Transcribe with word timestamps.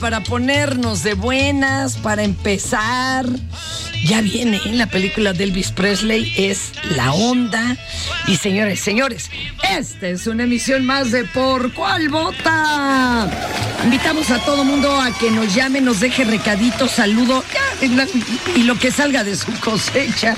para 0.00 0.20
ponernos 0.20 1.02
de 1.02 1.14
buenas, 1.14 1.96
para 1.96 2.22
empezar. 2.22 3.26
Ya 4.04 4.22
viene 4.22 4.56
¿eh? 4.56 4.72
la 4.72 4.86
película 4.86 5.32
de 5.32 5.44
Elvis 5.44 5.72
Presley, 5.72 6.32
es 6.36 6.72
La 6.96 7.12
Onda. 7.12 7.76
Y 8.26 8.36
señores, 8.36 8.80
señores, 8.80 9.30
esta 9.70 10.08
es 10.08 10.26
una 10.26 10.44
emisión 10.44 10.86
más 10.86 11.10
de 11.10 11.24
Por 11.24 11.72
Cuál 11.72 12.08
Vota. 12.08 13.28
Invitamos 13.84 14.30
a 14.30 14.38
todo 14.44 14.64
mundo 14.64 15.00
a 15.00 15.10
que 15.18 15.30
nos 15.30 15.54
llame, 15.54 15.80
nos 15.80 16.00
deje 16.00 16.24
recadito, 16.24 16.86
saludo 16.86 17.42
y 18.54 18.62
lo 18.64 18.78
que 18.78 18.90
salga 18.90 19.24
de 19.24 19.36
su 19.36 19.52
cosecha. 19.60 20.36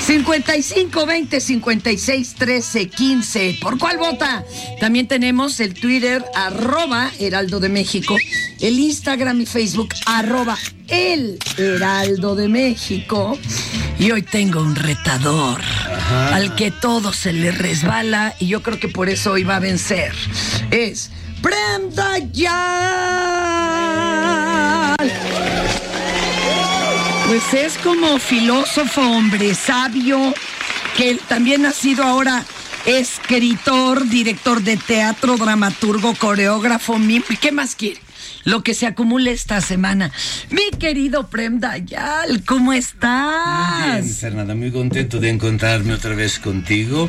55 0.00 1.06
20 1.06 1.40
56 1.40 2.34
13 2.34 2.88
15. 2.88 3.58
¿Por 3.60 3.78
cuál 3.78 3.98
vota? 3.98 4.44
También 4.80 5.06
tenemos 5.06 5.60
el 5.60 5.74
Twitter, 5.74 6.24
arroba 6.34 7.10
Heraldo 7.20 7.60
de 7.60 7.68
México, 7.68 8.16
el 8.60 8.78
Instagram 8.78 9.40
y 9.40 9.46
Facebook, 9.46 9.90
arroba 10.06 10.58
El 10.90 11.38
Heraldo 11.56 12.34
de 12.34 12.48
México. 12.48 13.38
Y 13.98 14.10
hoy 14.10 14.22
tengo 14.22 14.60
un 14.60 14.74
retador 14.74 15.60
al 16.32 16.54
que 16.56 16.70
todo 16.70 17.12
se 17.12 17.32
le 17.32 17.52
resbala 17.52 18.34
y 18.38 18.48
yo 18.48 18.62
creo 18.62 18.80
que 18.80 18.88
por 18.88 19.08
eso 19.08 19.32
hoy 19.32 19.44
va 19.44 19.56
a 19.56 19.60
vencer. 19.60 20.12
Es 20.70 21.10
Prem 21.40 21.94
Dayal. 21.94 22.50
Pues 27.28 27.54
es 27.54 27.78
como 27.78 28.18
filósofo, 28.18 29.00
hombre 29.00 29.54
sabio, 29.54 30.34
que 30.96 31.14
también 31.28 31.64
ha 31.66 31.72
sido 31.72 32.02
ahora 32.02 32.44
escritor, 32.84 34.08
director 34.08 34.62
de 34.62 34.76
teatro, 34.76 35.36
dramaturgo, 35.36 36.14
coreógrafo, 36.14 36.98
¿qué 37.40 37.52
más 37.52 37.76
quiere? 37.76 38.00
Lo 38.44 38.62
que 38.62 38.74
se 38.74 38.86
acumule 38.86 39.32
esta 39.32 39.60
semana. 39.60 40.10
Mi 40.50 40.70
querido 40.78 41.28
Prem 41.28 41.60
Dayal, 41.60 42.42
¿cómo 42.44 42.72
estás? 42.72 44.02
Bien, 44.02 44.14
Fernanda, 44.14 44.54
muy 44.54 44.70
contento 44.70 45.18
de 45.20 45.30
encontrarme 45.30 45.94
otra 45.94 46.14
vez 46.14 46.38
contigo. 46.38 47.08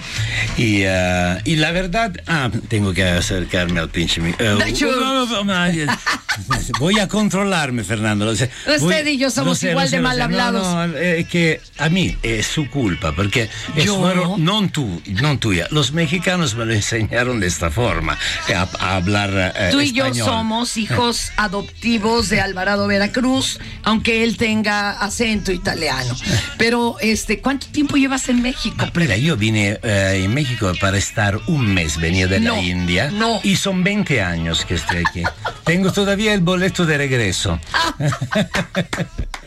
Y, 0.58 0.84
ah, 0.86 1.40
y 1.46 1.56
la 1.56 1.72
verdad, 1.72 2.12
ah, 2.28 2.50
tengo 2.68 2.94
que 2.94 3.04
acercarme 3.04 3.80
al 3.80 3.90
pinche 3.90 4.22
eh, 4.40 4.54
uh, 4.54 4.58
uh, 4.58 5.42
uh, 5.42 6.78
Voy 6.80 7.00
a 7.00 7.08
controlarme, 7.08 7.84
Fernando. 7.84 8.30
Usted 8.32 8.50
Voy- 8.80 9.10
y 9.10 9.18
yo 9.18 9.30
somos 9.30 9.60
sé, 9.60 9.72
igual 9.72 9.90
sé, 9.90 9.98
de 9.98 10.02
mal 10.02 10.14
sé. 10.14 10.20
No, 10.20 10.24
hablados. 10.26 10.64
no, 10.92 10.98
es 10.98 11.28
que 11.28 11.62
a 11.78 11.90
mí 11.90 12.18
es 12.24 12.46
su 12.48 12.70
culpa, 12.70 13.14
porque 13.16 13.50
es 13.76 13.86
¿Yo? 13.86 13.98
bueno, 13.98 14.36
no 14.38 14.70
tú, 14.70 15.02
no 15.22 15.38
tuya. 15.40 15.68
Los 15.72 15.92
mexicanos 15.94 16.56
me 16.56 16.66
lo 16.66 16.74
enseñaron 16.74 17.40
de 17.40 17.48
esta 17.48 17.70
forma, 17.72 18.18
eh, 18.48 18.54
a, 18.56 18.68
a 18.80 18.96
hablar 18.96 19.54
eh, 19.56 19.70
Tú 19.72 19.82
y 19.82 19.92
yo 19.92 20.06
español. 20.06 20.26
somos 20.28 20.78
hijos 20.78 21.11
adoptivos 21.38 22.30
de 22.30 22.42
Alvarado 22.42 22.88
Veracruz, 22.88 23.60
aunque 23.84 24.24
él 24.24 24.38
tenga 24.38 24.92
acento 24.92 25.52
italiano. 25.52 26.16
Pero, 26.58 26.96
este, 27.02 27.40
¿cuánto 27.40 27.68
tiempo 27.68 27.98
llevas 27.98 28.30
en 28.30 28.42
México? 28.42 28.76
Ah, 28.80 28.92
Mira, 28.96 29.18
yo 29.18 29.36
vine 29.38 29.80
eh, 29.84 30.22
en 30.24 30.34
México 30.34 30.72
para 30.80 30.98
estar 30.98 31.38
un 31.48 31.66
mes, 31.74 31.98
venía 31.98 32.28
de 32.28 32.40
No, 32.40 32.56
la 32.56 32.62
India. 32.62 33.10
no. 33.12 33.40
Y 33.44 33.56
son 33.56 33.84
20 33.84 34.22
años 34.22 34.66
que 34.66 34.76
estoy 34.76 35.04
aquí. 35.08 35.24
Tengo 35.66 35.92
todavía 35.92 36.34
el 36.34 36.42
boleto 36.42 36.86
de 36.86 36.98
regreso. 36.98 37.60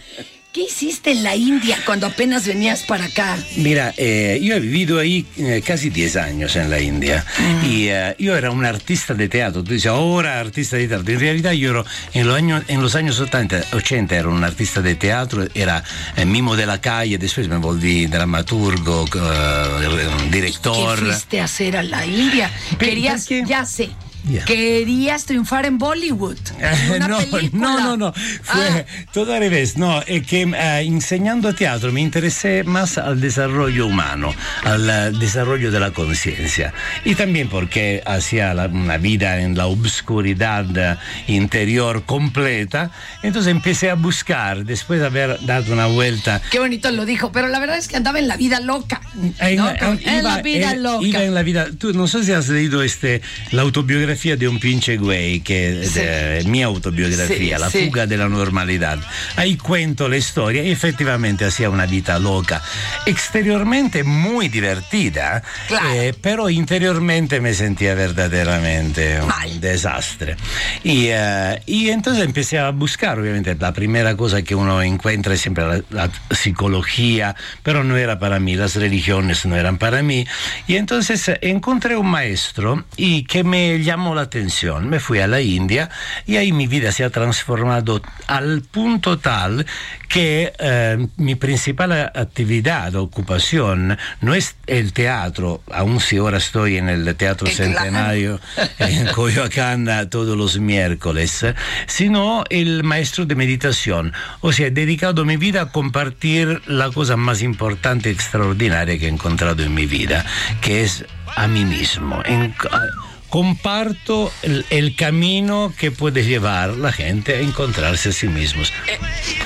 ¿Qué 0.54 0.60
hiciste 0.60 1.10
en 1.10 1.24
la 1.24 1.34
India 1.34 1.76
cuando 1.84 2.06
apenas 2.06 2.46
venías 2.46 2.84
para 2.84 3.06
acá? 3.06 3.36
Mira, 3.56 3.92
eh, 3.96 4.38
yo 4.40 4.54
he 4.54 4.60
vivido 4.60 5.00
ahí 5.00 5.26
eh, 5.36 5.60
casi 5.66 5.90
10 5.90 6.14
años 6.14 6.54
en 6.54 6.70
la 6.70 6.78
India 6.78 7.26
y 7.68 7.88
eh, 7.88 8.14
yo 8.20 8.36
era 8.36 8.52
un 8.52 8.64
artista 8.64 9.14
de 9.14 9.28
teatro. 9.28 9.64
Tú 9.64 9.72
dices, 9.72 9.90
ahora 9.90 10.38
artista 10.38 10.76
de 10.76 10.86
teatro. 10.86 11.12
En 11.12 11.18
realidad 11.18 11.50
yo 11.50 11.70
era, 11.70 11.84
en, 12.12 12.28
los 12.28 12.36
años, 12.36 12.62
en 12.68 12.80
los 12.80 12.94
años 12.94 13.18
80, 13.18 13.64
80 13.72 14.14
era 14.14 14.28
un 14.28 14.44
artista 14.44 14.80
de 14.80 14.94
teatro, 14.94 15.44
era 15.56 15.82
eh, 16.16 16.24
mimo 16.24 16.54
de 16.54 16.66
la 16.66 16.80
calle, 16.80 17.18
después 17.18 17.48
me 17.48 17.56
volví 17.56 18.06
dramaturgo, 18.06 19.06
eh, 19.12 20.30
director. 20.30 21.00
¿Qué 21.00 21.04
fuiste 21.06 21.40
a 21.40 21.46
hacer 21.46 21.76
a 21.78 21.82
la 21.82 22.06
India? 22.06 22.48
Querías, 22.78 23.28
ya 23.44 23.66
sé, 23.66 23.90
Ya. 24.26 24.44
querías 24.46 25.26
triunfar 25.26 25.66
en 25.66 25.76
Bollywood. 25.78 26.38
en 26.58 26.92
una 26.92 27.08
no, 27.08 27.18
película. 27.18 27.50
no, 27.52 27.80
no, 27.80 27.96
no, 27.96 28.12
fue 28.42 28.68
Ah, 28.68 28.84
todo 29.12 29.34
al 29.34 29.40
revés. 29.40 29.76
No, 29.76 30.00
es 30.02 30.26
que 30.26 30.42
eh, 30.42 30.80
enseñando 30.80 31.54
teatro 31.54 31.92
me 31.92 32.00
interesé 32.00 32.64
más 32.64 32.96
al 32.96 33.20
desarrollo 33.20 33.86
humano, 33.86 34.34
al 34.64 34.88
eh, 34.88 35.18
desarrollo 35.18 35.70
de 35.70 35.78
la 35.80 35.90
conciencia. 35.90 36.72
Y 37.04 37.14
también 37.16 37.48
porque 37.48 38.02
hacía 38.06 38.54
la- 38.54 38.66
una 38.66 38.96
vida 38.96 39.40
en 39.40 39.56
la 39.58 39.66
obscuridad 39.66 40.64
eh, 40.76 40.96
interior 41.26 42.04
completa. 42.04 42.90
Entonces 43.22 43.50
empecé 43.50 43.90
a 43.90 43.94
buscar, 43.94 44.64
después 44.64 45.00
de 45.00 45.06
haber 45.06 45.38
dado 45.44 45.72
una 45.72 45.86
vuelta 45.86 46.40
qué 46.50 46.58
bonito 46.60 46.90
lo 46.92 47.04
dijo, 47.04 47.30
pero 47.32 47.48
la 47.48 47.58
verdad 47.58 47.76
es 47.76 47.88
que 47.88 47.96
andaba 47.96 48.18
en 48.18 48.28
la 48.28 48.36
vida 48.36 48.60
loca. 48.60 49.00
en, 49.40 49.56
¿no? 49.56 49.70
en- 49.70 50.00
en 50.08 50.24
la 50.24 50.32
iba- 50.34 50.42
vida 50.42 50.74
loca. 50.76 51.06
iba 51.06 51.22
en 51.24 51.34
la 51.34 51.42
vida. 51.42 51.66
Tú 51.78 51.92
no 51.92 52.06
sé 52.06 52.24
si 52.24 52.32
has 52.32 52.48
leído 52.48 52.82
este, 52.82 53.20
la 53.50 53.62
autobiografía 53.62 54.13
de 54.14 54.48
un 54.48 54.58
pinche 54.60 54.96
güey, 54.96 55.40
que 55.40 55.82
Sí. 55.86 55.98
de- 56.00 56.44
mi 56.46 56.62
autobiografía, 56.62 57.56
Sí, 57.58 57.60
La 57.60 57.70
fuga 57.70 58.06
de 58.06 58.16
la 58.16 58.28
normalidad. 58.28 58.98
Ahí 59.36 59.56
cuento 59.56 60.08
la 60.08 60.16
historia 60.16 60.62
y 60.62 60.70
efectivamente 60.70 61.44
hacía 61.44 61.68
una 61.68 61.84
vida 61.86 62.18
loca, 62.18 62.62
exteriormente 63.06 64.04
muy 64.04 64.48
divertida, 64.48 65.42
Claro. 65.68 65.90
eh, 65.92 66.14
pero 66.20 66.48
interiormente 66.50 67.40
me 67.40 67.54
sentía 67.54 67.94
verdaderamente 67.94 69.20
Mal. 69.22 69.50
un 69.50 69.60
desastre. 69.60 70.36
Y, 70.82 71.06
eh, 71.10 71.60
y 71.66 71.88
entonces 71.90 72.24
empecé 72.24 72.58
a 72.58 72.70
buscar, 72.70 73.18
obviamente, 73.18 73.54
la 73.58 73.72
primera 73.72 74.16
cosa 74.16 74.42
que 74.42 74.54
uno 74.54 74.82
encuentra 74.82 75.34
es 75.34 75.40
siempre 75.40 75.64
la, 75.66 75.82
la 75.90 76.10
psicología, 76.30 77.34
pero 77.62 77.82
no 77.84 77.96
era 77.96 78.18
para 78.18 78.38
mí, 78.40 78.54
las 78.56 78.76
religiones 78.76 79.44
no 79.46 79.56
eran 79.56 79.78
para 79.78 80.02
mí. 80.02 80.26
Y 80.66 80.76
entonces 80.76 81.30
encontré 81.40 81.96
un 81.96 82.06
maestro 82.08 82.84
y 82.96 83.24
que 83.24 83.42
me 83.44 83.82
llamó 83.82 84.03
la 84.12 84.22
atención. 84.22 84.88
Me 84.88 84.98
fui 84.98 85.20
a 85.20 85.28
la 85.28 85.40
India 85.40 85.88
y 86.26 86.34
ahí 86.34 86.50
mi 86.52 86.66
vida 86.66 86.90
se 86.90 87.04
ha 87.04 87.10
transformado 87.10 88.02
al 88.26 88.62
punto 88.62 89.18
tal 89.20 89.64
que 90.08 90.52
eh, 90.58 91.06
mi 91.16 91.36
principal 91.36 91.92
actividad, 91.92 92.94
ocupación, 92.96 93.96
no 94.20 94.34
es 94.34 94.56
el 94.66 94.92
teatro, 94.92 95.62
aun 95.72 96.00
si 96.00 96.16
ahora 96.16 96.38
estoy 96.38 96.76
en 96.78 96.88
el 96.88 97.14
Teatro. 97.14 97.46
Centenario 97.46 98.40
en 98.78 99.06
Coyoacán 99.12 99.88
eh, 99.88 100.06
todos 100.06 100.36
los 100.36 100.58
miércoles, 100.58 101.44
sino 101.86 102.42
el 102.50 102.82
maestro 102.82 103.26
de 103.26 103.34
meditación. 103.36 104.12
O 104.40 104.52
sea, 104.52 104.66
he 104.66 104.70
dedicado 104.70 105.24
mi 105.24 105.36
vida 105.36 105.62
a 105.62 105.66
compartir 105.70 106.62
la 106.66 106.90
cosa 106.90 107.16
más 107.16 107.42
importante, 107.42 108.10
extraordinaria 108.10 108.98
que 108.98 109.06
he 109.06 109.08
encontrado 109.10 109.62
en 109.62 109.74
mi 109.74 109.86
vida, 109.86 110.24
que 110.60 110.82
es 110.82 111.04
a 111.36 111.46
mí 111.46 111.64
mismo. 111.64 112.22
En- 112.24 112.54
a- 112.70 113.13
comparto 113.34 114.30
el, 114.42 114.64
el 114.70 114.94
camino 114.94 115.72
que 115.76 115.90
puede 115.90 116.22
llevar 116.24 116.76
la 116.76 116.92
gente 116.92 117.34
a 117.34 117.40
encontrarse 117.40 118.10
a 118.10 118.12
sí 118.12 118.28
mismos. 118.28 118.72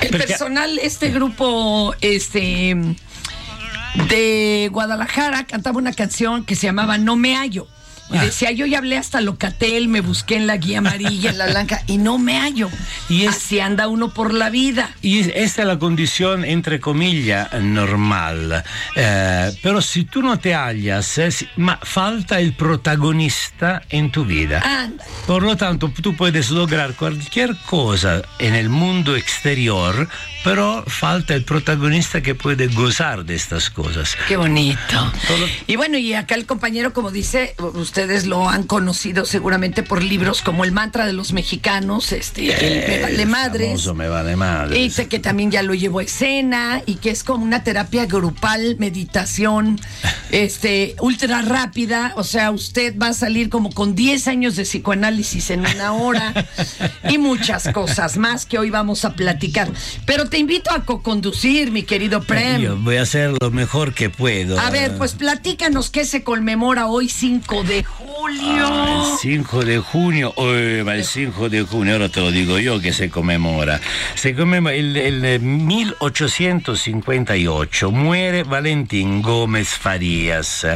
El 0.02 0.11
Porque- 0.11 0.26
personal, 0.26 0.79
este 0.82 1.08
grupo, 1.08 1.94
este 2.02 2.76
de 4.11 4.69
Guadalajara 4.70 5.46
cantaba 5.46 5.79
una 5.79 5.94
canción 5.94 6.44
que 6.44 6.55
se 6.55 6.67
llamaba 6.67 6.99
No 6.99 7.17
me 7.17 7.35
hallo. 7.35 7.67
Y 8.10 8.16
Ah. 8.16 8.25
decía, 8.25 8.50
yo 8.52 8.64
ya 8.66 8.78
hablé 8.78 8.96
hasta 8.96 9.20
Locatel, 9.20 9.88
me 9.88 10.00
busqué 10.00 10.37
en 10.37 10.46
la 10.46 10.56
guía 10.56 10.78
amarilla, 10.78 11.31
en 11.31 11.38
la 11.38 11.46
blanca, 11.46 11.82
y 11.87 11.99
no 11.99 12.19
me 12.19 12.38
hallo. 12.38 12.70
Y 13.08 13.25
es- 13.25 13.37
Así 13.37 13.60
anda 13.60 13.87
uno 13.88 14.10
por 14.14 14.32
la 14.34 14.50
vida. 14.50 14.90
Y 15.02 15.19
esta 15.20 15.62
es 15.62 15.69
la 15.69 15.78
condición, 15.78 16.44
entre 16.44 16.81
comillas, 16.81 17.49
normal. 17.60 18.64
Eh, 18.96 19.52
pero 19.62 19.81
si 19.82 20.05
tú 20.05 20.22
no 20.22 20.38
te 20.38 20.55
hallas, 20.55 21.19
eh, 21.19 21.31
si- 21.31 21.49
ma 21.56 21.78
falta 21.82 22.40
el 22.40 22.55
protagonista 22.55 23.82
en 23.90 24.11
tu 24.11 24.25
vida. 24.25 24.61
Anda. 24.64 25.04
Por 25.26 25.43
lo 25.43 25.56
tanto, 25.56 25.93
tú 26.02 26.16
puedes 26.16 26.50
lograr 26.50 26.94
cualquier 26.94 27.56
cosa 27.66 28.22
en 28.38 28.54
el 28.54 28.69
mundo 28.69 29.16
exterior, 29.16 30.08
pero 30.44 30.84
falta 30.87 31.34
el 31.34 31.44
protagonista 31.44 32.20
que 32.22 32.34
puede 32.34 32.69
gozar 32.69 33.25
de 33.25 33.34
estas 33.34 33.70
cosas. 33.70 34.16
Qué 34.26 34.37
bonito. 34.37 34.78
Todo- 35.26 35.46
Y 35.66 35.76
bueno, 35.76 35.99
y 35.99 36.14
acá 36.14 36.34
el 36.34 36.46
compañero, 36.46 36.93
como 36.93 37.11
dice, 37.11 37.54
ustedes 37.99 38.27
lo 38.27 38.49
han 38.49 38.62
conocido 38.62 39.25
seguramente 39.25 39.83
por 39.83 40.05
libros 40.05 40.41
como 40.41 40.62
El 40.62 40.71
mantra 40.71 41.05
de 41.05 41.12
los 41.12 41.33
mexicanos, 41.33 42.12
este, 42.12 42.53
el 42.53 42.87
Me 42.87 43.03
vale 43.03 43.23
El 43.23 43.29
madres. 43.29 43.93
me 43.93 44.09
vale 44.09 44.37
madres. 44.37 44.79
Y 44.79 44.91
sé 44.91 45.09
que 45.09 45.19
también 45.19 45.50
ya 45.50 45.65
lo 45.65 45.75
llevó 45.75 45.99
a 45.99 46.05
escena 46.05 46.81
y 46.87 46.95
que 46.95 47.11
es 47.11 47.25
como 47.25 47.45
una 47.45 47.65
terapia 47.65 48.06
grupal, 48.06 48.77
meditación, 48.79 49.81
este, 50.31 50.95
ultra 51.00 51.43
rápida. 51.43 52.12
O 52.15 52.23
sea, 52.23 52.53
usted 52.53 52.97
va 52.97 53.09
a 53.09 53.15
salir 53.15 53.49
como 53.49 53.73
con 53.73 53.97
10 53.97 54.29
años 54.29 54.55
de 54.55 54.62
psicoanálisis 54.62 55.50
en 55.50 55.67
una 55.67 55.93
hora 55.93 56.47
y 57.11 57.19
muchas 57.19 57.69
cosas 57.73 58.17
más 58.17 58.47
que 58.47 58.61
hoy 58.61 58.71
vamos 58.71 59.05
a 59.05 59.15
platicar. 59.15 59.73
Pero 60.06 60.29
te 60.29 60.39
invito 60.39 60.71
a 60.71 60.85
co-conducir, 60.85 61.73
mi 61.73 61.83
querido 61.83 62.23
Prem. 62.23 62.62
Yo 62.62 62.77
voy 62.77 62.99
a 62.99 63.03
hacer 63.03 63.33
lo 63.41 63.50
mejor 63.50 63.93
que 63.93 64.09
puedo. 64.09 64.56
A 64.61 64.71
ver, 64.71 64.97
pues 64.99 65.15
platícanos 65.15 65.91
qué 65.91 66.05
se 66.05 66.23
conmemora 66.23 66.87
hoy 66.87 67.09
5 67.09 67.65
de 67.65 67.88
julio. 67.96 68.67
Ah, 68.67 69.12
el 69.12 69.19
5 69.19 69.64
de 69.64 69.79
junio, 69.79 70.35
eh, 70.37 70.85
el 70.87 71.05
5 71.05 71.49
de 71.49 71.62
junio, 71.62 71.94
ahora 71.94 72.08
te 72.08 72.20
lo 72.20 72.31
digo 72.31 72.58
yo 72.58 72.81
que 72.81 72.93
se 72.93 73.11
conmemora. 73.11 73.81
Se 74.14 74.35
conmemora 74.35 74.75
el, 74.75 74.96
el 74.96 75.40
1858, 75.40 77.90
muere 77.90 78.43
Valentín 78.43 79.23
Gómez 79.23 79.69
Farías, 79.69 80.67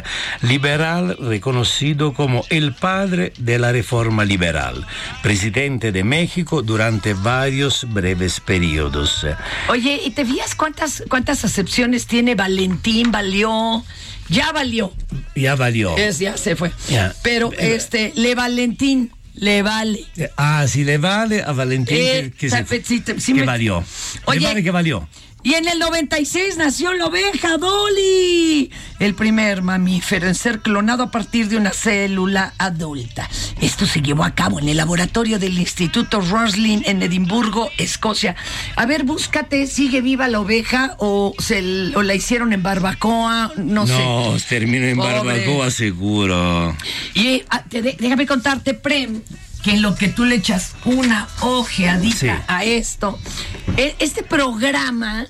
liberal 0.41 1.17
reconocido 1.20 2.14
como 2.14 2.44
el 2.50 2.75
padre 2.75 3.32
de 3.38 3.59
la 3.59 3.73
reforma 3.73 4.25
liberal, 4.25 4.87
presidente 5.23 5.93
de 5.93 6.05
México 6.05 6.62
durante 6.62 7.14
varios 7.14 7.87
breves 7.93 8.41
periodos. 8.41 9.26
Oye, 9.69 10.00
¿y 10.05 10.11
te 10.11 10.25
fías 10.25 10.55
cuántas, 10.55 11.05
cuántas 11.09 11.44
acepciones 11.44 12.06
tiene 12.06 12.35
Valentín? 12.35 13.12
Valió. 13.12 13.85
Ya 14.32 14.50
valió. 14.52 14.93
Ya 15.37 15.55
valió. 15.55 15.96
Es, 15.96 16.19
ya 16.19 16.37
se 16.37 16.56
fue. 16.56 16.73
Pero 17.23 17.52
Eh, 17.52 17.75
este, 17.76 18.12
le 18.17 18.34
Valentín, 18.34 19.11
le 19.34 19.62
vale. 19.62 20.00
Ah, 20.37 20.67
si 20.69 20.84
le 20.84 20.99
vale 20.99 21.43
a 21.43 21.52
Valentín 21.52 21.96
Eh, 21.99 22.31
que, 22.37 22.49
que, 22.49 22.50
se- 22.50 22.64
que 23.34 23.40
me- 23.40 23.46
valió. 23.46 23.84
Oye. 24.26 24.40
le 24.40 24.46
vale 24.46 24.62
que 24.62 24.70
valió. 24.70 25.08
Y 25.44 25.55
en 25.55 25.67
el 25.67 25.81
96 25.81 26.56
nació 26.56 26.93
la 26.93 27.06
oveja 27.06 27.56
Dolly, 27.59 28.71
el 29.00 29.15
primer 29.15 29.62
mamífero 29.62 30.29
en 30.29 30.37
ser 30.37 30.61
clonado 30.61 31.03
a 31.03 31.11
partir 31.11 31.49
de 31.49 31.56
una 31.56 31.71
célula 31.73 32.55
adulta. 32.59 33.29
Esto 33.61 33.85
se 33.87 34.03
llevó 34.03 34.23
a 34.23 34.37
cabo 34.37 34.61
en 34.61 34.69
el 34.69 34.77
laboratorio 34.77 35.41
del 35.41 35.59
Instituto 35.59 36.21
Roslin 36.21 36.85
en 36.87 37.03
Edimburgo, 37.03 37.71
Escocia. 37.77 38.37
A 38.77 38.87
ver, 38.87 39.03
búscate, 39.03 39.67
¿sigue 39.67 40.00
viva 40.00 40.29
la 40.29 40.39
oveja 40.39 40.94
o, 40.99 41.35
se, 41.41 41.91
o 41.97 42.03
la 42.03 42.15
hicieron 42.15 42.53
en 42.53 42.62
barbacoa? 42.62 43.50
No, 43.56 43.85
No, 43.85 44.38
sé. 44.38 44.47
termino 44.49 44.87
en 44.87 44.97
Pobre. 44.97 45.12
barbacoa 45.25 45.73
seguro. 45.73 46.77
Y 47.15 47.43
ah, 47.50 47.65
te 47.69 47.83
déjame 47.83 48.27
contarte, 48.27 48.75
Prem, 48.75 49.21
que 49.62 49.73
en 49.73 49.82
lo 49.82 49.94
que 49.94 50.09
tú 50.09 50.25
le 50.25 50.35
echas 50.37 50.73
una 50.85 51.29
ojeadita 51.41 52.17
Sí. 52.19 52.29
a 52.47 52.64
esto, 52.64 53.19
e- 53.76 53.94
este 53.99 54.23
programa 54.23 55.26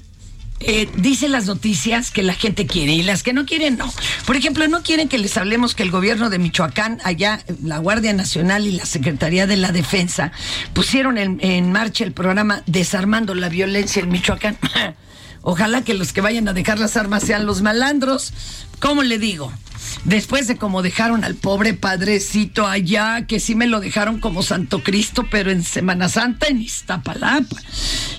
eh, 0.64 0.88
dice 0.96 1.28
las 1.28 1.46
noticias 1.46 2.12
que 2.12 2.22
la 2.22 2.34
gente 2.34 2.66
quiere 2.68 2.92
y 2.92 3.02
las 3.02 3.24
que 3.24 3.32
no 3.32 3.44
quieren 3.46 3.76
no. 3.76 3.92
Por 4.26 4.36
ejemplo, 4.36 4.66
no 4.68 4.82
quieren 4.84 5.08
que 5.08 5.18
les 5.18 5.36
hablemos 5.36 5.74
que 5.74 5.82
el 5.82 5.90
gobierno 5.90 6.30
de 6.30 6.38
Michoacán, 6.38 7.00
allá 7.02 7.40
la 7.64 7.78
Guardia 7.78 8.12
Nacional 8.12 8.64
y 8.66 8.72
la 8.72 8.86
Secretaría 8.86 9.48
de 9.48 9.56
la 9.56 9.72
Defensa 9.72 10.30
pusieron 10.72 11.18
en, 11.18 11.40
en 11.42 11.72
marcha 11.72 12.04
el 12.04 12.12
programa 12.12 12.62
Desarmando 12.66 13.34
la 13.34 13.48
Violencia 13.48 14.02
en 14.02 14.10
Michoacán. 14.10 14.56
Ojalá 15.42 15.82
que 15.82 15.94
los 15.94 16.12
que 16.12 16.20
vayan 16.20 16.46
a 16.46 16.52
dejar 16.52 16.78
las 16.78 16.96
armas 16.96 17.24
sean 17.24 17.44
los 17.44 17.60
malandros. 17.62 18.32
¿Cómo 18.82 19.04
le 19.04 19.18
digo? 19.18 19.52
Después 20.04 20.48
de 20.48 20.56
como 20.56 20.82
dejaron 20.82 21.22
al 21.22 21.36
pobre 21.36 21.74
padrecito 21.74 22.66
allá, 22.66 23.24
que 23.26 23.38
sí 23.38 23.54
me 23.54 23.68
lo 23.68 23.78
dejaron 23.78 24.18
como 24.18 24.42
Santo 24.42 24.82
Cristo, 24.82 25.28
pero 25.30 25.52
en 25.52 25.62
Semana 25.62 26.08
Santa 26.08 26.48
en 26.48 26.60
Iztapalapa. 26.60 27.56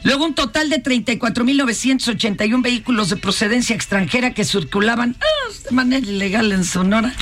Luego 0.03 0.23
un 0.23 0.33
total 0.33 0.69
de 0.69 0.81
34.981 0.81 2.61
vehículos 2.61 3.09
de 3.09 3.17
procedencia 3.17 3.75
extranjera 3.75 4.33
que 4.33 4.45
circulaban 4.45 5.17
ah, 5.19 5.53
de 5.65 5.71
manera 5.75 6.07
ilegal 6.07 6.53
en 6.53 6.63
Sonora. 6.63 7.13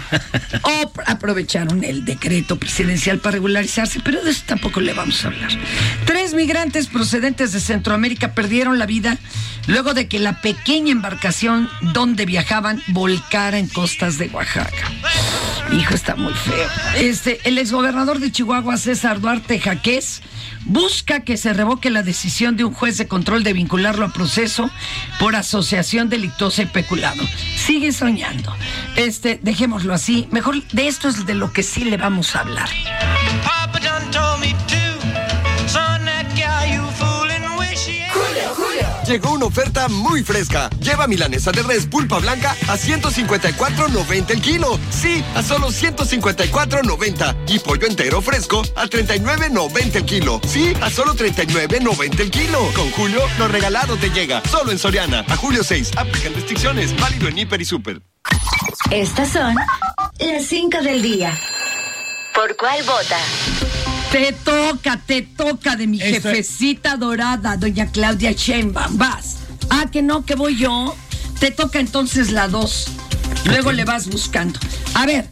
o 0.62 0.92
pr- 0.92 1.02
aprovecharon 1.06 1.82
el 1.82 2.04
decreto 2.04 2.58
presidencial 2.60 3.18
para 3.18 3.32
regularizarse, 3.32 3.98
pero 4.04 4.22
de 4.22 4.30
eso 4.30 4.44
tampoco 4.46 4.80
le 4.80 4.92
vamos 4.92 5.24
a 5.24 5.28
hablar. 5.28 5.50
Tres 6.04 6.32
migrantes 6.34 6.86
procedentes 6.86 7.50
de 7.52 7.58
Centroamérica 7.60 8.34
perdieron 8.34 8.78
la 8.78 8.86
vida 8.86 9.18
luego 9.66 9.94
de 9.94 10.06
que 10.06 10.20
la 10.20 10.40
pequeña 10.40 10.92
embarcación 10.92 11.68
donde 11.92 12.24
viajaban 12.24 12.75
volcara 12.88 13.58
en 13.58 13.68
costas 13.68 14.18
de 14.18 14.28
Oaxaca. 14.28 14.90
Hijo, 15.72 15.94
está 15.94 16.14
muy 16.14 16.32
feo. 16.32 16.68
Este, 16.96 17.40
el 17.44 17.58
exgobernador 17.58 18.20
de 18.20 18.30
Chihuahua, 18.30 18.76
César 18.76 19.20
Duarte 19.20 19.58
Jaqués, 19.58 20.22
busca 20.64 21.20
que 21.20 21.36
se 21.36 21.52
revoque 21.52 21.90
la 21.90 22.02
decisión 22.02 22.56
de 22.56 22.64
un 22.64 22.72
juez 22.72 22.98
de 22.98 23.08
control 23.08 23.42
de 23.42 23.52
vincularlo 23.52 24.06
a 24.06 24.12
proceso 24.12 24.70
por 25.18 25.34
asociación 25.34 26.08
delictuosa 26.08 26.62
y 26.62 26.66
peculado. 26.66 27.22
Sigue 27.56 27.92
soñando. 27.92 28.54
Este, 28.96 29.40
dejémoslo 29.42 29.92
así. 29.92 30.28
Mejor 30.30 30.62
de 30.68 30.86
esto 30.86 31.08
es 31.08 31.26
de 31.26 31.34
lo 31.34 31.52
que 31.52 31.62
sí 31.62 31.84
le 31.84 31.96
vamos 31.96 32.36
a 32.36 32.40
hablar. 32.40 32.68
Llegó 39.06 39.30
una 39.30 39.46
oferta 39.46 39.86
muy 39.88 40.24
fresca. 40.24 40.68
Lleva 40.80 41.06
milanesa 41.06 41.52
de 41.52 41.62
res 41.62 41.86
pulpa 41.86 42.18
blanca 42.18 42.56
a 42.66 42.76
154.90 42.76 44.30
el 44.30 44.40
kilo. 44.40 44.80
Sí, 44.90 45.24
a 45.36 45.44
solo 45.44 45.68
154.90. 45.68 47.36
Y 47.46 47.60
pollo 47.60 47.86
entero 47.86 48.20
fresco 48.20 48.62
a 48.74 48.86
39.90 48.86 49.94
el 49.94 50.04
kilo. 50.04 50.40
Sí, 50.44 50.74
a 50.80 50.90
solo 50.90 51.14
39.90 51.14 52.18
el 52.18 52.30
kilo. 52.32 52.58
Con 52.74 52.90
Julio, 52.90 53.20
lo 53.38 53.46
regalado 53.46 53.96
te 53.96 54.10
llega. 54.10 54.42
Solo 54.50 54.72
en 54.72 54.78
Soriana. 54.78 55.24
A 55.28 55.36
julio 55.36 55.62
6. 55.62 55.92
Aplican 55.96 56.34
restricciones. 56.34 56.98
Válido 57.00 57.28
en 57.28 57.38
Hiper 57.38 57.60
y 57.60 57.64
Super. 57.64 58.02
Estas 58.90 59.30
son 59.30 59.54
las 60.18 60.46
5 60.46 60.82
del 60.82 61.00
día. 61.02 61.32
¿Por 62.34 62.56
cuál 62.56 62.82
vota? 62.82 63.18
Te 64.12 64.32
toca, 64.32 64.98
te 65.04 65.22
toca 65.22 65.76
de 65.76 65.86
mi 65.86 66.00
Esto- 66.00 66.28
jefecita 66.30 66.96
dorada, 66.96 67.56
doña 67.56 67.90
Claudia 67.90 68.32
Sheinbaum. 68.32 68.96
Vas. 68.96 69.36
Ah, 69.68 69.86
que 69.90 70.02
no, 70.02 70.24
que 70.24 70.34
voy 70.34 70.56
yo. 70.56 70.94
Te 71.40 71.50
toca 71.50 71.80
entonces 71.80 72.30
la 72.32 72.48
dos. 72.48 72.86
Luego 73.44 73.72
le 73.72 73.84
vas 73.84 74.08
buscando. 74.08 74.58
A 74.94 75.04
ver, 75.04 75.28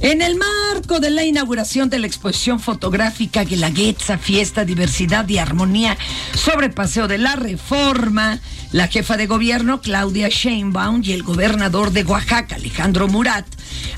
en 0.00 0.22
el 0.22 0.36
marco 0.36 1.00
de 1.00 1.10
la 1.10 1.24
inauguración 1.24 1.90
de 1.90 1.98
la 1.98 2.06
exposición 2.06 2.60
fotográfica 2.60 3.42
Guelaguetza, 3.44 4.18
Fiesta, 4.18 4.64
Diversidad 4.64 5.28
y 5.28 5.38
Armonía 5.38 5.96
sobre 6.34 6.70
Paseo 6.70 7.08
de 7.08 7.18
la 7.18 7.34
Reforma, 7.34 8.38
la 8.70 8.86
jefa 8.86 9.16
de 9.16 9.26
gobierno, 9.26 9.80
Claudia 9.80 10.28
Sheinbaum, 10.28 11.00
y 11.02 11.12
el 11.12 11.24
gobernador 11.24 11.90
de 11.90 12.04
Oaxaca, 12.04 12.54
Alejandro 12.56 13.08
Murat, 13.08 13.46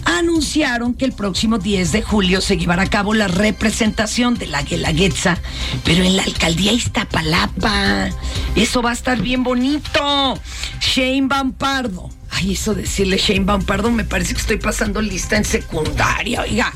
anunciaron 0.05 0.95
que 0.95 1.05
el 1.05 1.12
próximo 1.12 1.59
10 1.59 1.93
de 1.93 2.03
julio 2.03 2.41
se 2.41 2.57
llevará 2.57 2.83
a 2.83 2.91
cabo 2.91 3.15
la 3.15 3.29
representación 3.29 4.35
de 4.35 4.47
la 4.47 4.62
Guelaguetza, 4.62 5.39
pero 5.85 6.05
en 6.05 6.17
la 6.17 6.23
alcaldía 6.23 6.73
Iztapalapa. 6.73 8.11
Eso 8.57 8.83
va 8.83 8.91
a 8.91 8.95
estar 8.95 9.21
bien 9.21 9.43
bonito. 9.43 10.39
Sheinbaum 10.81 11.53
Pardo. 11.53 12.11
Ay, 12.31 12.53
eso 12.53 12.75
decirle 12.75 13.17
Sheinbaum 13.17 13.65
Pardo 13.65 13.91
me 13.91 14.05
parece 14.05 14.35
que 14.35 14.41
estoy 14.41 14.59
pasando 14.59 15.00
lista 15.00 15.37
en 15.37 15.45
secundaria, 15.45 16.43
oiga. 16.43 16.73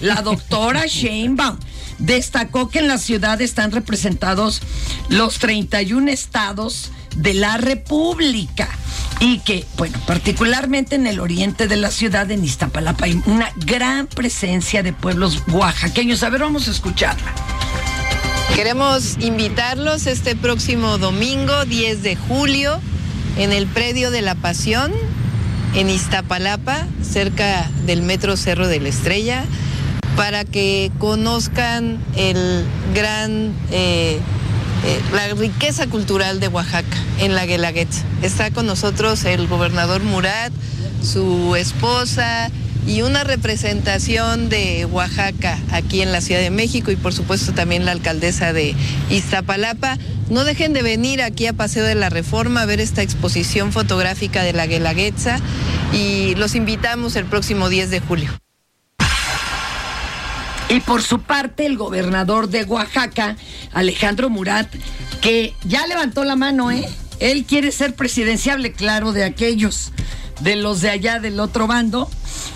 La 0.00 0.22
doctora 0.22 0.86
Sheinbaum 0.86 1.58
destacó 1.98 2.68
que 2.68 2.80
en 2.80 2.88
la 2.88 2.98
ciudad 2.98 3.40
están 3.40 3.72
representados 3.72 4.60
los 5.08 5.38
31 5.38 6.10
estados 6.10 6.90
de 7.16 7.34
la 7.34 7.56
República 7.56 8.68
y 9.20 9.38
que, 9.38 9.64
bueno, 9.76 9.98
particularmente 10.06 10.94
en 10.96 11.06
el 11.06 11.20
oriente 11.20 11.68
de 11.68 11.76
la 11.76 11.90
ciudad, 11.90 12.30
en 12.30 12.44
Iztapalapa, 12.44 13.06
hay 13.06 13.20
una 13.26 13.50
gran 13.56 14.06
presencia 14.06 14.82
de 14.82 14.92
pueblos 14.92 15.42
oaxaqueños. 15.48 16.22
A 16.22 16.30
ver, 16.30 16.42
vamos 16.42 16.68
a 16.68 16.70
escucharla. 16.70 17.32
Queremos 18.54 19.16
invitarlos 19.20 20.06
este 20.06 20.36
próximo 20.36 20.98
domingo, 20.98 21.64
10 21.64 22.02
de 22.02 22.16
julio, 22.16 22.80
en 23.36 23.52
el 23.52 23.66
predio 23.66 24.10
de 24.10 24.22
la 24.22 24.34
Pasión, 24.34 24.92
en 25.74 25.90
Iztapalapa, 25.90 26.86
cerca 27.02 27.70
del 27.84 28.02
Metro 28.02 28.36
Cerro 28.36 28.68
de 28.68 28.80
la 28.80 28.88
Estrella, 28.88 29.44
para 30.16 30.44
que 30.44 30.90
conozcan 30.98 31.98
el 32.16 32.64
gran, 32.94 33.52
eh, 33.70 34.18
eh, 34.84 35.00
la 35.12 35.28
riqueza 35.34 35.86
cultural 35.86 36.40
de 36.40 36.48
Oaxaca 36.48 36.95
en 37.18 37.34
la 37.34 37.46
Guelaguetza. 37.46 38.02
Está 38.22 38.50
con 38.50 38.66
nosotros 38.66 39.24
el 39.24 39.46
gobernador 39.46 40.02
Murat, 40.02 40.52
su 41.02 41.56
esposa 41.56 42.50
y 42.86 43.02
una 43.02 43.24
representación 43.24 44.48
de 44.48 44.84
Oaxaca 44.86 45.58
aquí 45.72 46.02
en 46.02 46.12
la 46.12 46.20
Ciudad 46.20 46.40
de 46.40 46.50
México 46.50 46.90
y 46.90 46.96
por 46.96 47.12
supuesto 47.12 47.52
también 47.52 47.84
la 47.84 47.92
alcaldesa 47.92 48.52
de 48.52 48.74
Iztapalapa. 49.10 49.98
No 50.30 50.44
dejen 50.44 50.72
de 50.72 50.82
venir 50.82 51.22
aquí 51.22 51.46
a 51.46 51.52
Paseo 51.52 51.84
de 51.84 51.94
la 51.94 52.10
Reforma 52.10 52.62
a 52.62 52.66
ver 52.66 52.80
esta 52.80 53.02
exposición 53.02 53.72
fotográfica 53.72 54.42
de 54.42 54.52
la 54.52 54.66
Guelaguetza 54.66 55.40
y 55.92 56.34
los 56.36 56.54
invitamos 56.54 57.16
el 57.16 57.24
próximo 57.24 57.68
10 57.68 57.90
de 57.90 58.00
julio. 58.00 58.30
Y 60.68 60.80
por 60.80 61.02
su 61.02 61.20
parte, 61.20 61.64
el 61.64 61.76
gobernador 61.76 62.48
de 62.48 62.64
Oaxaca, 62.64 63.36
Alejandro 63.72 64.30
Murat, 64.30 64.68
que 65.20 65.54
ya 65.64 65.86
levantó 65.86 66.24
la 66.24 66.34
mano, 66.34 66.72
¿eh? 66.72 66.88
Él 67.20 67.44
quiere 67.44 67.72
ser 67.72 67.94
presidenciable, 67.94 68.72
claro, 68.72 69.12
de 69.12 69.24
aquellos, 69.24 69.92
de 70.40 70.56
los 70.56 70.80
de 70.80 70.90
allá 70.90 71.18
del 71.18 71.40
otro 71.40 71.66
bando, 71.66 72.10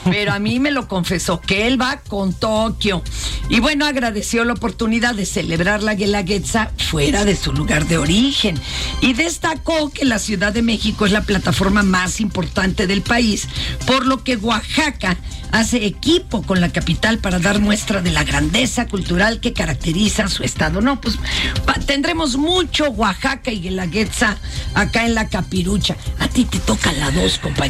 pero 0.04 0.32
a 0.32 0.38
mí 0.38 0.60
me 0.60 0.70
lo 0.70 0.88
confesó 0.88 1.40
que 1.40 1.66
él 1.66 1.80
va 1.80 2.00
con 2.00 2.34
Tokio. 2.34 3.02
Y 3.48 3.60
bueno, 3.60 3.86
agradeció 3.86 4.44
la 4.44 4.52
oportunidad 4.52 5.14
de 5.14 5.26
celebrar 5.26 5.82
la 5.82 5.94
Guelaguetza 5.94 6.70
fuera 6.90 7.24
de 7.24 7.36
su 7.36 7.52
lugar 7.52 7.86
de 7.86 7.98
origen 7.98 8.60
y 9.00 9.14
destacó 9.14 9.90
que 9.90 10.04
la 10.04 10.18
Ciudad 10.18 10.52
de 10.52 10.62
México 10.62 11.06
es 11.06 11.12
la 11.12 11.22
plataforma 11.22 11.82
más 11.82 12.20
importante 12.20 12.86
del 12.86 13.02
país, 13.02 13.48
por 13.86 14.06
lo 14.06 14.22
que 14.22 14.36
Oaxaca 14.36 15.16
hace 15.52 15.84
equipo 15.84 16.42
con 16.42 16.60
la 16.60 16.68
capital 16.68 17.18
para 17.18 17.40
dar 17.40 17.58
muestra 17.60 18.02
de 18.02 18.12
la 18.12 18.22
grandeza 18.22 18.86
cultural 18.86 19.40
que 19.40 19.52
caracteriza 19.52 20.24
a 20.24 20.28
su 20.28 20.44
estado. 20.44 20.80
No, 20.80 21.00
pues 21.00 21.18
tendremos 21.86 22.36
mucho 22.36 22.90
Oaxaca 22.90 23.50
y 23.50 23.60
Guelaguetza 23.60 24.36
acá 24.74 25.06
en 25.06 25.14
la 25.14 25.28
Capirucha. 25.28 25.96
A 26.18 26.28
ti 26.28 26.44
te 26.44 26.58
toca 26.60 26.92
la 26.92 27.10
dos, 27.10 27.38
compañero. 27.38 27.69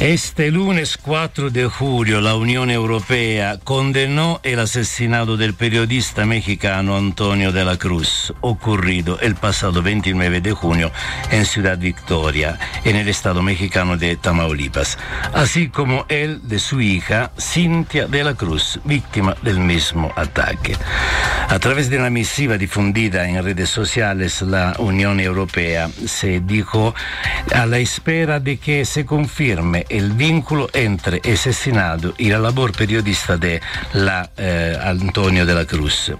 Este 0.00 0.50
lunes 0.50 0.96
4 0.96 1.50
de 1.50 1.66
julio 1.66 2.22
la 2.22 2.36
Unión 2.36 2.70
Europea 2.70 3.58
condenó 3.62 4.40
el 4.44 4.60
asesinato 4.60 5.36
del 5.36 5.52
periodista 5.52 6.24
mexicano 6.24 6.96
Antonio 6.96 7.52
de 7.52 7.66
la 7.66 7.76
Cruz, 7.76 8.32
ocurrido 8.40 9.20
el 9.20 9.34
pasado 9.34 9.82
29 9.82 10.40
de 10.40 10.52
junio 10.52 10.90
en 11.30 11.44
Ciudad 11.44 11.76
Victoria, 11.76 12.58
en 12.84 12.96
el 12.96 13.08
estado 13.08 13.42
mexicano 13.42 13.98
de 13.98 14.16
Tamaulipas, 14.16 14.96
así 15.34 15.68
como 15.68 16.06
el 16.08 16.48
de 16.48 16.58
su 16.58 16.80
hija 16.80 17.30
Cintia 17.38 18.06
de 18.06 18.24
la 18.24 18.34
Cruz, 18.34 18.80
víctima 18.84 19.36
del 19.42 19.60
mismo 19.60 20.12
ataque. 20.16 20.76
A 21.50 21.58
través 21.58 21.90
de 21.90 21.98
una 21.98 22.10
misiva 22.10 22.56
difundida 22.56 23.28
en 23.28 23.42
redes 23.42 23.68
sociales, 23.68 24.42
la 24.42 24.74
Unión 24.78 25.18
Europea 25.18 25.90
se 26.06 26.40
dijo 26.40 26.94
a 27.54 27.66
la 27.66 27.78
espera 27.78 28.38
de 28.38 28.58
que 28.58 28.77
se 28.84 29.04
confirme 29.04 29.86
el 29.88 30.12
vínculo 30.12 30.68
entre 30.72 31.20
ese 31.24 31.50
asesinato 31.50 32.14
y 32.18 32.28
la 32.28 32.38
labor 32.38 32.72
periodista 32.72 33.36
de 33.36 33.60
la, 33.92 34.30
eh, 34.36 34.76
Antonio 34.80 35.46
de 35.46 35.54
la 35.54 35.64
Cruz. 35.64 36.12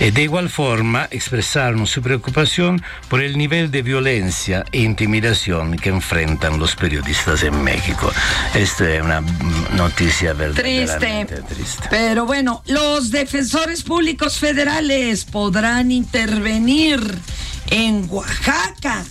E 0.00 0.10
de 0.10 0.22
igual 0.22 0.48
forma 0.48 1.08
expresaron 1.10 1.86
su 1.86 2.00
preocupación 2.02 2.82
por 3.08 3.20
el 3.20 3.36
nivel 3.36 3.70
de 3.70 3.82
violencia 3.82 4.64
e 4.72 4.80
intimidación 4.80 5.76
que 5.76 5.90
enfrentan 5.90 6.58
los 6.58 6.74
periodistas 6.74 7.42
en 7.42 7.62
México. 7.62 8.10
Esta 8.54 8.90
es 8.90 9.02
una 9.02 9.20
noticia 9.76 10.34
Triste. 10.34 10.62
verdaderamente 10.62 11.42
triste. 11.42 11.88
Pero 11.90 12.26
bueno, 12.26 12.62
los 12.66 13.10
defensores 13.10 13.82
públicos 13.82 14.38
federales 14.38 15.24
podrán 15.24 15.90
intervenir 15.90 17.00
en 17.70 18.06
Oaxaca 18.10 19.04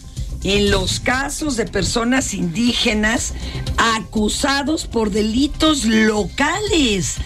en 0.44 0.72
los 0.72 1.00
casos 1.00 1.56
de 1.58 1.66
personas 1.66 2.34
indígenas 2.34 3.34
acusados 3.78 4.86
por 4.86 5.12
delitos 5.12 5.86
locales. 5.86 7.18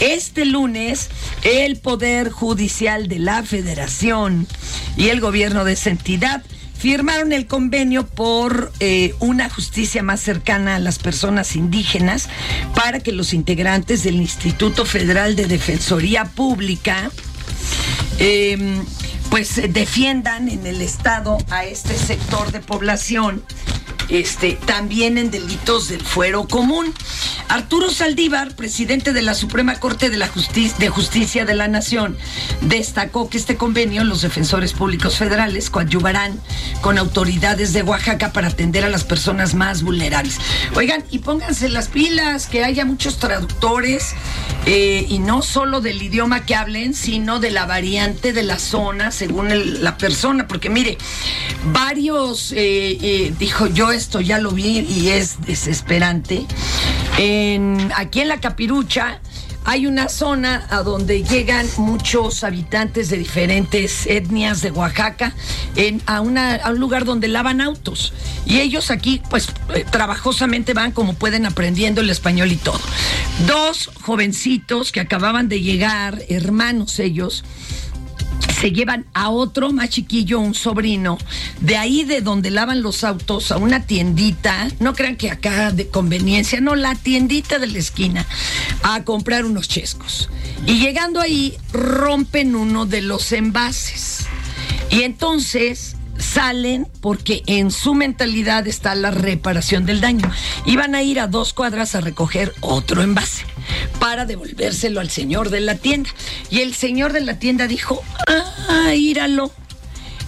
Este 0.00 0.44
lunes, 0.44 1.08
el 1.44 1.76
Poder 1.76 2.30
Judicial 2.30 3.06
de 3.06 3.20
la 3.20 3.42
Federación 3.42 4.46
y 4.96 5.08
el 5.08 5.20
gobierno 5.20 5.64
de 5.64 5.74
esa 5.74 5.90
entidad 5.90 6.42
firmaron 6.76 7.32
el 7.32 7.46
convenio 7.46 8.06
por 8.06 8.72
eh, 8.80 9.14
una 9.20 9.48
justicia 9.48 10.02
más 10.02 10.20
cercana 10.20 10.74
a 10.74 10.78
las 10.80 10.98
personas 10.98 11.56
indígenas 11.56 12.28
para 12.74 13.00
que 13.00 13.12
los 13.12 13.32
integrantes 13.32 14.02
del 14.02 14.16
Instituto 14.16 14.84
Federal 14.84 15.36
de 15.36 15.46
Defensoría 15.46 16.24
Pública 16.24 17.10
eh, 18.18 18.82
pues 19.30 19.58
eh, 19.58 19.68
defiendan 19.68 20.48
en 20.48 20.66
el 20.66 20.82
Estado 20.82 21.38
a 21.50 21.64
este 21.64 21.94
sector 21.94 22.52
de 22.52 22.60
población. 22.60 23.44
Este, 24.08 24.52
también 24.66 25.18
en 25.18 25.30
delitos 25.30 25.88
del 25.88 26.02
fuero 26.02 26.46
común. 26.46 26.92
Arturo 27.48 27.90
Saldívar, 27.90 28.54
presidente 28.54 29.12
de 29.12 29.22
la 29.22 29.34
Suprema 29.34 29.78
Corte 29.80 30.10
de, 30.10 30.18
la 30.18 30.28
Justicia, 30.28 30.76
de 30.78 30.88
Justicia 30.88 31.44
de 31.44 31.54
la 31.54 31.68
Nación, 31.68 32.16
destacó 32.60 33.28
que 33.28 33.38
este 33.38 33.56
convenio 33.56 34.04
los 34.04 34.22
defensores 34.22 34.72
públicos 34.72 35.16
federales 35.16 35.70
coadyuvarán 35.70 36.40
con 36.80 36.98
autoridades 36.98 37.72
de 37.72 37.82
Oaxaca 37.82 38.32
para 38.32 38.48
atender 38.48 38.84
a 38.84 38.88
las 38.88 39.04
personas 39.04 39.54
más 39.54 39.82
vulnerables. 39.82 40.38
Oigan, 40.74 41.04
y 41.10 41.18
pónganse 41.18 41.68
las 41.68 41.88
pilas, 41.88 42.46
que 42.46 42.64
haya 42.64 42.84
muchos 42.84 43.18
traductores 43.18 44.14
eh, 44.66 45.06
y 45.08 45.18
no 45.18 45.42
solo 45.42 45.80
del 45.80 46.02
idioma 46.02 46.44
que 46.46 46.54
hablen, 46.54 46.94
sino 46.94 47.40
de 47.40 47.50
la 47.50 47.66
variante 47.66 48.32
de 48.32 48.42
la 48.42 48.58
zona 48.58 49.10
según 49.10 49.82
la 49.82 49.96
persona, 49.98 50.48
porque 50.48 50.70
mire, 50.70 50.98
varios, 51.72 52.52
eh, 52.52 52.98
eh, 53.00 53.34
dijo 53.38 53.66
yo 53.66 53.92
esto 53.94 54.20
ya 54.20 54.38
lo 54.38 54.50
vi 54.50 54.80
y 54.80 55.08
es 55.08 55.40
desesperante. 55.46 56.46
En, 57.18 57.90
aquí 57.96 58.20
en 58.20 58.28
la 58.28 58.40
Capirucha 58.40 59.20
hay 59.64 59.86
una 59.86 60.08
zona 60.08 60.66
a 60.68 60.82
donde 60.82 61.22
llegan 61.22 61.66
muchos 61.78 62.44
habitantes 62.44 63.08
de 63.08 63.16
diferentes 63.16 64.06
etnias 64.06 64.60
de 64.60 64.70
Oaxaca 64.70 65.32
en, 65.74 66.02
a, 66.06 66.20
un 66.20 66.38
lugar 66.74 67.04
donde 67.06 67.28
lavan 67.28 67.62
autos. 67.62 68.12
Y 68.44 68.60
ellos 68.60 68.90
aquí, 68.90 69.22
pues, 69.30 69.48
eh, 69.74 69.86
trabajosamente 69.90 70.74
van 70.74 70.92
como 70.92 71.14
pueden 71.14 71.46
aprendiendo 71.46 72.02
el 72.02 72.10
español 72.10 72.52
y 72.52 72.56
todo. 72.56 72.80
Dos 73.46 73.90
jovencitos 74.02 74.92
que 74.92 75.00
acababan 75.00 75.48
de 75.48 75.62
llegar, 75.62 76.22
hermanos 76.28 76.98
ellos, 76.98 77.42
se 78.64 78.72
llevan 78.72 79.04
a 79.12 79.28
otro 79.28 79.72
más 79.72 79.90
chiquillo, 79.90 80.40
un 80.40 80.54
sobrino, 80.54 81.18
de 81.60 81.76
ahí 81.76 82.04
de 82.04 82.20
donde 82.20 82.50
lavan 82.50 82.82
los 82.82 83.04
autos 83.04 83.52
a 83.52 83.58
una 83.58 83.86
tiendita, 83.86 84.68
no 84.80 84.94
crean 84.94 85.16
que 85.16 85.30
acá 85.30 85.70
de 85.70 85.88
conveniencia, 85.88 86.60
no, 86.60 86.74
la 86.74 86.94
tiendita 86.94 87.58
de 87.58 87.66
la 87.66 87.78
esquina, 87.78 88.26
a 88.82 89.04
comprar 89.04 89.44
unos 89.44 89.68
chescos. 89.68 90.30
Y 90.66 90.78
llegando 90.78 91.20
ahí, 91.20 91.56
rompen 91.72 92.56
uno 92.56 92.86
de 92.86 93.02
los 93.02 93.32
envases. 93.32 94.26
Y 94.90 95.02
entonces 95.02 95.96
salen 96.18 96.88
porque 97.00 97.42
en 97.46 97.70
su 97.70 97.94
mentalidad 97.94 98.66
está 98.66 98.94
la 98.94 99.10
reparación 99.10 99.84
del 99.84 100.00
daño. 100.00 100.30
Iban 100.64 100.94
a 100.94 101.02
ir 101.02 101.20
a 101.20 101.26
dos 101.26 101.52
cuadras 101.52 101.94
a 101.94 102.00
recoger 102.00 102.54
otro 102.60 103.02
envase 103.02 103.44
para 103.98 104.24
devolvérselo 104.26 105.00
al 105.00 105.10
señor 105.10 105.50
de 105.50 105.60
la 105.60 105.76
tienda. 105.76 106.10
Y 106.50 106.60
el 106.60 106.74
señor 106.74 107.12
de 107.12 107.20
la 107.20 107.38
tienda 107.38 107.66
dijo, 107.66 108.02
ah, 108.26 108.94
íralo. 108.94 109.52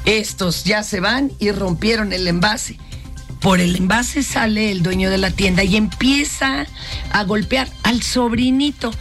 Estos 0.05 0.64
ya 0.64 0.83
se 0.83 1.00
van 1.00 1.33
y 1.38 1.50
rompieron 1.50 2.12
el 2.12 2.28
envase. 2.28 2.78
Por 3.40 3.61
el 3.61 3.76
envase 3.76 4.23
sale 4.23 4.73
el 4.73 4.83
dueño 4.83 5.11
de 5.11 5.19
la 5.19 5.31
tienda 5.31 5.62
y 5.62 5.76
empieza 5.76 6.66
a 7.12 7.25
golpear 7.25 7.69
al 7.83 8.02
sobrinito. 8.02 8.93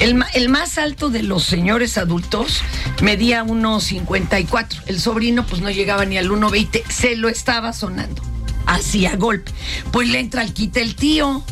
El, 0.00 0.24
el 0.34 0.48
más 0.48 0.78
alto 0.78 1.08
de 1.08 1.22
los 1.22 1.44
señores 1.44 1.98
adultos 1.98 2.62
medía 3.00 3.42
unos 3.42 3.84
54. 3.84 4.82
El 4.86 5.00
sobrino 5.00 5.46
pues 5.46 5.62
no 5.62 5.70
llegaba 5.70 6.04
ni 6.04 6.16
al 6.16 6.30
1.20. 6.30 6.82
Se 6.88 7.16
lo 7.16 7.28
estaba 7.28 7.72
sonando. 7.72 8.22
Así 8.66 9.06
a 9.06 9.16
golpe. 9.16 9.52
Pues 9.92 10.08
le 10.08 10.20
entra 10.20 10.42
al 10.42 10.52
quite 10.52 10.80
el 10.80 10.94
tío, 10.94 11.44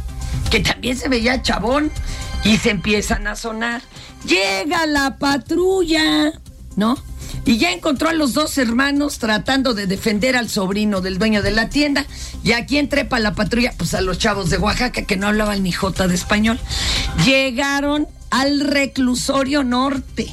que 0.50 0.60
también 0.60 0.96
se 0.96 1.08
veía 1.08 1.42
chabón, 1.42 1.90
y 2.44 2.56
se 2.58 2.70
empiezan 2.70 3.26
a 3.26 3.36
sonar. 3.36 3.82
Llega 4.26 4.86
la 4.86 5.18
patrulla, 5.18 6.32
¿no? 6.76 6.96
Y 7.44 7.58
ya 7.58 7.72
encontró 7.72 8.08
a 8.08 8.12
los 8.12 8.34
dos 8.34 8.58
hermanos 8.58 9.18
tratando 9.18 9.72
de 9.74 9.86
defender 9.86 10.36
al 10.36 10.48
sobrino 10.48 11.00
del 11.00 11.18
dueño 11.18 11.42
de 11.42 11.50
la 11.50 11.68
tienda. 11.68 12.04
Y 12.44 12.52
a 12.52 12.66
quién 12.66 12.88
trepa 12.88 13.18
la 13.18 13.34
patrulla? 13.34 13.72
Pues 13.76 13.94
a 13.94 14.00
los 14.00 14.18
chavos 14.18 14.50
de 14.50 14.58
Oaxaca 14.58 15.02
que 15.02 15.16
no 15.16 15.28
hablaban 15.28 15.62
ni 15.62 15.72
jota 15.72 16.06
de 16.06 16.14
español. 16.14 16.58
Llegaron 17.24 18.08
al 18.30 18.60
reclusorio 18.60 19.64
norte. 19.64 20.30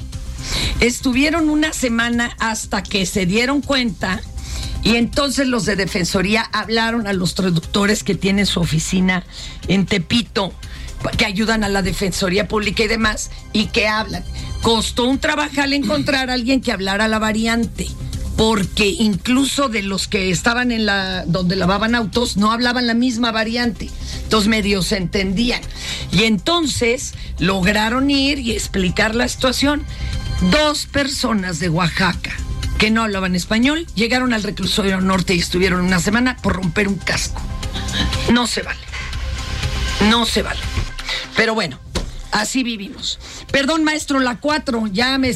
Estuvieron 0.80 1.50
una 1.50 1.74
semana 1.74 2.36
hasta 2.40 2.84
que 2.84 3.06
se 3.06 3.26
dieron 3.26 3.62
cuenta 3.62 4.22
Y 4.84 4.96
entonces 4.96 5.48
los 5.48 5.66
de 5.66 5.76
Defensoría 5.76 6.48
hablaron 6.54 7.08
a 7.08 7.14
los 7.14 7.36
traductores 7.36 8.04
que 8.04 8.16
tienen 8.16 8.46
su 8.46 8.62
oficina 8.62 9.26
en 9.68 9.86
Tepito, 9.86 10.54
que 11.18 11.26
ayudan 11.26 11.64
a 11.64 11.70
la 11.70 11.82
Defensoría 11.82 12.48
Pública 12.48 12.84
y 12.84 12.88
demás, 12.88 13.32
y 13.54 13.68
que 13.68 13.88
hablan. 13.88 14.24
Costó 14.62 15.06
un 15.06 15.20
trabajo 15.20 15.62
al 15.62 15.74
encontrar 15.74 16.30
a 16.30 16.34
alguien 16.34 16.62
que 16.62 16.72
hablara 16.72 17.08
la 17.08 17.20
variante 17.20 17.88
porque 18.38 18.86
incluso 18.88 19.68
de 19.68 19.82
los 19.82 20.08
que 20.08 20.30
estaban 20.30 20.72
en 20.72 20.86
la 20.86 21.26
donde 21.26 21.56
lavaban 21.56 21.96
autos 21.96 22.38
no 22.38 22.52
hablaban 22.52 22.86
la 22.86 22.94
misma 22.94 23.32
variante. 23.32 23.90
Entonces 24.24 24.48
medio 24.48 24.84
se 24.84 24.98
entendían. 24.98 25.62
Y 26.12 26.24
entonces 26.24 27.16
lograron 27.40 28.12
ir 28.12 28.38
y 28.38 28.52
explicar 28.52 29.16
la 29.16 29.28
situación. 29.28 29.84
Dos 30.52 30.86
personas 30.86 31.60
de 31.60 31.70
Oaxaca 31.70 32.32
que 32.78 32.92
no 32.92 33.02
hablaban 33.02 33.36
español 33.36 33.88
llegaron 33.96 34.34
al 34.34 34.44
reclusorio 34.44 35.02
norte 35.02 35.34
y 35.34 35.40
estuvieron 35.40 35.82
una 35.82 36.00
semana 36.00 36.38
por 36.38 36.54
romper 36.54 36.88
un 36.88 36.98
casco. 36.98 37.42
No 38.32 38.46
se 38.46 38.62
vale. 38.62 38.87
No 40.02 40.26
se 40.26 40.42
vale. 40.42 40.60
Pero 41.36 41.54
bueno, 41.54 41.80
así 42.32 42.64
vivimos. 42.64 43.20
Perdón, 43.52 43.84
maestro, 43.84 44.20
la 44.20 44.40
4, 44.40 44.88
ya 44.88 45.18
me 45.18 45.34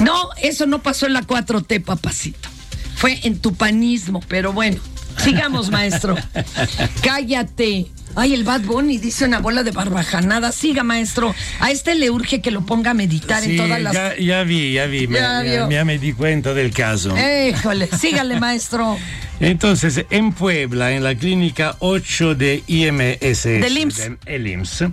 no, 0.00 0.30
eso 0.42 0.66
no 0.66 0.82
pasó 0.82 1.06
en 1.06 1.12
la 1.12 1.22
4T, 1.22 1.84
papacito. 1.84 2.48
Fue 2.96 3.20
en 3.24 3.38
tu 3.38 3.54
panismo, 3.54 4.22
pero 4.28 4.52
bueno. 4.52 4.80
Sigamos, 5.18 5.70
maestro. 5.70 6.16
Cállate. 7.02 7.90
Ay, 8.16 8.34
el 8.34 8.44
Bad 8.44 8.62
Bunny 8.62 8.98
dice 8.98 9.24
una 9.24 9.38
bola 9.38 9.62
de 9.62 9.70
barbajanada. 9.70 10.52
Siga, 10.52 10.82
maestro. 10.82 11.34
A 11.60 11.70
este 11.70 11.94
le 11.94 12.10
urge 12.10 12.40
que 12.40 12.50
lo 12.50 12.62
ponga 12.62 12.90
a 12.90 12.94
meditar 12.94 13.42
en 13.44 13.56
todas 13.56 13.80
las. 13.80 13.92
Ya, 13.92 14.16
ya 14.16 14.42
vi, 14.44 14.72
ya 14.72 14.86
vi. 14.86 15.06
Ya, 15.06 15.42
me, 15.42 15.74
ya, 15.74 15.84
me 15.84 15.98
di 15.98 16.12
cuenta 16.12 16.54
del 16.54 16.72
caso. 16.72 17.14
Híjole, 17.16 17.88
sígale, 17.98 18.40
maestro. 18.40 18.98
Entonces, 19.40 20.04
en 20.10 20.32
Puebla, 20.32 20.92
en 20.92 21.02
la 21.02 21.14
clínica 21.14 21.76
8 21.78 22.34
de 22.34 22.62
IMS, 22.66 23.44
del 23.44 23.78
IMSS, 23.78 24.10
el 24.26 24.46
IMSS 24.46 24.84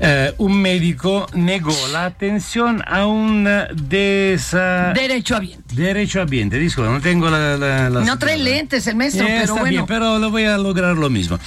eh, 0.00 0.34
un 0.36 0.60
médico 0.60 1.26
negó 1.32 1.74
la 1.90 2.04
atención 2.04 2.82
a 2.86 3.06
un 3.06 3.48
desa... 3.72 4.92
Derecho 4.92 5.36
ambiente. 5.36 5.74
Derecho 5.74 6.20
ambiente, 6.20 6.58
disculpa, 6.58 6.90
no 6.90 7.00
tengo 7.00 7.30
la... 7.30 7.56
la, 7.56 7.88
no 7.88 8.18
trae 8.18 8.36
lentes 8.36 8.86
el 8.86 8.96
maestro, 8.96 9.26
pero 9.26 9.54
bueno. 9.54 9.70
Bien, 9.70 9.86
pero 9.86 10.18
lo 10.18 10.30
voy 10.30 10.44
a 10.44 10.58
lograr 10.58 10.94
lo 10.94 11.08
mismo. 11.08 11.38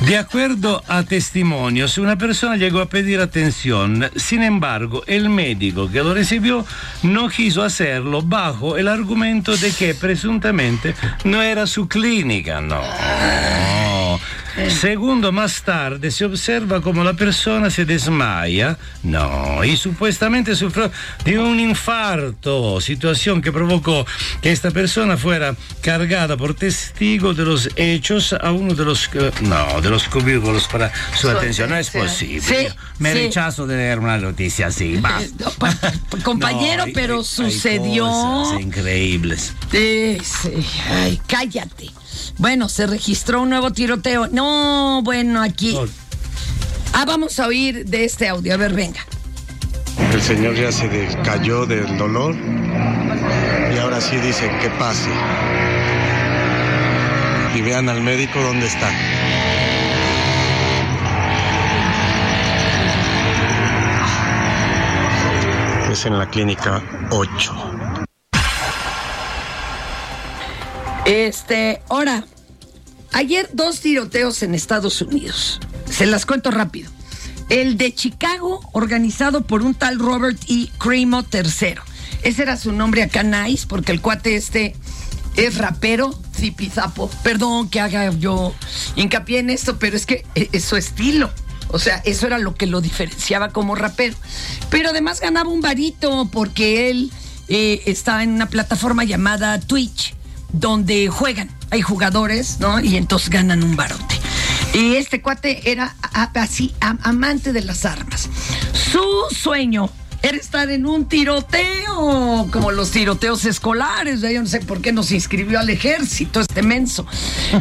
De 0.00 0.16
acuerdo 0.16 0.82
a 0.86 1.02
testimonios, 1.02 1.98
una 1.98 2.16
persona 2.16 2.56
llegó 2.56 2.80
a 2.80 2.88
pedir 2.88 3.20
atención, 3.20 4.08
sin 4.14 4.44
embargo, 4.44 5.02
el 5.06 5.28
médico 5.28 5.90
que 5.90 6.02
lo 6.04 6.14
recibió 6.14 6.64
no 7.02 7.28
quiso 7.28 7.64
hacerlo 7.64 8.22
bajo 8.22 8.76
el 8.76 8.86
argumento 8.86 9.56
de 9.56 9.72
que 9.72 9.94
presuntamente 9.94 10.94
no 11.24 11.42
era 11.42 11.66
su 11.66 11.88
clínica, 11.88 12.60
no. 12.60 12.80
Segundo, 14.68 15.32
más 15.32 15.62
tarde 15.62 16.10
se 16.10 16.24
observa 16.24 16.80
como 16.80 17.04
la 17.04 17.14
persona 17.14 17.70
se 17.70 17.84
desmaya, 17.84 18.78
no, 19.02 19.64
y 19.64 19.76
supuestamente 19.76 20.54
sufrió 20.54 20.90
de 21.24 21.38
un 21.38 21.58
infarto, 21.60 22.80
situación 22.80 23.40
que 23.40 23.52
provocó 23.52 24.04
que 24.42 24.52
esta 24.52 24.70
persona 24.70 25.16
fuera 25.16 25.54
cargada 25.80 26.36
por 26.36 26.54
testigo 26.54 27.34
de 27.34 27.44
los 27.44 27.70
hechos 27.76 28.32
a 28.32 28.52
uno 28.52 28.74
de 28.74 28.84
los, 28.84 29.08
eh, 29.14 29.30
no, 29.42 29.80
de 29.80 29.90
los 29.90 30.04
cubículos 30.08 30.66
para 30.68 30.92
su, 31.14 31.28
atención. 31.28 31.70
No 31.70 31.76
es 31.76 31.90
posible. 31.90 32.72
Me 32.98 33.14
rechazo 33.14 33.66
de 33.66 33.76
leer 33.76 33.98
una 33.98 34.18
noticia 34.18 34.68
así. 34.68 35.00
Compañero, 36.24 36.84
pero 36.94 37.22
sucedió. 37.22 38.58
increíbles. 38.60 39.54
Sí, 39.70 40.18
Ay, 40.90 41.20
cállate. 41.26 41.90
Bueno, 42.38 42.68
se 42.68 42.86
registró 42.86 43.42
un 43.42 43.50
nuevo 43.50 43.72
tiroteo. 43.72 44.28
No, 44.28 45.00
bueno, 45.02 45.42
aquí. 45.42 45.78
Ah, 46.92 47.04
vamos 47.04 47.38
a 47.38 47.46
oír 47.46 47.84
de 47.84 48.04
este 48.04 48.28
audio. 48.28 48.54
A 48.54 48.56
ver, 48.56 48.72
venga. 48.72 49.00
El 50.12 50.22
señor 50.22 50.54
ya 50.54 50.72
se 50.72 50.88
cayó 51.24 51.66
del 51.66 51.98
dolor 51.98 52.34
y 52.34 53.78
ahora 53.78 54.00
sí 54.00 54.16
dice 54.16 54.50
que 54.60 54.70
pase. 54.70 55.10
Y 57.54 57.60
vean 57.62 57.88
al 57.88 58.02
médico 58.02 58.40
dónde 58.40 58.66
está. 58.66 58.90
Es 65.90 66.04
en 66.06 66.18
la 66.18 66.28
clínica 66.28 66.82
8. 67.10 67.77
Este, 71.08 71.80
ahora, 71.88 72.26
ayer 73.14 73.48
dos 73.54 73.80
tiroteos 73.80 74.42
en 74.42 74.54
Estados 74.54 75.00
Unidos. 75.00 75.58
Se 75.90 76.04
las 76.04 76.26
cuento 76.26 76.50
rápido. 76.50 76.90
El 77.48 77.78
de 77.78 77.94
Chicago, 77.94 78.60
organizado 78.72 79.46
por 79.46 79.62
un 79.62 79.74
tal 79.74 79.98
Robert 79.98 80.38
E. 80.50 80.68
Cremo 80.76 81.24
III. 81.32 81.76
Ese 82.24 82.42
era 82.42 82.58
su 82.58 82.72
nombre 82.72 83.02
acá, 83.02 83.22
Nice, 83.22 83.66
porque 83.66 83.92
el 83.92 84.02
cuate 84.02 84.36
este 84.36 84.76
es 85.34 85.56
rapero, 85.56 86.14
zipizapo. 86.36 87.08
Perdón 87.22 87.70
que 87.70 87.80
haga 87.80 88.12
yo 88.12 88.54
hincapié 88.94 89.38
en 89.38 89.48
esto, 89.48 89.78
pero 89.78 89.96
es 89.96 90.04
que 90.04 90.26
e, 90.34 90.50
es 90.52 90.66
su 90.66 90.76
estilo. 90.76 91.30
O 91.68 91.78
sea, 91.78 92.02
eso 92.04 92.26
era 92.26 92.38
lo 92.38 92.54
que 92.54 92.66
lo 92.66 92.82
diferenciaba 92.82 93.48
como 93.48 93.76
rapero. 93.76 94.14
Pero 94.68 94.90
además 94.90 95.22
ganaba 95.22 95.48
un 95.48 95.62
varito 95.62 96.28
porque 96.30 96.90
él 96.90 97.10
eh, 97.48 97.80
estaba 97.86 98.22
en 98.22 98.32
una 98.32 98.50
plataforma 98.50 99.04
llamada 99.04 99.58
Twitch 99.58 100.17
donde 100.52 101.08
juegan. 101.08 101.50
Hay 101.70 101.82
jugadores, 101.82 102.58
¿no? 102.60 102.80
Y 102.80 102.96
entonces 102.96 103.30
ganan 103.30 103.62
un 103.62 103.76
barote. 103.76 104.18
Y 104.74 104.96
este 104.96 105.22
cuate 105.22 105.70
era 105.70 105.96
así, 106.34 106.74
amante 106.80 107.52
de 107.52 107.62
las 107.62 107.84
armas. 107.84 108.28
Su 108.72 109.04
sueño 109.34 109.90
era 110.22 110.36
estar 110.36 110.68
en 110.70 110.86
un 110.86 111.06
tiroteo, 111.06 112.48
como 112.50 112.70
los 112.70 112.90
tiroteos 112.90 113.44
escolares. 113.44 114.20
Yo 114.20 114.40
no 114.40 114.46
sé 114.46 114.60
por 114.60 114.80
qué 114.80 114.92
nos 114.92 115.10
inscribió 115.10 115.60
al 115.60 115.70
ejército 115.70 116.40
este 116.40 116.62
menso. 116.62 117.06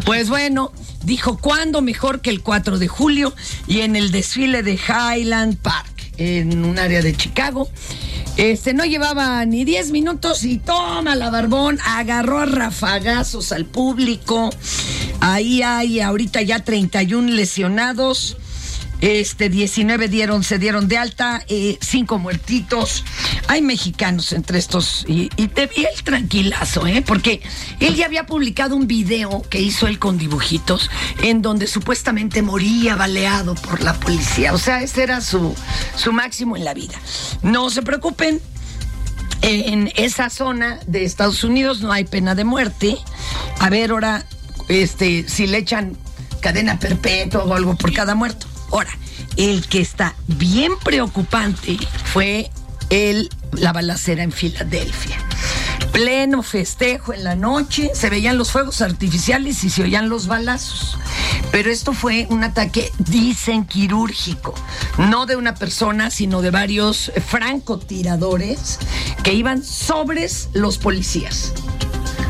Pues 0.05 0.29
bueno, 0.29 0.71
dijo, 1.03 1.37
¿cuándo 1.37 1.81
mejor 1.81 2.21
que 2.21 2.29
el 2.29 2.41
4 2.41 2.79
de 2.79 2.87
julio? 2.87 3.33
Y 3.67 3.81
en 3.81 3.95
el 3.95 4.11
desfile 4.11 4.63
de 4.63 4.73
Highland 4.73 5.57
Park, 5.57 5.96
en 6.17 6.65
un 6.65 6.79
área 6.79 7.01
de 7.01 7.15
Chicago. 7.15 7.69
Este 8.37 8.73
no 8.73 8.85
llevaba 8.85 9.43
ni 9.45 9.65
10 9.65 9.91
minutos 9.91 10.43
y 10.43 10.57
toma 10.57 11.15
la 11.15 11.31
barbón, 11.31 11.79
agarró 11.83 12.39
a 12.39 12.45
rafagazos 12.45 13.51
al 13.51 13.65
público. 13.65 14.51
Ahí 15.19 15.63
hay 15.63 15.99
ahorita 15.99 16.41
ya 16.43 16.63
31 16.63 17.31
lesionados. 17.31 18.37
Este, 19.01 19.49
19 19.49 20.07
dieron, 20.07 20.43
se 20.43 20.57
dieron 20.57 20.87
de 20.87 20.97
alta, 20.97 21.43
eh, 21.47 21.77
cinco 21.81 22.17
muertitos. 22.17 23.03
Hay 23.47 23.61
mexicanos 23.61 24.33
entre 24.33 24.57
estos. 24.57 25.05
Y, 25.07 25.29
y 25.37 25.47
te 25.49 25.67
vi 25.67 25.85
el 25.85 26.03
tranquilazo, 26.03 26.87
¿eh? 26.87 27.03
Porque 27.05 27.41
él 27.79 27.95
ya 27.95 28.05
había 28.05 28.25
publicado 28.25 28.75
un 28.75 28.87
video 28.87 29.43
que 29.49 29.59
hizo 29.59 29.87
él 29.87 29.99
con 29.99 30.17
dibujitos, 30.17 30.89
en 31.21 31.41
donde 31.41 31.67
supuestamente 31.67 32.41
moría 32.41 32.95
baleado 32.95 33.55
por 33.55 33.83
la 33.83 33.93
policía. 33.93 34.53
O 34.53 34.57
sea, 34.57 34.81
ese 34.81 35.03
era 35.03 35.21
su, 35.21 35.55
su 35.95 36.11
máximo 36.11 36.57
en 36.57 36.65
la 36.65 36.73
vida. 36.73 36.99
No 37.43 37.69
se 37.69 37.81
preocupen. 37.81 38.41
En 39.43 39.91
esa 39.95 40.31
zona 40.31 40.79
de 40.87 41.03
Estados 41.03 41.43
Unidos 41.43 41.81
no 41.81 41.91
hay 41.91 42.05
pena 42.05 42.33
de 42.33 42.43
muerte. 42.43 42.97
A 43.59 43.69
ver, 43.69 43.91
ahora, 43.91 44.25
este, 44.67 45.29
si 45.29 45.45
le 45.45 45.59
echan 45.59 45.95
cadena 46.41 46.79
perpetua 46.79 47.43
o 47.43 47.53
algo 47.53 47.75
por 47.75 47.93
cada 47.93 48.15
muerto. 48.15 48.47
Ahora, 48.71 48.91
el 49.37 49.67
que 49.67 49.79
está 49.79 50.15
bien 50.27 50.73
preocupante 50.83 51.77
fue 52.05 52.51
el, 52.89 53.29
la 53.53 53.73
balacera 53.73 54.23
en 54.23 54.31
Filadelfia. 54.31 55.17
Pleno 55.91 56.43
festejo 56.43 57.13
en 57.13 57.23
la 57.23 57.35
noche, 57.35 57.91
se 57.93 58.09
veían 58.09 58.37
los 58.37 58.51
fuegos 58.51 58.81
artificiales 58.81 59.63
y 59.63 59.69
se 59.69 59.83
oían 59.83 60.09
los 60.09 60.27
balazos. 60.27 60.97
Pero 61.51 61.71
esto 61.71 61.93
fue 61.93 62.27
un 62.29 62.43
ataque, 62.43 62.91
dicen, 62.99 63.65
quirúrgico. 63.65 64.53
No 64.97 65.25
de 65.25 65.35
una 65.35 65.55
persona, 65.55 66.11
sino 66.11 66.41
de 66.41 66.51
varios 66.51 67.11
francotiradores 67.27 68.79
que 69.23 69.33
iban 69.33 69.63
sobres 69.63 70.49
los 70.53 70.77
policías. 70.77 71.53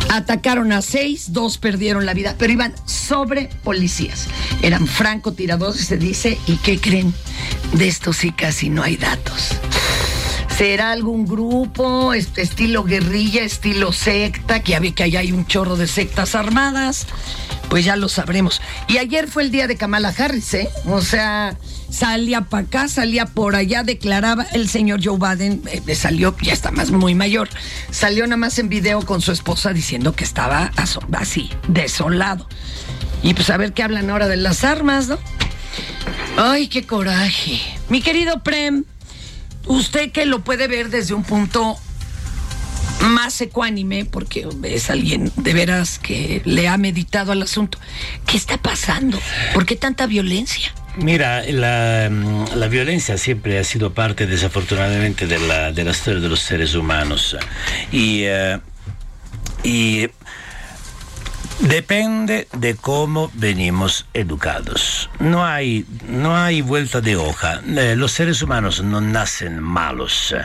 Atacaron 0.10 0.72
a 0.72 0.82
seis, 0.82 1.34
dos 1.34 1.58
perdieron 1.58 2.06
la 2.06 2.14
vida, 2.14 2.36
pero 2.38 2.54
iban 2.54 2.74
sobre 2.86 3.50
policías. 3.64 4.28
Eran 4.62 4.88
francotiradores, 4.88 5.86
se 5.86 5.98
dice, 5.98 6.38
¿y 6.48 6.58
qué 6.58 6.80
creen? 6.80 7.14
De 7.74 7.88
esto 7.88 8.14
sí 8.14 8.32
casi 8.32 8.70
no 8.70 8.84
hay 8.84 8.98
datos. 8.98 9.52
¿Será 10.58 10.92
algún 10.92 11.28
grupo, 11.28 12.14
estilo 12.14 12.84
guerrilla, 12.84 13.44
estilo 13.44 13.92
secta, 13.92 14.64
que 14.64 14.72
ya 14.72 14.80
vi 14.80 14.92
que 14.92 15.04
allá 15.04 15.20
hay 15.20 15.32
un 15.32 15.46
chorro 15.46 15.76
de 15.76 15.86
sectas 15.86 16.34
armadas? 16.34 17.06
Pues 17.70 17.86
ya 17.86 17.96
lo 17.96 18.10
sabremos. 18.10 18.60
Y 18.88 18.98
ayer 18.98 19.28
fue 19.28 19.44
el 19.44 19.52
día 19.52 19.68
de 19.68 19.76
Kamala 19.76 20.12
Harris, 20.18 20.54
¿eh? 20.56 20.70
O 20.88 21.02
sea, 21.02 21.56
salía 21.98 22.42
para 22.42 22.64
acá, 22.64 22.88
salía 22.88 23.26
por 23.26 23.56
allá, 23.56 23.82
declaraba 23.82 24.44
el 24.54 24.70
señor 24.70 25.00
Joe 25.04 25.18
Biden, 25.18 25.64
eh, 25.66 25.96
salió, 25.96 26.36
ya 26.42 26.54
está 26.54 26.70
más 26.70 26.92
muy 26.92 27.16
mayor, 27.16 27.50
salió 27.90 28.26
nada 28.28 28.38
más 28.38 28.60
en 28.60 28.70
video 28.70 29.02
con 29.02 29.20
su 29.20 29.32
esposa 29.32 29.74
diciendo 29.74 30.14
que 30.14 30.24
estaba 30.24 30.72
así, 31.14 31.50
desolado. 31.68 32.48
Y 33.24 33.34
pues 33.34 33.50
a 33.50 33.58
ver 33.58 33.74
qué 33.74 33.82
hablan 33.82 34.12
ahora 34.12 34.28
de 34.28 34.38
las 34.38 34.64
armas, 34.64 35.08
¿no? 35.08 35.18
Ay, 36.38 36.68
qué 36.68 36.86
coraje. 36.86 37.60
Mi 37.90 38.02
querido 38.02 38.44
Prem, 38.44 38.84
usted 39.66 40.12
que 40.12 40.28
lo 40.28 40.44
puede 40.44 40.68
ver 40.68 40.90
desde 40.90 41.16
un 41.16 41.24
punto 41.24 41.78
más 43.10 43.42
ecuánime, 43.42 44.06
porque 44.06 44.48
es 44.64 44.92
alguien 44.92 45.32
de 45.36 45.54
veras 45.54 45.98
que 45.98 46.44
le 46.46 46.68
ha 46.68 46.78
meditado 46.78 47.32
al 47.32 47.42
asunto. 47.42 47.80
¿Qué 48.28 48.38
está 48.38 48.58
pasando? 48.58 49.20
¿Por 49.56 49.66
qué 49.66 49.76
tanta 49.76 50.06
violencia? 50.06 50.72
Mira, 50.98 51.44
la, 51.44 52.10
mm, 52.10 52.56
la 52.56 52.68
violencia 52.68 53.18
siempre 53.18 53.60
ha 53.60 53.64
sido 53.64 53.94
parte, 53.94 54.26
desafortunadamente, 54.26 55.28
de 55.28 55.40
la, 55.40 55.72
de 55.72 55.84
la 55.84 55.92
historia 55.92 56.20
de 56.20 56.28
los 56.28 56.40
seres 56.40 56.74
humanos. 56.74 57.38
Y, 57.92 58.24
eh, 58.24 58.60
y 59.64 60.08
depende 61.60 62.48
de 62.54 62.76
cómo 62.76 63.32
venimos 63.34 64.06
educados. 64.14 65.10
No 65.20 65.46
hay, 65.46 65.86
no 66.08 66.36
hay 66.38 66.62
vuelta 66.62 67.02
de 67.02 67.16
hoja. 67.16 67.62
Eh, 67.66 67.96
los 67.98 68.12
seres 68.12 68.42
humanos 68.42 68.84
no 68.84 69.02
nacen 69.02 69.60
malos. 69.62 70.36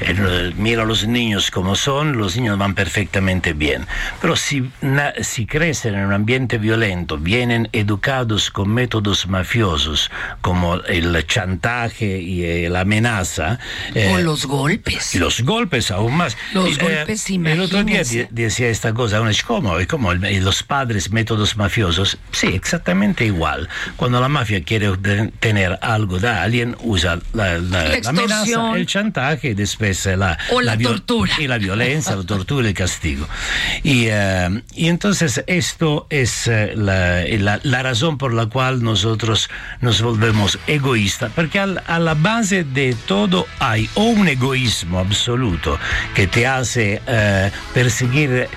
Eh, 0.00 0.52
mira 0.56 0.82
a 0.82 0.86
los 0.86 1.06
niños 1.06 1.50
como 1.50 1.74
son, 1.76 2.16
los 2.16 2.36
niños 2.36 2.58
van 2.58 2.74
perfectamente 2.74 3.52
bien. 3.52 3.86
Pero 4.20 4.36
si, 4.36 4.70
na- 4.80 5.12
si 5.22 5.46
crecen 5.46 5.94
en 5.94 6.06
un 6.06 6.12
ambiente 6.12 6.58
violento, 6.58 7.18
vienen 7.18 7.68
educados 7.72 8.50
con 8.50 8.70
métodos 8.72 9.26
mafiosos 9.26 10.10
como 10.40 10.76
el 10.76 11.26
chantaje 11.26 12.18
y 12.20 12.44
eh, 12.44 12.68
la 12.70 12.80
amenaza. 12.80 13.58
o 13.94 13.98
eh, 13.98 14.22
los 14.22 14.46
golpes. 14.46 15.14
los 15.16 15.40
golpes 15.42 15.90
aún 15.90 16.16
más. 16.16 16.36
Los 16.52 16.70
Y, 16.70 16.76
golpes, 16.76 17.28
El 17.30 17.60
otro 17.60 17.84
día 17.84 18.02
decía 18.30 18.68
esta 18.68 18.92
cosa, 18.94 19.20
dice, 19.26 19.42
¿cómo? 19.46 19.80
¿Y 19.80 19.86
cómo? 19.86 20.12
El- 20.12 20.44
los 20.44 20.53
padres, 20.62 21.10
métodos 21.10 21.56
mafiosos. 21.56 22.18
Sí, 22.32 22.48
exactamente 22.48 23.24
igual. 23.26 23.68
Cuando 23.96 24.20
la 24.20 24.28
mafia 24.28 24.62
quiere 24.62 24.90
tener 25.40 25.78
algo 25.82 26.18
de 26.18 26.28
alguien, 26.28 26.76
usa 26.82 27.18
la, 27.32 27.58
la- 27.58 27.84
La 27.84 27.98
la 28.00 28.08
amenaza, 28.10 28.72
el 28.76 28.86
chantaje 28.86 29.48
y 29.50 29.54
después 29.54 30.06
eh, 30.06 30.16
la, 30.16 30.38
O 30.52 30.60
la 30.60 30.76
tortura. 30.78 31.32
Y 31.38 31.46
la 31.48 31.58
violencia, 31.58 32.16
la 32.16 32.24
tortura 32.24 32.66
y 32.66 32.68
el 32.70 32.74
castigo. 32.74 33.26
Y, 33.82 34.06
eh, 34.08 34.62
y 34.74 34.88
entonces 34.88 35.42
esto 35.46 36.06
es 36.10 36.46
eh, 36.46 36.74
la, 36.76 37.82
razón 37.82 38.18
por 38.18 38.32
la 38.32 38.46
cual 38.46 38.82
nosotros 38.82 39.50
nos 39.80 40.00
volvemos 40.02 40.58
egoístas, 40.66 41.32
porque 41.34 41.58
al- 41.58 41.82
a 41.86 41.98
la 41.98 42.14
base 42.14 42.64
de 42.64 42.94
todo 43.06 43.46
hay 43.58 43.88
o 43.94 44.04
un 44.04 44.28
egoísmo 44.28 44.98
absoluto 44.98 45.78
que 46.14 46.26
te 46.26 46.46
hace 46.46 47.00
perseguir 47.72 48.48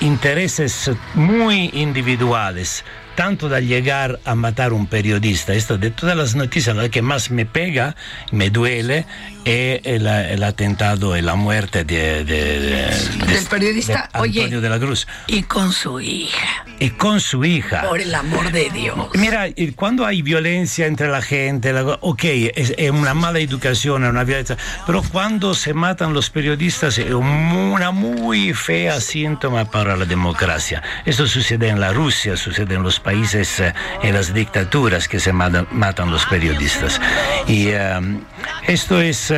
intereses 0.00 0.90
muy 1.14 1.70
individuales. 1.72 2.84
Tanto 3.14 3.48
da 3.48 3.60
llegar 3.60 4.20
a 4.24 4.34
matar 4.34 4.72
un 4.72 4.86
periodista. 4.86 5.52
Esto 5.52 5.76
de 5.78 5.90
todas 5.90 6.16
las 6.16 6.34
noticias, 6.34 6.74
la 6.74 6.88
que 6.88 7.02
más 7.02 7.30
me 7.30 7.44
pega, 7.44 7.94
me 8.30 8.48
duele, 8.50 9.04
es 9.44 9.80
el, 9.84 10.06
el 10.06 10.42
atentado 10.42 11.16
y 11.16 11.20
la 11.22 11.34
muerte 11.34 11.84
de, 11.84 12.24
de- 12.24 12.60
de- 12.60 13.26
Del 13.26 13.44
periodista, 13.50 14.08
de 14.14 14.20
oye. 14.20 14.40
Antonio 14.40 14.60
de 14.60 14.68
la 14.70 14.78
Cruz. 14.78 15.06
Y 15.26 15.42
con 15.42 15.72
su 15.72 16.00
hija, 16.00 16.64
Y 16.80 16.90
con 16.90 17.20
su 17.20 17.44
hija. 17.44 17.82
por 17.88 18.00
el 18.00 18.14
amor 18.14 18.50
de 18.50 18.70
Dios. 18.70 18.96
Mira, 19.14 19.46
cuando 19.76 20.06
hay 20.06 20.22
violencia 20.22 20.86
entre 20.86 21.08
la 21.08 21.20
gente, 21.20 21.72
la- 21.72 21.98
ok, 22.00 22.24
es, 22.54 22.72
es 22.78 22.90
una 22.90 23.14
mala 23.14 23.40
educación, 23.40 24.04
es 24.04 24.10
una 24.10 24.24
violencia, 24.24 24.56
pero 24.86 25.02
cuando 25.02 25.54
se 25.54 25.74
matan 25.74 26.14
los 26.14 26.30
periodistas 26.30 26.96
es 26.98 27.12
un- 27.12 27.26
una 27.26 27.90
muy 27.90 28.54
fea 28.54 29.00
síntoma 29.00 29.64
para 29.70 29.96
la 29.96 30.06
democracia. 30.06 30.82
Esto 31.04 31.26
sucede 31.26 31.68
en 31.68 31.78
la 31.80 31.92
Rusia, 31.92 32.36
sucede 32.36 32.74
en 32.76 32.82
los 32.82 33.00
países, 33.02 33.60
eh, 33.60 33.74
en 34.02 34.14
las 34.14 34.32
dictaduras 34.32 35.08
que 35.08 35.20
se 35.20 35.32
matan, 35.32 35.66
matan 35.70 36.10
los 36.10 36.24
periodistas. 36.26 37.00
Y 37.46 37.68
eh, 37.68 38.00
esto 38.66 39.00
es, 39.00 39.32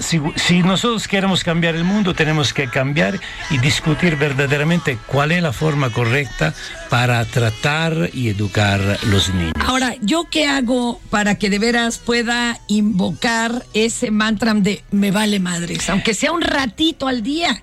si, 0.00 0.20
si 0.36 0.62
nosotros 0.62 1.08
queremos 1.08 1.44
cambiar 1.44 1.74
el 1.76 1.84
mundo, 1.84 2.14
tenemos 2.14 2.52
que 2.52 2.68
cambiar 2.68 3.20
y 3.50 3.58
discutir 3.58 4.16
verdaderamente 4.16 4.98
cuál 5.06 5.32
es 5.32 5.42
la 5.42 5.52
forma 5.52 5.90
correcta 5.90 6.54
para 6.88 7.24
tratar 7.24 8.10
y 8.12 8.28
educar 8.28 8.80
los 9.04 9.32
niños. 9.34 9.52
Ahora, 9.66 9.94
¿yo 10.00 10.26
qué 10.30 10.46
hago 10.46 11.00
para 11.10 11.36
que 11.36 11.50
de 11.50 11.58
veras 11.58 11.98
pueda 11.98 12.58
invocar 12.66 13.64
ese 13.74 14.10
mantra 14.10 14.54
de 14.54 14.82
me 14.90 15.10
vale 15.10 15.40
madres, 15.40 15.90
aunque 15.90 16.14
sea 16.14 16.32
un 16.32 16.42
ratito 16.42 17.08
al 17.08 17.22
día? 17.22 17.62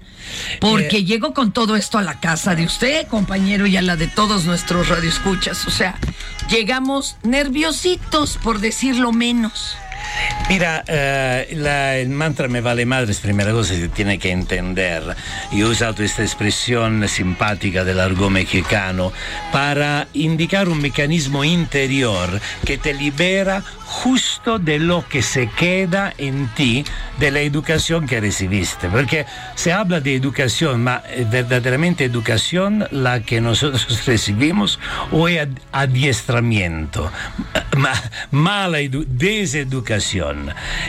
Porque 0.60 0.97
Eh, 0.97 1.06
llego 1.06 1.34
con 1.34 1.51
todo 1.51 1.75
esto 1.75 1.97
a 1.97 2.01
la 2.01 2.19
casa 2.19 2.56
de 2.56 2.65
usted, 2.65 3.08
compañero, 3.08 3.67
y 3.67 3.78
a 3.78 3.82
la 3.82 3.95
de 3.95 4.08
todos 4.08 4.45
nuestros 4.45 4.89
radioescuchas. 4.89 5.67
O 5.67 5.71
sea, 5.71 5.95
llegamos 6.49 7.17
nerviositos, 7.23 8.38
por 8.38 8.60
decirlo 8.60 9.12
menos. 9.12 9.78
Mira, 10.49 10.84
eh, 10.88 11.47
el 12.01 12.10
mantra 12.10 12.47
me 12.47 12.62
vale 12.62 12.86
madres, 12.86 13.19
primera 13.19 13.51
cosa 13.51 13.73
que 13.75 13.88
tiene 13.89 14.19
que 14.19 14.32
entender. 14.32 15.15
Yo 15.51 15.67
he 15.67 15.69
usado 15.69 16.04
esta 16.04 16.21
expresión 16.23 17.08
simpática 17.08 17.84
del 17.84 17.99
argot 17.99 18.30
mexicano 18.30 19.12
para 19.51 20.08
indicar 20.13 20.69
un 20.69 20.82
mecanismo 20.82 21.43
interior 21.43 22.39
que 22.65 22.78
te 22.78 22.93
libera 22.93 23.63
justo 23.86 24.60
de 24.60 24.80
lo 24.80 25.08
que 25.08 25.21
se 25.21 25.47
queda 25.49 26.13
en 26.17 26.47
ti 26.56 26.86
de 27.19 27.32
la 27.32 27.39
educación 27.41 28.08
que 28.08 28.19
recibiste. 28.21 28.88
Porque 28.89 29.25
se 29.56 29.73
habla 29.73 29.99
de 29.99 30.15
educación, 30.15 30.84
ma 30.84 31.01
eh, 31.08 31.25
verdaderamente 31.30 32.04
educación 32.04 32.88
la 32.91 33.21
que 33.21 33.41
nosotros 33.41 34.06
recibimos 34.06 34.80
o 35.12 35.28
es 35.28 35.39
ad- 35.41 35.58
adiestramiento, 35.71 37.12
ma- 37.78 38.01
mala 38.32 38.80
edu- 38.80 39.06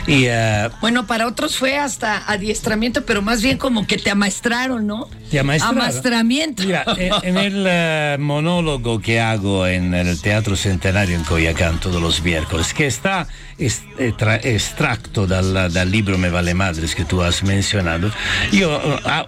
Y, 0.07 0.25
eh, 0.27 0.69
Bueno, 0.81 1.05
para 1.07 1.27
otros 1.27 1.57
fue 1.57 1.77
hasta 1.77 2.23
adiestramiento, 2.31 3.05
pero 3.05 3.21
más 3.21 3.41
bien 3.41 3.57
como 3.57 3.85
que 3.87 3.97
te 3.97 4.09
amaestraron, 4.11 4.85
¿no? 4.87 5.09
¿Te 5.31 5.39
amaestraron? 5.39 5.81
Amastramiento. 5.81 6.63
Mira, 6.63 6.83
eh, 6.97 7.09
en 7.23 7.37
el 7.37 7.65
eh, 7.67 8.17
monólogo 8.19 8.99
que 9.01 9.19
hago 9.19 9.67
en 9.67 9.93
el 9.93 10.21
Teatro 10.21 10.55
Centenario 10.55 11.15
en 11.15 11.23
Coyacán 11.23 11.79
todos 11.79 12.01
los 12.01 12.21
miércoles, 12.21 12.73
que 12.73 12.85
está 12.87 13.27
est- 13.57 13.83
extra- 13.97 14.37
extracto 14.37 15.27
dal, 15.27 15.71
dal 15.73 15.91
libro 15.91 16.17
Me 16.17 16.29
vale 16.29 16.53
madres 16.53 16.95
que 16.95 17.03
tú 17.05 17.21
has 17.23 17.43
mencionado, 17.43 18.11
yo 18.51 18.79
ah, 19.05 19.25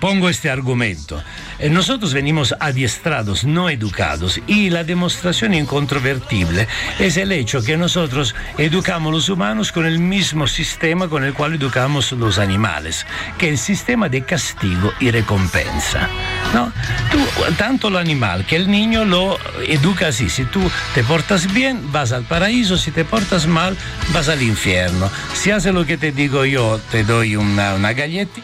pongo 0.00 0.28
este 0.28 0.50
argumento. 0.50 1.22
Nosotros 1.70 2.12
venimos 2.12 2.54
adiestrados, 2.60 3.44
no 3.44 3.70
educados, 3.70 4.40
y 4.46 4.68
la 4.70 4.84
demostración 4.84 5.54
incontrovertible 5.54 6.68
es 6.98 7.16
el 7.16 7.32
hecho 7.32 7.62
que 7.62 7.76
nosotros 7.76 8.34
educamos 8.58 9.25
los 9.26 9.30
humanos 9.30 9.72
con 9.72 9.86
el 9.86 9.98
mismo 9.98 10.46
sistema 10.46 11.08
con 11.08 11.24
el 11.24 11.34
cual 11.34 11.54
educamos 11.54 12.12
los 12.12 12.38
animales, 12.38 13.06
que 13.38 13.46
es 13.46 13.52
el 13.52 13.58
sistema 13.58 14.08
de 14.08 14.22
castigo 14.22 14.92
y 15.00 15.10
recompensa. 15.10 16.08
¿no? 16.54 16.72
Tú, 17.10 17.18
tanto 17.58 17.88
el 17.88 17.96
animal 17.96 18.46
que 18.46 18.54
el 18.54 18.70
niño 18.70 19.04
lo 19.04 19.36
educa 19.66 20.08
así, 20.08 20.30
si 20.30 20.44
tú 20.44 20.60
te 20.94 21.02
portas 21.02 21.52
bien 21.52 21.90
vas 21.90 22.12
al 22.12 22.22
paraíso, 22.22 22.76
si 22.76 22.92
te 22.92 23.04
portas 23.04 23.48
mal 23.48 23.76
vas 24.12 24.28
al 24.28 24.42
infierno. 24.42 25.10
Si 25.34 25.50
haces 25.50 25.74
lo 25.74 25.84
que 25.84 25.96
te 25.96 26.12
digo 26.12 26.44
yo, 26.44 26.78
te 26.92 27.02
doy 27.02 27.34
una, 27.34 27.74
una 27.74 27.94
galleta. 27.94 28.40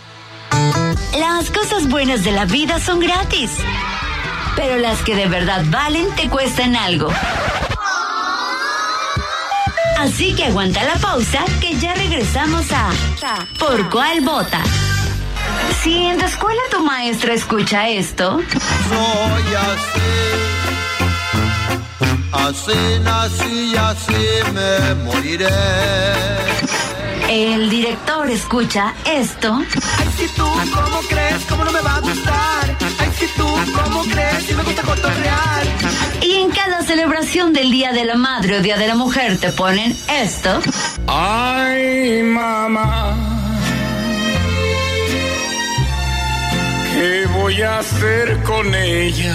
Las 1.16 1.48
cosas 1.50 1.88
buenas 1.88 2.24
de 2.24 2.32
la 2.32 2.44
vida 2.44 2.80
son 2.80 2.98
gratis. 2.98 3.52
Pero 4.56 4.78
las 4.78 4.98
que 5.02 5.14
de 5.14 5.28
verdad 5.28 5.64
valen 5.70 6.06
te 6.16 6.28
cuestan 6.28 6.74
algo. 6.74 7.08
Así 10.02 10.34
que 10.34 10.46
aguanta 10.46 10.82
la 10.82 10.96
pausa 10.96 11.44
que 11.60 11.78
ya 11.78 11.94
regresamos 11.94 12.66
a 12.72 12.90
¿Por 13.56 13.88
cuál 13.88 14.20
vota? 14.22 14.60
Si 15.80 15.94
en 16.06 16.18
tu 16.18 16.24
escuela 16.24 16.60
tu 16.72 16.80
maestra 16.80 17.34
escucha 17.34 17.88
esto, 17.88 18.40
Soy 18.88 19.54
así, 19.70 20.10
así 22.32 22.98
nací 23.04 23.76
así 23.76 24.52
me 24.52 24.94
moriré. 25.04 25.46
El 27.32 27.70
director 27.70 28.28
escucha 28.30 28.94
esto 29.06 29.58
Ay, 29.98 30.08
si 30.18 30.26
tú, 30.36 30.44
¿cómo 30.44 31.00
crees? 31.08 31.42
¿Cómo 31.48 31.64
no 31.64 31.72
me 31.72 31.80
va 31.80 31.96
a 31.96 32.00
gustar? 32.00 32.76
Ay, 32.98 33.10
si 33.18 33.26
tú, 33.38 33.46
¿cómo 33.74 34.02
crees? 34.04 34.44
Si 34.46 34.54
me 34.54 34.62
gusta 34.62 34.82
cotorrear. 34.82 35.62
y 36.20 36.32
en 36.34 36.50
cada 36.50 36.82
celebración 36.82 37.52
del 37.54 37.70
Día 37.70 37.92
de 37.92 38.04
la 38.04 38.16
Madre 38.16 38.58
o 38.58 38.60
Día 38.62 38.76
de 38.76 38.86
la 38.86 38.94
Mujer 38.94 39.38
te 39.38 39.50
ponen 39.52 39.96
esto. 40.10 40.60
Ay, 41.06 42.22
mamá, 42.22 43.16
¿qué 46.92 47.26
voy 47.34 47.62
a 47.62 47.78
hacer 47.78 48.42
con 48.42 48.74
ella? 48.74 49.34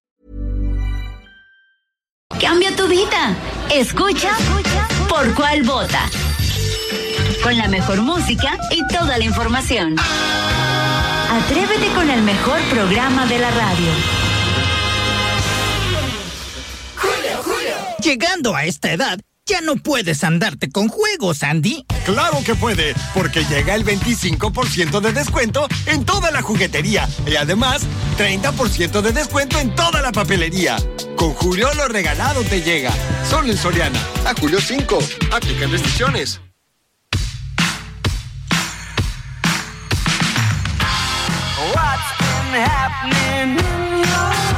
Cambia 2.39 2.75
tu 2.75 2.87
vida. 2.87 3.35
Escucha 3.71 4.31
por 5.09 5.33
cuál 5.35 5.63
vota. 5.63 6.09
Con 7.43 7.57
la 7.57 7.67
mejor 7.67 8.01
música 8.01 8.57
y 8.71 8.85
toda 8.87 9.17
la 9.17 9.23
información. 9.23 9.95
Atrévete 11.31 11.87
con 11.93 12.09
el 12.09 12.21
mejor 12.21 12.59
programa 12.69 13.25
de 13.25 13.39
la 13.39 13.51
radio. 13.51 13.91
Llegando 18.03 18.55
a 18.55 18.65
esta 18.65 18.91
edad, 18.91 19.19
ya 19.45 19.61
no 19.61 19.75
puedes 19.75 20.23
andarte 20.23 20.69
con 20.69 20.87
juegos, 20.87 21.43
Andy. 21.43 21.85
Claro 22.05 22.39
que 22.45 22.55
puede, 22.55 22.93
porque 23.13 23.43
llega 23.45 23.75
el 23.75 23.85
25% 23.85 24.99
de 25.01 25.13
descuento 25.13 25.67
en 25.85 26.05
toda 26.05 26.31
la 26.31 26.41
juguetería 26.41 27.07
y 27.25 27.35
además 27.35 27.81
30% 28.17 29.01
de 29.01 29.11
descuento 29.11 29.59
en 29.59 29.75
toda 29.75 30.01
la 30.01 30.11
papelería. 30.11 30.77
Con 31.15 31.33
Julio 31.33 31.73
lo 31.75 31.87
regalado 31.87 32.43
te 32.43 32.61
llega. 32.61 32.91
Solo 33.29 33.51
en 33.51 33.57
Soriana. 33.57 33.99
A 34.25 34.33
Julio 34.39 34.59
5. 34.59 34.99
Aplican 35.31 35.71
restricciones. 35.71 36.39
What's 41.73 42.17
been 42.19 42.61
happening 42.63 43.59
in 43.59 44.03
your 44.03 44.50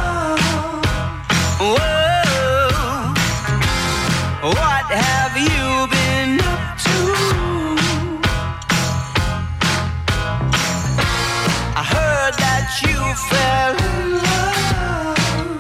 fell 13.15 13.75
in 13.75 14.09
love. 14.25 15.59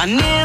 I 0.00 0.04
near 0.06 0.37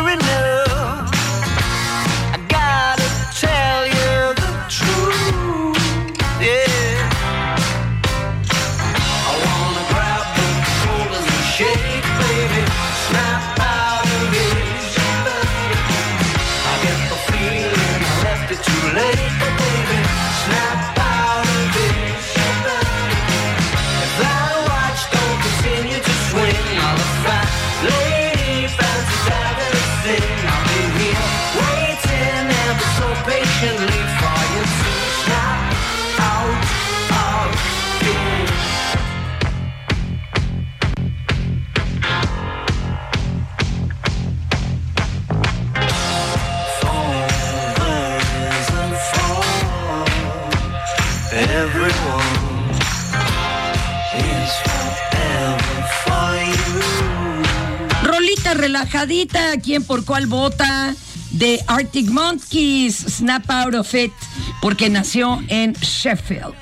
Relajadita, 59.04 59.58
¿quién 59.62 59.84
por 59.84 60.06
cuál 60.06 60.28
vota? 60.28 60.96
De 61.32 61.60
Arctic 61.68 62.10
Monkeys, 62.10 62.96
Snap 62.96 63.52
Out 63.52 63.76
of 63.76 63.94
It, 63.94 64.14
porque 64.62 64.90
nació 64.90 65.44
en 65.50 65.74
Sheffield, 65.74 66.54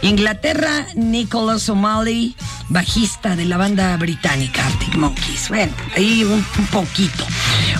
Inglaterra, 0.00 0.86
Nicholas 0.94 1.68
O'Malley, 1.68 2.34
bajista 2.70 3.36
de 3.36 3.44
la 3.44 3.58
banda 3.58 3.94
británica 3.98 4.64
Arctic 4.66 4.96
Monkeys. 4.96 5.50
Bueno, 5.50 5.74
ahí 5.94 6.24
un, 6.24 6.42
un 6.58 6.66
poquito. 6.68 7.26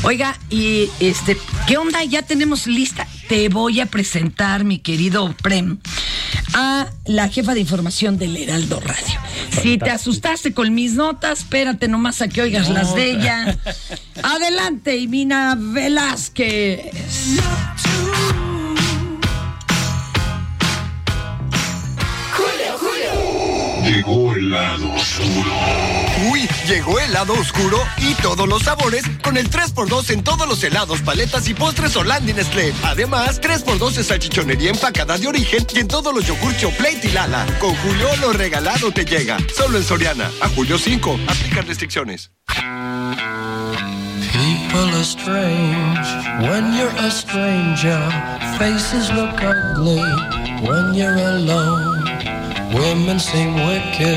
Oiga, 0.02 0.38
y 0.50 0.90
este, 1.00 1.38
¿qué 1.66 1.78
onda? 1.78 2.04
Ya 2.04 2.20
tenemos 2.20 2.66
lista. 2.66 3.06
Te 3.26 3.48
voy 3.48 3.80
a 3.80 3.86
presentar, 3.86 4.64
mi 4.64 4.80
querido 4.80 5.34
Prem, 5.42 5.78
a 6.52 6.88
la 7.06 7.28
jefa 7.30 7.54
de 7.54 7.60
información 7.60 8.18
del 8.18 8.36
Heraldo 8.36 8.80
Radio. 8.80 9.29
Si 9.50 9.78
te 9.78 9.90
asustaste 9.90 10.54
con 10.54 10.74
mis 10.74 10.94
notas, 10.94 11.40
espérate 11.40 11.88
nomás 11.88 12.22
a 12.22 12.28
que 12.28 12.42
oigas 12.42 12.68
las 12.68 12.94
de 12.94 13.10
ella. 13.10 13.58
Adelante, 14.22 14.96
Imina 14.96 15.56
Velázquez. 15.58 16.90
Llegó 24.00 24.32
el 24.32 24.50
lado 24.50 24.94
oscuro. 24.94 25.52
Uy, 26.30 26.48
llegó 26.66 26.98
el 27.00 27.12
lado 27.12 27.34
oscuro 27.34 27.78
y 27.98 28.14
todos 28.14 28.48
los 28.48 28.62
sabores 28.62 29.04
con 29.22 29.36
el 29.36 29.50
3x2 29.50 30.08
en 30.08 30.24
todos 30.24 30.48
los 30.48 30.64
helados, 30.64 31.02
paletas 31.02 31.46
y 31.48 31.52
postres 31.52 31.94
Holanda 31.96 32.30
y 32.30 32.32
Nestlé. 32.32 32.72
Además, 32.82 33.42
3x2 33.42 33.90
de 33.90 34.02
salchichonería 34.02 34.70
empacada 34.70 35.18
de 35.18 35.28
origen 35.28 35.66
y 35.74 35.80
en 35.80 35.88
todos 35.88 36.14
los 36.14 36.26
yogur 36.26 36.54
Plate 36.78 37.08
y 37.08 37.10
Lala. 37.10 37.44
Con 37.58 37.74
Julio 37.74 38.08
lo 38.22 38.32
regalado 38.32 38.90
te 38.90 39.04
llega. 39.04 39.36
Solo 39.54 39.76
en 39.76 39.84
Soriana. 39.84 40.30
A 40.40 40.48
Julio 40.48 40.78
5. 40.78 41.20
Aplican 41.28 41.66
restricciones. 41.66 42.30
People 44.32 44.94
are 44.94 45.04
strange 45.04 46.08
when 46.48 46.72
you're 46.72 46.96
a 46.96 47.10
stranger. 47.10 48.00
Faces 48.56 49.12
look 49.12 49.42
ugly 49.42 50.00
when 50.66 50.94
you're 50.94 51.18
alone. 51.18 51.99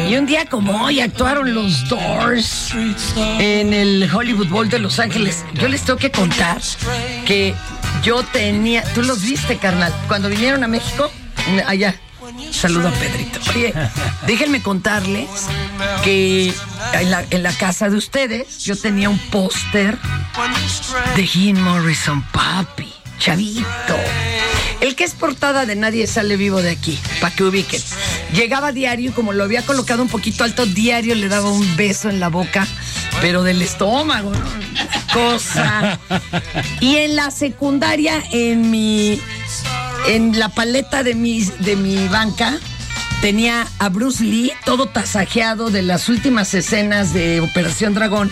Y 0.10 0.16
un 0.16 0.26
día 0.26 0.46
como 0.46 0.86
hoy 0.86 1.00
actuaron 1.00 1.54
los 1.54 1.88
Doors 1.90 2.74
en 3.40 3.74
el 3.74 4.10
Hollywood 4.14 4.48
Bowl 4.48 4.70
de 4.70 4.80
Los 4.80 5.00
Ángeles. 5.00 5.44
Yo 5.56 5.68
les 5.68 5.82
tengo 5.82 5.98
que 5.98 6.12
contar 6.12 6.62
que 7.26 7.56
yo 8.04 8.24
tenía, 8.24 8.84
tú 8.94 9.02
los 9.02 9.22
viste, 9.24 9.58
carnal, 9.58 9.94
cuando 10.08 10.30
vinieron 10.30 10.64
a 10.64 10.68
México, 10.68 11.10
allá. 11.66 11.96
Saludo 12.52 12.90
a 12.90 12.92
Pedrito. 12.92 13.40
Oye, 13.56 13.74
déjenme 14.28 14.62
contarles 14.62 15.30
que 16.04 16.54
en 16.94 17.12
la, 17.12 17.26
en 17.30 17.44
la 17.44 17.52
casa 17.54 17.90
de 17.90 17.98
ustedes 17.98 18.64
yo 18.64 18.76
tenía 18.76 19.10
un 19.10 19.18
póster 19.18 19.98
de 21.16 21.26
Jim 21.26 21.60
Morrison, 21.60 22.24
papi, 22.32 22.94
chavito. 23.20 23.96
El 24.84 24.98
que 24.98 25.06
es 25.06 25.14
portada 25.14 25.66
de 25.66 25.78
Nadie 25.78 26.08
sale 26.08 26.36
vivo 26.36 26.62
de 26.62 26.72
aquí, 26.72 27.00
para 27.22 27.34
que 27.34 27.46
ubiquen. 27.46 27.82
Llegaba 28.34 28.74
diario 28.74 29.12
y 29.12 29.14
como 29.14 29.32
lo 29.32 29.46
había 29.46 29.62
colocado 29.62 30.04
un 30.04 30.10
poquito 30.10 30.44
alto, 30.44 30.66
diario 30.66 31.16
le 31.16 31.30
daba 31.30 31.50
un 31.50 31.78
beso 31.78 32.10
en 32.10 32.20
la 32.20 32.28
boca, 32.28 32.68
pero 33.22 33.44
del 33.44 33.62
estómago, 33.62 34.32
¿no? 34.32 34.46
Cosa. 35.14 35.98
Y 36.82 36.98
en 36.98 37.16
la 37.16 37.32
secundaria, 37.32 38.22
en 38.34 38.72
mi. 38.72 39.22
En 40.10 40.38
la 40.38 40.50
paleta 40.50 41.02
de 41.02 41.16
mi, 41.16 41.46
de 41.46 41.78
mi 41.78 42.10
banca, 42.10 42.60
tenía 43.22 43.66
a 43.80 43.88
Bruce 43.88 44.22
Lee 44.22 44.52
todo 44.66 44.90
tasajeado 44.90 45.70
de 45.70 45.82
las 45.82 46.10
últimas 46.10 46.54
escenas 46.54 47.14
de 47.14 47.40
Operación 47.40 47.94
Dragón. 47.94 48.30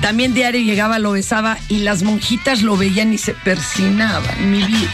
También 0.00 0.32
diario 0.32 0.62
llegaba, 0.62 0.98
lo 0.98 1.12
besaba 1.12 1.58
y 1.68 1.80
las 1.80 2.02
monjitas 2.02 2.62
lo 2.62 2.78
veían 2.78 3.12
y 3.12 3.18
se 3.18 3.34
persinaban, 3.34 4.50
mi 4.50 4.62
vida. 4.62 4.90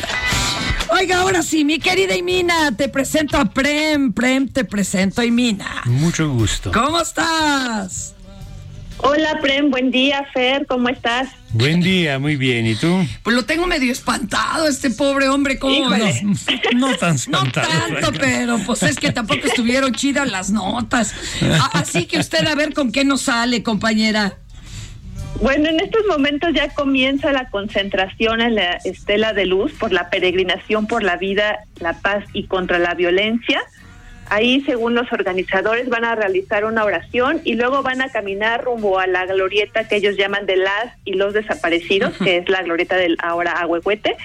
Oiga, 0.90 1.20
ahora 1.20 1.42
sí, 1.42 1.64
mi 1.64 1.78
querida 1.78 2.16
Imina, 2.16 2.74
te 2.76 2.88
presento 2.88 3.36
a 3.36 3.44
Prem. 3.46 4.12
Prem, 4.12 4.48
te 4.48 4.64
presento 4.64 5.20
a 5.20 5.24
Imina. 5.24 5.82
Mucho 5.84 6.28
gusto. 6.30 6.72
¿Cómo 6.72 7.00
estás? 7.00 8.14
Hola, 9.00 9.38
Prem, 9.40 9.70
buen 9.70 9.90
día, 9.92 10.26
Fer, 10.32 10.66
¿cómo 10.66 10.88
estás? 10.88 11.28
Buen 11.52 11.80
día, 11.80 12.18
muy 12.18 12.34
bien. 12.36 12.66
¿Y 12.66 12.74
tú? 12.74 13.06
Pues 13.22 13.36
lo 13.36 13.44
tengo 13.44 13.66
medio 13.66 13.92
espantado, 13.92 14.66
este 14.66 14.90
pobre 14.90 15.28
hombre. 15.28 15.58
¿Cómo 15.58 15.90
ves? 15.90 16.22
No 16.74 16.96
tan 16.96 17.10
No 17.10 17.14
espantado. 17.16 17.68
tanto, 17.68 18.12
pero 18.18 18.58
pues 18.66 18.82
es 18.82 18.96
que 18.96 19.12
tampoco 19.12 19.46
estuvieron 19.46 19.92
chidas 19.92 20.28
las 20.28 20.50
notas. 20.50 21.14
A- 21.60 21.66
Así 21.78 22.06
que 22.06 22.18
usted 22.18 22.44
a 22.46 22.54
ver 22.56 22.72
con 22.74 22.90
qué 22.90 23.04
nos 23.04 23.22
sale, 23.22 23.62
compañera. 23.62 24.38
Bueno, 25.40 25.68
en 25.68 25.78
estos 25.78 26.04
momentos 26.06 26.50
ya 26.52 26.68
comienza 26.70 27.32
la 27.32 27.48
concentración 27.48 28.40
en 28.40 28.56
la 28.56 28.72
Estela 28.84 29.32
de 29.32 29.46
Luz 29.46 29.72
por 29.78 29.92
la 29.92 30.10
peregrinación 30.10 30.88
por 30.88 31.04
la 31.04 31.16
vida, 31.16 31.60
la 31.78 31.92
paz 31.92 32.24
y 32.32 32.46
contra 32.46 32.80
la 32.80 32.94
violencia. 32.94 33.62
Ahí, 34.30 34.62
según 34.62 34.94
los 34.94 35.12
organizadores, 35.12 35.88
van 35.88 36.04
a 36.04 36.14
realizar 36.14 36.64
una 36.64 36.84
oración 36.84 37.40
y 37.44 37.54
luego 37.54 37.82
van 37.82 38.00
a 38.00 38.10
caminar 38.10 38.64
rumbo 38.64 38.98
a 38.98 39.06
la 39.06 39.26
glorieta 39.26 39.88
que 39.88 39.96
ellos 39.96 40.16
llaman 40.16 40.46
de 40.46 40.56
las 40.56 40.94
y 41.04 41.14
los 41.14 41.34
desaparecidos, 41.34 42.16
que 42.18 42.38
es 42.38 42.48
la 42.48 42.62
glorieta 42.62 42.96
del 42.96 43.16
ahora 43.22 43.52
Agüehuete. 43.52 44.16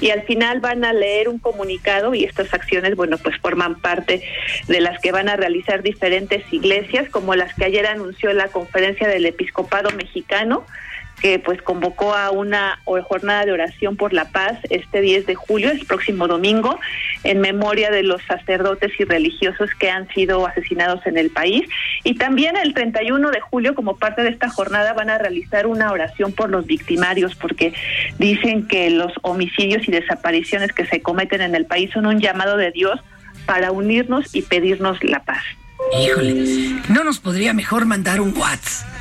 Y 0.00 0.10
al 0.10 0.22
final 0.22 0.60
van 0.60 0.84
a 0.84 0.92
leer 0.92 1.28
un 1.28 1.38
comunicado 1.38 2.14
y 2.14 2.24
estas 2.24 2.52
acciones, 2.54 2.96
bueno, 2.96 3.18
pues 3.18 3.36
forman 3.38 3.80
parte 3.80 4.22
de 4.66 4.80
las 4.80 5.00
que 5.00 5.12
van 5.12 5.28
a 5.28 5.36
realizar 5.36 5.82
diferentes 5.82 6.42
iglesias, 6.52 7.08
como 7.10 7.34
las 7.34 7.54
que 7.54 7.64
ayer 7.64 7.86
anunció 7.86 8.32
la 8.32 8.48
conferencia 8.48 9.08
del 9.08 9.26
episcopado 9.26 9.90
mexicano 9.90 10.64
que 11.20 11.38
pues 11.38 11.60
convocó 11.62 12.14
a 12.14 12.30
una 12.30 12.80
jornada 12.84 13.44
de 13.44 13.52
oración 13.52 13.96
por 13.96 14.12
la 14.12 14.26
paz 14.26 14.58
este 14.70 15.00
10 15.00 15.26
de 15.26 15.34
julio, 15.34 15.70
el 15.70 15.84
próximo 15.86 16.28
domingo, 16.28 16.78
en 17.24 17.40
memoria 17.40 17.90
de 17.90 18.02
los 18.02 18.22
sacerdotes 18.22 18.92
y 18.98 19.04
religiosos 19.04 19.70
que 19.78 19.90
han 19.90 20.08
sido 20.08 20.46
asesinados 20.46 21.06
en 21.06 21.18
el 21.18 21.30
país. 21.30 21.68
Y 22.04 22.14
también 22.14 22.56
el 22.56 22.74
31 22.74 23.30
de 23.30 23.40
julio, 23.40 23.74
como 23.74 23.96
parte 23.96 24.22
de 24.22 24.30
esta 24.30 24.48
jornada, 24.48 24.92
van 24.92 25.10
a 25.10 25.18
realizar 25.18 25.66
una 25.66 25.90
oración 25.90 26.32
por 26.32 26.50
los 26.50 26.66
victimarios, 26.66 27.34
porque 27.34 27.72
dicen 28.18 28.66
que 28.68 28.90
los 28.90 29.12
homicidios 29.22 29.86
y 29.88 29.92
desapariciones 29.92 30.72
que 30.72 30.86
se 30.86 31.02
cometen 31.02 31.40
en 31.40 31.54
el 31.54 31.66
país 31.66 31.90
son 31.92 32.06
un 32.06 32.20
llamado 32.20 32.56
de 32.56 32.70
Dios 32.70 33.00
para 33.46 33.72
unirnos 33.72 34.34
y 34.34 34.42
pedirnos 34.42 35.02
la 35.02 35.20
paz. 35.24 35.42
Híjole, 36.00 36.34
¿no 36.88 37.04
nos 37.04 37.18
podría 37.18 37.54
mejor 37.54 37.86
mandar 37.86 38.20
un 38.20 38.36
WhatsApp? 38.36 38.97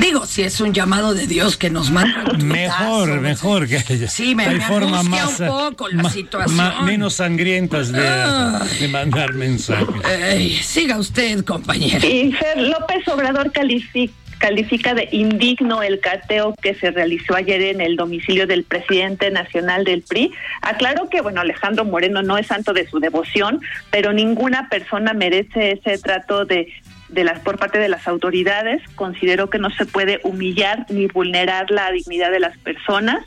Digo, 0.00 0.26
si 0.26 0.42
es 0.42 0.60
un 0.60 0.72
llamado 0.72 1.14
de 1.14 1.26
Dios 1.26 1.56
que 1.56 1.70
nos 1.70 1.90
manda. 1.90 2.24
Mejor, 2.42 3.20
mejor 3.20 3.68
que 3.68 3.78
Sí, 4.08 4.34
me, 4.34 4.48
me 4.48 4.58
más 4.58 5.40
un 5.40 5.46
poco 5.46 5.88
la 5.88 6.02
ma- 6.04 6.10
situación. 6.10 6.56
ma- 6.56 6.82
menos 6.82 7.14
sangrientas 7.14 7.92
de, 7.92 8.88
mandar 8.88 9.34
mensajes. 9.34 9.86
Ey, 10.08 10.50
siga 10.62 10.98
usted, 10.98 11.44
compañero. 11.44 12.06
Y 12.06 12.32
Fer, 12.32 12.58
López 12.58 13.06
Obrador 13.08 13.52
califica 13.52 14.12
califica 14.38 14.94
de 14.94 15.06
indigno 15.12 15.82
el 15.82 16.00
cateo 16.00 16.54
que 16.62 16.74
se 16.74 16.90
realizó 16.90 17.34
ayer 17.34 17.60
en 17.60 17.82
el 17.82 17.96
domicilio 17.96 18.46
del 18.46 18.64
presidente 18.64 19.30
nacional 19.30 19.84
del 19.84 20.00
PRI. 20.00 20.32
Aclaró 20.62 21.10
que, 21.10 21.20
bueno, 21.20 21.42
Alejandro 21.42 21.84
Moreno 21.84 22.22
no 22.22 22.38
es 22.38 22.46
santo 22.46 22.72
de 22.72 22.88
su 22.88 23.00
devoción, 23.00 23.60
pero 23.90 24.14
ninguna 24.14 24.70
persona 24.70 25.12
merece 25.12 25.72
ese 25.72 25.98
trato 25.98 26.46
de 26.46 26.72
de 27.12 27.24
las 27.24 27.40
por 27.40 27.58
parte 27.58 27.78
de 27.78 27.88
las 27.88 28.06
autoridades 28.08 28.82
consideró 28.94 29.50
que 29.50 29.58
no 29.58 29.70
se 29.70 29.86
puede 29.86 30.20
humillar 30.22 30.86
ni 30.90 31.06
vulnerar 31.06 31.70
la 31.70 31.90
dignidad 31.90 32.30
de 32.30 32.40
las 32.40 32.56
personas 32.58 33.24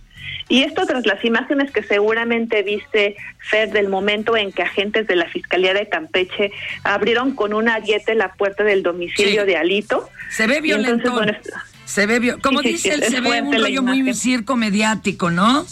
y 0.49 0.63
esto 0.63 0.85
tras 0.85 1.05
las 1.05 1.23
imágenes 1.23 1.71
que 1.71 1.83
seguramente 1.83 2.63
viste, 2.63 3.15
Fer, 3.49 3.71
del 3.71 3.87
momento 3.89 4.35
en 4.35 4.51
que 4.51 4.61
agentes 4.61 5.07
de 5.07 5.15
la 5.15 5.25
Fiscalía 5.29 5.73
de 5.73 5.87
Campeche 5.87 6.51
abrieron 6.83 7.33
con 7.35 7.53
un 7.53 7.69
ariete 7.69 8.13
la 8.15 8.33
puerta 8.33 8.63
del 8.63 8.83
domicilio 8.83 9.41
Sí. 9.41 9.47
de 9.47 9.57
Alito. 9.57 10.09
Se 10.29 10.47
ve 10.47 10.59
violento. 10.61 11.11
bueno, 11.11 11.33
Se 11.85 12.05
ve 12.05 12.35
Como 12.41 12.61
Sí, 12.61 12.69
dice 12.69 12.89
sí, 12.89 12.89
él, 12.89 13.03
se 13.03 13.21
ve 13.21 13.41
un 13.41 13.53
rollo 13.53 13.83
muy 13.83 14.13
circo 14.13 14.55
mediático, 14.55 15.29
¿no? 15.31 15.65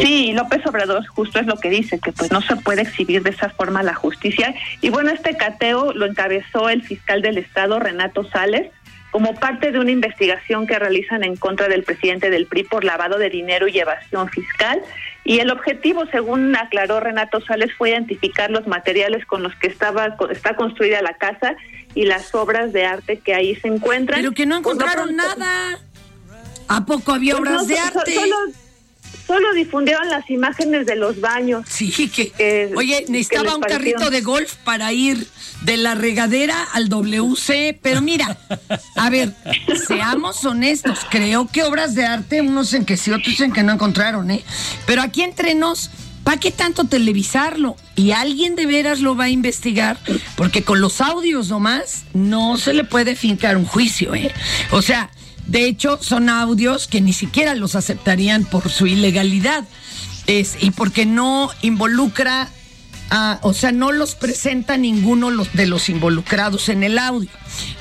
Sí, 0.00 0.32
López 0.32 0.64
Obrador 0.66 1.06
justo 1.06 1.38
es 1.38 1.46
lo 1.46 1.56
que 1.56 1.70
dice, 1.70 1.98
que 1.98 2.12
pues 2.12 2.30
no 2.30 2.40
se 2.40 2.56
puede 2.56 2.82
exhibir 2.82 3.22
de 3.22 3.30
esa 3.30 3.50
forma 3.50 3.82
la 3.82 3.94
justicia. 3.94 4.54
Y 4.80 4.90
bueno, 4.90 5.10
este 5.10 5.36
cateo 5.36 5.92
lo 5.92 6.06
encabezó 6.06 6.68
el 6.68 6.82
fiscal 6.82 7.22
del 7.22 7.38
Estado, 7.38 7.78
Renato 7.78 8.24
Sales, 8.30 8.70
como 9.10 9.34
parte 9.34 9.72
de 9.72 9.78
una 9.78 9.90
investigación 9.90 10.66
que 10.66 10.78
realizan 10.78 11.24
en 11.24 11.36
contra 11.36 11.68
del 11.68 11.82
presidente 11.82 12.30
del 12.30 12.46
PRI 12.46 12.64
por 12.64 12.84
lavado 12.84 13.18
de 13.18 13.28
dinero 13.28 13.68
y 13.68 13.78
evasión 13.78 14.28
fiscal. 14.28 14.80
Y 15.24 15.40
el 15.40 15.50
objetivo, 15.50 16.06
según 16.06 16.56
aclaró 16.56 17.00
Renato 17.00 17.40
Sales, 17.40 17.70
fue 17.76 17.90
identificar 17.90 18.50
los 18.50 18.66
materiales 18.66 19.26
con 19.26 19.42
los 19.42 19.54
que 19.56 19.66
estaba 19.66 20.16
está 20.30 20.56
construida 20.56 21.02
la 21.02 21.14
casa 21.14 21.56
y 21.94 22.04
las 22.04 22.34
obras 22.34 22.72
de 22.72 22.86
arte 22.86 23.18
que 23.18 23.34
ahí 23.34 23.56
se 23.56 23.68
encuentran. 23.68 24.20
Pero 24.20 24.32
que 24.32 24.46
no 24.46 24.54
lo 24.54 24.60
encontraron 24.60 25.16
nada. 25.16 25.78
¿A 26.68 26.86
poco 26.86 27.12
había 27.12 27.36
Pues 27.36 27.50
obras 27.50 27.62
no, 27.62 27.68
de 27.68 27.78
arte? 27.78 28.14
Solo, 28.14 28.36
solo 29.26 29.52
difundieron 29.54 30.08
las 30.08 30.28
imágenes 30.30 30.86
de 30.86 30.96
los 30.96 31.20
baños. 31.20 31.64
Sí, 31.68 31.90
que. 32.08 32.72
Oye, 32.76 33.04
necesitaba 33.08 33.54
un 33.54 33.62
carrito 33.62 34.10
de 34.10 34.20
golf 34.20 34.54
para 34.64 34.92
ir 34.92 35.26
de 35.62 35.76
la 35.76 35.94
regadera 35.94 36.56
al 36.72 36.88
WC, 36.88 37.78
pero 37.82 38.00
mira, 38.00 38.38
a 38.96 39.10
ver, 39.10 39.34
seamos 39.86 40.44
honestos, 40.44 41.00
creo 41.10 41.48
que 41.48 41.62
obras 41.64 41.94
de 41.94 42.06
arte, 42.06 42.40
unos 42.40 42.72
en 42.72 42.84
que 42.84 42.96
sí, 42.96 43.10
otros 43.10 43.40
en 43.40 43.52
que 43.52 43.62
no 43.62 43.72
encontraron, 43.72 44.30
¿eh? 44.30 44.42
Pero 44.86 45.02
aquí 45.02 45.22
entre 45.22 45.54
nos, 45.54 45.90
¿para 46.24 46.40
qué 46.40 46.50
tanto 46.50 46.84
televisarlo? 46.84 47.76
Y 47.94 48.12
alguien 48.12 48.56
de 48.56 48.64
veras 48.64 49.00
lo 49.00 49.16
va 49.16 49.24
a 49.24 49.28
investigar, 49.28 49.98
porque 50.34 50.62
con 50.62 50.80
los 50.80 51.02
audios 51.02 51.50
nomás 51.50 52.04
no 52.14 52.56
se 52.56 52.72
le 52.72 52.84
puede 52.84 53.14
fincar 53.14 53.58
un 53.58 53.66
juicio, 53.66 54.14
¿eh? 54.14 54.32
O 54.70 54.80
sea, 54.80 55.10
de 55.50 55.66
hecho, 55.66 55.98
son 56.00 56.28
audios 56.28 56.86
que 56.86 57.00
ni 57.00 57.12
siquiera 57.12 57.54
los 57.54 57.74
aceptarían 57.74 58.44
por 58.44 58.70
su 58.70 58.86
ilegalidad. 58.86 59.64
Es, 60.26 60.56
y 60.60 60.70
porque 60.70 61.06
no 61.06 61.50
involucra 61.60 62.48
a- 63.10 63.40
o 63.42 63.52
sea, 63.52 63.72
no 63.72 63.90
los 63.90 64.14
presenta 64.14 64.76
ninguno 64.76 65.30
de 65.52 65.66
los 65.66 65.88
involucrados 65.88 66.68
en 66.68 66.84
el 66.84 66.98
audio. 66.98 67.28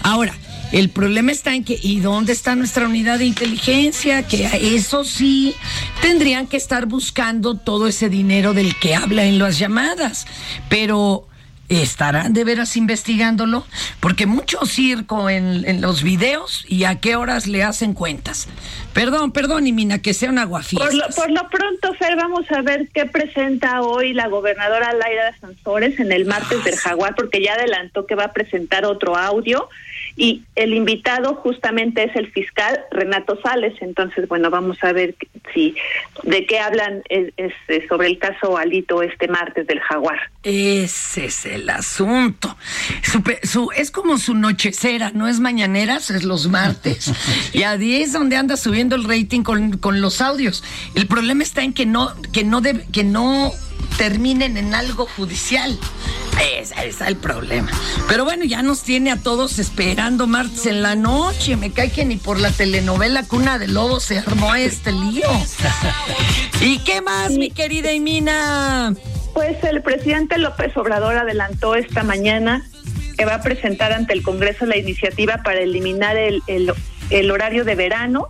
Ahora, 0.02 0.36
el 0.72 0.90
problema 0.90 1.32
está 1.32 1.54
en 1.54 1.64
que, 1.64 1.80
¿y 1.82 2.00
dónde 2.00 2.34
está 2.34 2.56
nuestra 2.56 2.88
unidad 2.88 3.20
de 3.20 3.26
inteligencia? 3.26 4.24
Que 4.24 4.50
eso 4.76 5.04
sí 5.04 5.54
tendrían 6.02 6.48
que 6.48 6.58
estar 6.58 6.88
buscando 6.88 7.54
todo 7.56 7.88
ese 7.88 8.10
dinero 8.10 8.56
del 8.56 8.76
que 8.80 8.96
habla 8.96 9.26
en 9.26 9.38
las 9.38 9.60
llamadas. 9.60 10.26
Pero, 10.70 11.28
¿estarán 11.70 12.34
de 12.34 12.44
veras 12.44 12.76
investigándolo? 12.76 13.66
Porque 14.00 14.26
mucho 14.26 14.66
circo 14.66 15.30
en, 15.30 15.68
en 15.68 15.82
los 15.82 16.04
videos 16.04 16.66
y 16.68 16.84
a 16.84 16.96
qué 16.96 17.16
horas 17.16 17.48
le 17.48 17.64
hacen 17.64 17.94
cuentas. 17.94 18.48
Perdón, 18.94 19.32
perdón, 19.32 19.68
y 19.68 19.72
mina, 19.72 20.00
que 20.00 20.14
sea 20.14 20.30
un 20.30 20.36
Por 20.36 20.44
aguafiestas. 20.44 20.94
lo, 20.94 21.08
por 21.16 21.32
lo 21.32 21.50
pronto, 21.50 21.94
Fer, 21.94 22.16
vamos 22.16 22.46
a 22.52 22.62
ver 22.62 22.90
qué 22.94 23.06
presenta 23.06 23.82
hoy 23.82 24.14
la 24.14 24.28
gobernadora 24.28 24.94
Laira 24.94 25.36
Sansores 25.40 26.00
en 26.00 26.12
el 26.12 26.26
martes 26.26 26.64
del 26.64 26.76
Jaguar, 26.76 27.16
porque 27.16 27.42
ya 27.42 27.54
adelantó 27.54 28.06
que 28.06 28.16
va 28.16 28.26
a 28.26 28.34
presentar 28.34 28.86
otro 28.86 29.16
audio 29.16 29.70
y 30.20 30.44
el 30.56 30.74
invitado 30.74 31.36
justamente 31.36 32.04
es 32.04 32.16
el 32.18 32.30
fiscal 32.32 32.78
Renato 32.92 33.40
Sales. 33.42 33.74
Entonces, 33.80 34.28
bueno, 34.28 34.50
vamos 34.50 34.78
a 34.84 34.92
ver 34.92 35.16
si 35.54 35.74
de 36.24 36.46
qué 36.46 36.60
hablan 36.60 37.02
es- 37.08 37.32
es, 37.38 37.54
eh, 37.70 37.86
sobre 37.88 38.08
el 38.10 38.20
caso 38.20 38.58
Alito 38.58 39.02
este 39.02 39.30
martes 39.30 39.66
del 39.66 39.80
Jaguar. 39.80 40.20
Ese 40.44 41.26
es 41.28 41.46
el 41.46 41.70
asunto. 41.70 42.56
Su 43.02 43.24
pe- 43.24 43.40
su- 43.48 43.72
es 43.76 43.92
como 43.92 44.18
su 44.18 44.34
nochecera, 44.36 45.12
no 45.14 45.28
es 45.30 45.40
mañaneras, 45.40 46.10
es 46.12 46.26
los 46.26 46.50
martes. 46.50 47.12
y 47.54 47.64
a 47.64 47.78
10 47.78 48.12
donde 48.12 48.36
anda 48.36 48.58
subiendo 48.58 48.98
el 48.98 49.06
rating 49.06 49.44
con, 49.44 49.78
con 49.78 50.02
los 50.02 50.20
audios. 50.20 50.64
El 50.96 51.08
problema 51.08 51.44
está 51.44 51.64
en 51.64 51.72
que 51.74 51.86
no, 51.86 52.14
que 52.34 52.44
no 52.44 52.62
debe- 52.62 52.86
que 52.92 53.06
no 53.06 53.52
terminen 53.98 54.58
en 54.58 54.74
algo 54.76 55.06
judicial. 55.08 55.78
Ese 56.58 56.74
es 56.88 57.02
el 57.02 57.18
problema. 57.18 57.70
Pero 58.08 58.24
bueno, 58.24 58.46
ya 58.46 58.62
nos 58.62 58.84
tiene 58.84 59.12
a 59.12 59.18
todos 59.18 59.60
esperando 59.60 60.26
martes 60.28 60.66
en 60.68 60.82
la 60.82 60.96
noche. 60.96 61.58
Me 61.58 61.72
cae 61.72 61.92
que 61.92 62.06
ni 62.06 62.16
por 62.18 62.40
la 62.40 62.52
telenovela 62.52 63.24
Cuna 63.24 63.60
de 63.60 63.68
Lobos 63.68 64.04
se 64.04 64.20
armó 64.20 64.56
este 64.56 64.92
lío. 64.94 65.28
¿Y 66.62 66.80
qué 66.80 67.02
más, 67.02 67.32
mi 67.32 67.52
querida 67.52 67.92
Imina? 67.92 68.94
Pues 69.34 69.62
el 69.64 69.82
presidente 69.82 70.38
López 70.38 70.76
Obrador 70.78 71.18
adelantó 71.18 71.76
esta 71.76 72.04
mañana 72.04 72.66
que 73.18 73.26
va 73.26 73.36
a 73.36 73.42
presentar 73.42 73.92
ante 73.92 74.14
el 74.14 74.24
Congreso 74.24 74.66
la 74.66 74.78
iniciativa 74.78 75.42
para 75.44 75.60
eliminar 75.60 76.16
el, 76.18 76.42
el- 76.48 76.74
el 77.10 77.32
horario 77.32 77.66
de 77.66 77.76
verano. 77.76 78.28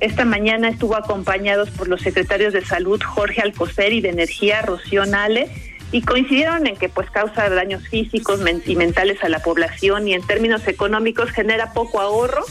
Esta 0.00 0.26
mañana 0.26 0.68
estuvo 0.68 0.94
acompañados 0.94 1.70
por 1.70 1.88
los 1.88 2.02
secretarios 2.02 2.52
de 2.52 2.64
Salud 2.64 3.00
Jorge 3.02 3.40
Alcocer 3.40 3.94
y 3.94 4.02
de 4.02 4.10
Energía 4.10 4.60
Rocío 4.60 5.06
Nale 5.06 5.48
y 5.90 6.02
coincidieron 6.02 6.66
en 6.66 6.76
que 6.76 6.90
pues 6.90 7.10
causa 7.10 7.48
daños 7.48 7.88
físicos 7.88 8.40
y 8.66 8.76
mentales 8.76 9.22
a 9.24 9.30
la 9.30 9.38
población 9.38 10.06
y 10.06 10.14
en 10.14 10.26
términos 10.26 10.68
económicos 10.68 11.30
genera 11.30 11.72
poco 11.72 12.00
ahorro. 12.00 12.44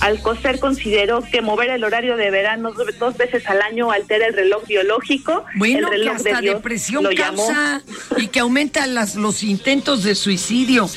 Alcocer 0.00 0.58
consideró 0.60 1.22
que 1.22 1.42
mover 1.42 1.70
el 1.70 1.84
horario 1.84 2.16
de 2.16 2.30
verano 2.30 2.72
do- 2.72 2.84
dos 2.98 3.16
veces 3.16 3.46
al 3.46 3.60
año 3.62 3.90
altera 3.90 4.26
el 4.26 4.32
reloj 4.34 4.66
biológico. 4.66 5.44
Bueno, 5.56 5.78
el 5.78 5.84
que 5.84 5.90
reloj 5.90 6.16
de 6.22 6.30
hasta 6.30 6.40
Dios 6.40 6.54
depresión 6.56 7.04
lo 7.04 7.10
llamó. 7.10 7.46
causa 7.46 7.82
y 8.16 8.28
que 8.28 8.40
aumenta 8.40 8.86
las, 8.86 9.14
los 9.14 9.42
intentos 9.42 10.02
de 10.02 10.14
suicidio. 10.14 10.88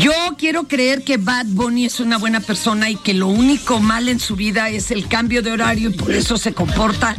Yo 0.00 0.12
quiero 0.36 0.64
creer 0.64 1.02
que 1.04 1.16
Bad 1.18 1.46
Bunny 1.46 1.84
es 1.86 2.00
una 2.00 2.18
buena 2.18 2.40
persona 2.40 2.90
y 2.90 2.96
que 2.96 3.14
lo 3.14 3.28
único 3.28 3.80
mal 3.80 4.08
en 4.08 4.18
su 4.20 4.34
vida 4.36 4.68
es 4.70 4.90
el 4.90 5.06
cambio 5.08 5.40
de 5.42 5.52
horario 5.52 5.90
y 5.90 5.92
por 5.94 6.10
eso 6.12 6.36
se 6.36 6.52
comporta 6.52 7.16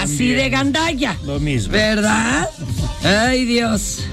así 0.00 0.28
de 0.30 0.48
gandalla. 0.50 1.16
Lo 1.24 1.40
mismo. 1.40 1.72
¿Verdad? 1.72 2.48
Ay, 3.02 3.44
Dios. 3.44 4.04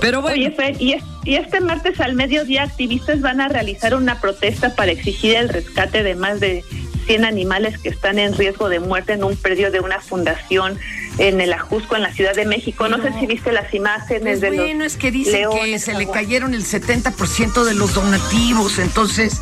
Pero 0.00 0.20
bueno. 0.22 0.36
Oye, 0.36 0.50
Fer, 0.52 0.76
y, 0.80 0.92
es- 0.94 1.02
Y 1.24 1.36
este 1.36 1.60
martes 1.60 2.00
al 2.00 2.14
mediodía 2.14 2.64
activistas 2.64 3.20
van 3.20 3.40
a 3.40 3.48
realizar 3.48 3.94
una 3.94 4.20
protesta 4.20 4.74
para 4.74 4.92
exigir 4.92 5.36
el 5.36 5.48
rescate 5.48 6.02
de 6.02 6.14
más 6.14 6.40
de 6.40 6.64
100 7.06 7.24
animales 7.24 7.78
que 7.78 7.88
están 7.88 8.18
en 8.18 8.34
riesgo 8.36 8.68
de 8.68 8.80
muerte 8.80 9.12
en 9.12 9.24
un 9.24 9.36
predio 9.36 9.70
de 9.70 9.80
una 9.80 10.00
fundación 10.00 10.78
en 11.18 11.40
el 11.40 11.52
Ajusco, 11.52 11.96
en 11.96 12.02
la 12.02 12.12
Ciudad 12.12 12.34
de 12.34 12.44
México. 12.46 12.88
No, 12.88 13.00
sé 13.02 13.12
si 13.18 13.26
viste 13.26 13.52
las 13.52 13.72
imágenes 13.74 14.22
Pues 14.22 14.40
de 14.40 14.50
los 14.50 14.56
bueno, 14.56 14.84
es 14.84 14.96
que 14.96 15.10
dicen 15.10 15.48
que 15.50 15.78
se 15.78 15.94
le 15.94 16.08
cayeron 16.08 16.54
el 16.54 16.64
70% 16.64 17.64
de 17.64 17.74
los 17.74 17.94
donativos, 17.94 18.78
entonces 18.78 19.40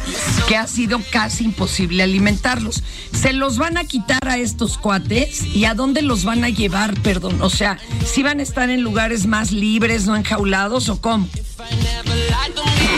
que 0.48 0.56
ha 0.56 0.66
sido 0.66 1.00
casi 1.10 1.44
imposible 1.44 2.02
alimentarlos. 2.02 2.82
¿Se 3.12 3.32
los 3.32 3.58
van 3.58 3.76
a 3.76 3.84
quitar 3.84 4.26
a 4.26 4.38
estos 4.38 4.78
cuates? 4.78 5.44
¿Y 5.54 5.64
a 5.64 5.74
dónde 5.74 6.02
los 6.02 6.24
van 6.24 6.44
a 6.44 6.48
llevar, 6.48 6.94
perdón? 7.02 7.40
O 7.42 7.50
sea, 7.50 7.78
¿si 8.04 8.22
van 8.22 8.40
a 8.40 8.42
estar 8.42 8.70
en 8.70 8.82
lugares 8.82 9.26
más 9.26 9.52
libres, 9.52 10.06
no 10.06 10.16
enjaulados 10.16 10.88
o 10.88 11.00
cómo? 11.00 11.28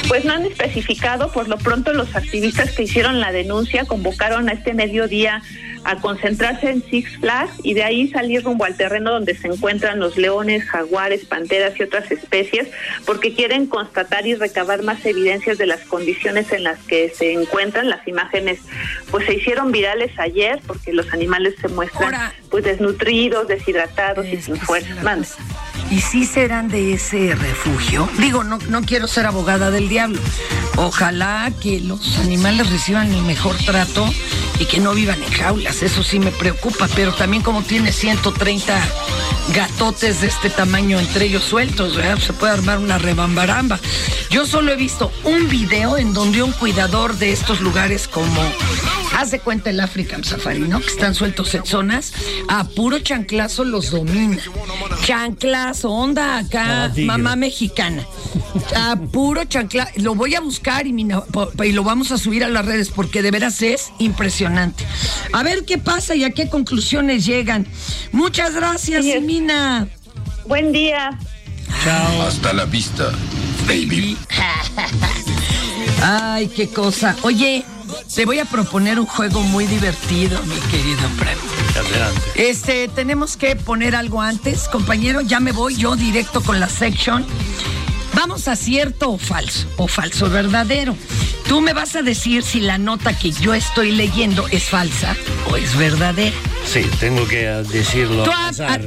Pues 0.09 0.25
no 0.25 0.33
han 0.35 0.45
especificado, 0.45 1.33
por 1.33 1.49
lo 1.49 1.59
pronto 1.59 1.93
los 1.93 2.15
activistas 2.15 2.73
que 2.73 2.83
hicieron 2.83 3.21
la 3.21 3.33
denuncia 3.33 3.85
convocaron 3.85 4.49
a 4.49 4.53
este 4.53 4.75
mediodía 4.75 5.43
a 5.85 5.97
concentrarse 5.97 6.71
en 6.71 6.83
Six 6.83 7.19
Flags 7.19 7.53
y 7.63 7.75
de 7.75 7.85
ahí 7.85 8.09
salir 8.09 8.43
rumbo 8.45 8.65
al 8.65 8.77
terreno 8.77 9.13
donde 9.13 9.37
se 9.37 9.49
encuentran 9.49 9.99
los 9.99 10.17
leones, 10.17 10.65
jaguares, 10.65 11.25
panteras 11.25 11.79
y 11.79 11.83
otras 11.83 12.11
especies, 12.11 12.69
porque 13.05 13.35
quieren 13.35 13.67
constatar 13.67 14.27
y 14.27 14.35
recabar 14.35 14.83
más 14.83 15.05
evidencias 15.05 15.59
de 15.59 15.67
las 15.67 15.81
condiciones 15.81 16.53
en 16.53 16.65
las 16.65 16.79
que 16.81 17.13
se 17.15 17.33
encuentran. 17.33 17.89
Las 17.89 18.07
imágenes 18.07 18.61
pues 19.11 19.27
se 19.27 19.35
hicieron 19.35 19.73
virales 19.73 20.13
ayer 20.19 20.61
porque 20.67 20.93
los 20.93 21.13
animales 21.13 21.55
se 21.61 21.69
muestran 21.69 22.33
pues 22.51 22.65
desnutridos, 22.65 23.49
deshidratados 23.49 24.27
y 24.27 24.41
sin 24.41 24.57
fuerza. 24.57 24.95
¿Y 25.91 26.01
si 26.01 26.25
serán 26.25 26.69
de 26.69 26.95
ese 26.95 27.35
refugio? 27.35 28.09
Digo, 28.19 28.45
no, 28.45 28.59
no 28.69 28.83
quiero 28.83 29.07
ser 29.07 29.27
abogada 29.27 29.71
del 29.71 29.89
diablo. 29.89 30.21
Ojalá 30.77 31.53
que 31.63 31.81
los 31.81 32.19
animales 32.19 32.71
reciban 32.71 33.13
el 33.13 33.23
mejor 33.23 33.57
trato 33.67 34.09
y 34.63 34.67
que 34.67 34.79
no 34.79 34.95
vivan 34.95 35.21
en 35.23 35.31
jaulas. 35.33 35.83
Eso 35.83 36.05
sí 36.05 36.21
me 36.21 36.31
preocupa, 36.31 36.89
pero 36.95 37.13
también 37.13 37.43
como 37.43 37.63
tiene 37.63 37.93
130 37.93 38.81
gatotes 39.53 40.21
de 40.21 40.29
este 40.29 40.51
tamaño 40.51 41.01
entre 41.01 41.27
ellos 41.27 41.43
sueltos, 41.43 41.99
se 42.21 42.33
puede 42.33 42.53
armar 42.53 42.79
una 42.79 42.99
rebambaramba. 42.99 43.81
Yo 44.31 44.47
solo 44.47 44.73
he 44.73 44.77
visto 44.77 45.11
un 45.25 45.49
video 45.49 45.99
en 45.99 46.13
donde 46.13 46.43
un 46.43 46.53
cuidador 46.53 47.17
de 47.17 47.33
estos 47.33 47.61
lugares 47.61 48.07
como 48.07 48.41
haz 49.17 49.31
de 49.31 49.41
cuenta 49.41 49.71
el 49.71 49.81
African 49.81 50.25
Safari, 50.25 50.61
¿no? 50.61 50.81
Que 50.81 50.87
están 50.89 51.15
sueltos 51.15 51.55
en 51.55 51.65
zonas, 51.65 52.13
a 52.49 52.65
puro 52.65 52.99
chanclazo 52.99 53.65
los 53.65 53.91
domina. 53.91 54.39
Chanclazo, 55.05 55.91
onda 55.91 56.39
acá, 56.39 56.93
mamá 56.97 57.37
mexicana. 57.37 58.05
A 58.77 58.97
puro 58.97 59.45
chanclazo. 59.45 59.93
Lo 59.97 60.15
voy 60.15 60.35
a 60.35 60.41
buscar 60.41 60.87
y, 60.87 60.93
mina- 60.93 61.23
po- 61.25 61.51
y 61.65 61.73
lo 61.73 61.85
vamos 61.85 62.13
a 62.13 62.19
subir 62.19 62.45
a 62.45 62.49
las 62.49 62.65
redes 62.67 62.91
porque 62.91 63.23
de 63.23 63.31
veras 63.31 63.63
es 63.63 63.93
impresionante. 63.99 64.85
A 65.33 65.43
ver 65.43 65.65
qué 65.65 65.79
pasa 65.79 66.15
y 66.15 66.25
a 66.25 66.31
qué 66.31 66.49
conclusiones 66.49 67.25
llegan. 67.25 67.67
Muchas 68.13 68.55
gracias, 68.55 69.05
Mina. 69.23 69.89
Buen 70.47 70.73
día. 70.73 71.19
Chao. 71.85 72.23
Hasta 72.23 72.53
la 72.53 72.65
vista, 72.67 73.11
baby. 73.67 74.17
Ay, 76.03 76.49
qué 76.49 76.69
cosa. 76.69 77.17
Oye, 77.23 77.65
te 78.15 78.27
voy 78.27 78.39
a 78.39 78.45
proponer 78.45 79.01
un 79.01 79.07
juego 79.07 79.43
muy 79.43 79.67
divertido, 79.67 80.43
mi 80.43 80.57
querido 80.71 81.01
Prem. 81.19 81.39
Adelante. 81.79 82.21
Este, 82.35 82.89
tenemos 82.89 83.37
que 83.37 83.57
poner 83.57 83.97
algo 83.97 84.21
antes, 84.21 84.69
compañero. 84.69 85.23
Ya 85.23 85.41
me 85.41 85.53
voy 85.53 85.77
yo 85.77 85.97
directo 85.97 86.43
con 86.43 86.61
la 86.61 86.69
section. 86.69 87.25
Vamos 88.15 88.47
a 88.49 88.57
cierto 88.57 89.11
o 89.11 89.19
falso, 89.19 89.67
o 89.77 89.89
falso 89.89 90.29
verdadero. 90.31 90.97
Tú 91.49 91.61
me 91.61 91.73
vas 91.73 91.97
a 91.97 92.03
decir 92.03 92.43
si 92.43 92.61
la 92.61 92.79
nota 92.79 93.19
que 93.19 93.31
yo 93.33 93.55
estoy 93.55 93.93
leyendo 93.93 94.47
es 94.49 94.65
falsa 94.65 95.17
o 95.51 95.57
es 95.57 95.77
verdadera. 95.77 96.37
Sí, 96.67 96.83
tengo 97.01 97.27
que 97.27 97.45
eh, 97.45 97.63
decirlo. 97.65 98.25
Tú 98.25 98.31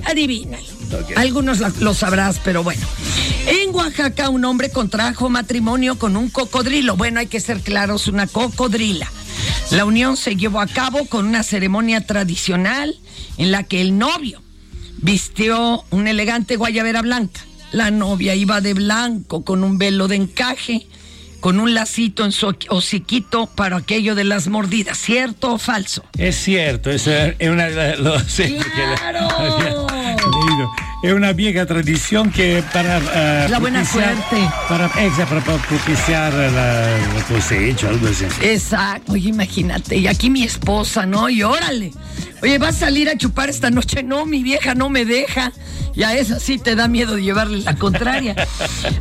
adivina. 0.06 0.58
Algunos 1.16 1.60
la- 1.60 1.74
lo 1.80 1.94
sabrás, 1.94 2.40
pero 2.44 2.64
bueno. 2.64 2.86
En 3.48 3.74
Oaxaca, 3.76 4.30
un 4.30 4.46
hombre 4.46 4.70
contrajo 4.72 5.30
matrimonio 5.30 5.98
con 5.98 6.16
un 6.16 6.30
cocodrilo. 6.30 6.96
Bueno, 6.96 7.20
hay 7.20 7.28
que 7.28 7.40
ser 7.40 7.62
claros, 7.62 8.08
una 8.08 8.28
cocodrila. 8.28 9.12
La 9.72 9.86
unión 9.86 10.16
se 10.16 10.36
llevó 10.36 10.62
a 10.62 10.68
cabo 10.68 11.06
con 11.06 11.26
una 11.28 11.44
ceremonia 11.44 12.06
tradicional 12.06 12.96
en 13.38 13.52
la 13.52 13.64
que 13.64 13.82
el 13.82 13.98
novio 13.98 14.42
vistió 14.98 15.84
una 15.90 16.12
elegante 16.12 16.56
guayabera 16.56 17.02
blanca. 17.02 17.42
La 17.72 17.92
novia 17.92 18.36
iba 18.36 18.62
de 18.62 18.74
blanco 18.74 19.44
con 19.44 19.64
un 19.64 19.78
velo 19.78 20.08
de 20.08 20.16
encaje, 20.16 20.88
con 21.40 21.60
un 21.60 21.74
lacito 21.74 22.24
en 22.26 22.32
su 22.32 22.56
hociquito 22.70 23.48
para 23.48 23.78
aquello 23.78 24.16
de 24.16 24.24
las 24.24 24.48
mordidas. 24.48 24.98
¿Cierto 24.98 25.54
o 25.54 25.58
falso? 25.58 26.04
Es 26.18 26.36
cierto, 26.38 26.90
es, 26.90 27.06
eh, 27.08 27.36
es 27.38 27.50
una, 27.50 27.68
lo 27.96 28.18
sé, 28.20 28.56
porque 28.58 28.82
la- 28.82 29.28
había 29.30 29.58
leído. 29.66 29.88
Es 31.06 31.14
una 31.14 31.34
vieja 31.34 31.68
tradición 31.68 32.32
que 32.32 32.64
para 32.74 32.98
eh, 32.98 33.48
La 33.48 33.60
buena 33.60 33.86
suerte. 33.86 34.38
para, 34.68 34.88
exacto, 34.88 35.40
para 35.46 35.62
propiciar 35.62 36.34
la, 36.34 36.50
la 36.50 37.24
cosecha, 37.30 37.90
algo 37.90 38.08
así. 38.08 38.26
Exacto, 38.42 39.12
oye, 39.12 39.30
imagínate, 39.30 39.98
y 39.98 40.08
aquí 40.08 40.32
mi 40.32 40.42
esposa, 40.42 41.06
¿no? 41.06 41.30
Y 41.30 41.44
órale. 41.44 41.92
Oye, 42.42 42.58
¿vas 42.58 42.78
a 42.78 42.80
salir 42.88 43.08
a 43.08 43.16
chupar 43.16 43.52
esta 43.52 43.70
noche? 43.70 44.02
No, 44.02 44.26
mi 44.26 44.42
vieja 44.42 44.74
no 44.74 44.90
me 44.90 45.06
deja. 45.06 45.52
Y 45.94 46.02
a 46.02 46.18
esa 46.18 46.40
sí 46.40 46.58
te 46.58 46.76
da 46.76 46.88
miedo 46.88 47.16
de 47.18 47.22
llevarle 47.22 47.60
la 47.60 47.76
contraria. 47.76 48.36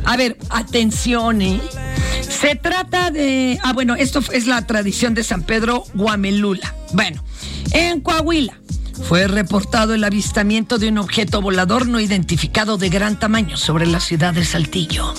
A 0.05 0.15
ver, 0.15 0.37
atención, 0.51 1.41
¿eh? 1.41 1.59
Se 2.21 2.55
trata 2.55 3.09
de. 3.09 3.57
Ah, 3.63 3.73
bueno, 3.73 3.95
esto 3.95 4.21
es 4.31 4.45
la 4.45 4.61
tradición 4.67 5.15
de 5.15 5.23
San 5.23 5.41
Pedro 5.41 5.85
Guamelula. 5.95 6.71
Bueno, 6.93 7.23
en 7.71 7.99
Coahuila 8.01 8.53
fue 9.03 9.27
reportado 9.27 9.93
el 9.93 10.03
avistamiento 10.03 10.77
de 10.77 10.89
un 10.89 10.97
objeto 10.97 11.41
volador 11.41 11.87
no 11.87 11.99
identificado 11.99 12.77
de 12.77 12.89
gran 12.89 13.19
tamaño 13.19 13.57
sobre 13.57 13.85
la 13.85 13.99
ciudad 13.99 14.33
de 14.33 14.45
Saltillo, 14.45 15.13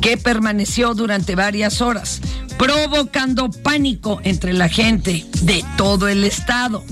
que 0.00 0.16
permaneció 0.16 0.94
durante 0.94 1.34
varias 1.34 1.80
horas, 1.80 2.20
provocando 2.58 3.50
pánico 3.50 4.20
entre 4.24 4.52
la 4.52 4.68
gente 4.68 5.26
de 5.42 5.64
todo 5.76 6.08
el 6.08 6.24
estado. 6.24 6.84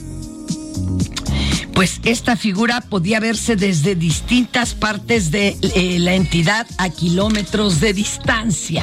Pues 1.76 2.00
esta 2.04 2.36
figura 2.36 2.80
podía 2.80 3.20
verse 3.20 3.54
desde 3.54 3.94
distintas 3.94 4.72
partes 4.72 5.30
de 5.30 5.58
eh, 5.74 5.98
la 6.00 6.14
entidad 6.14 6.66
a 6.78 6.88
kilómetros 6.88 7.80
de 7.80 7.92
distancia. 7.92 8.82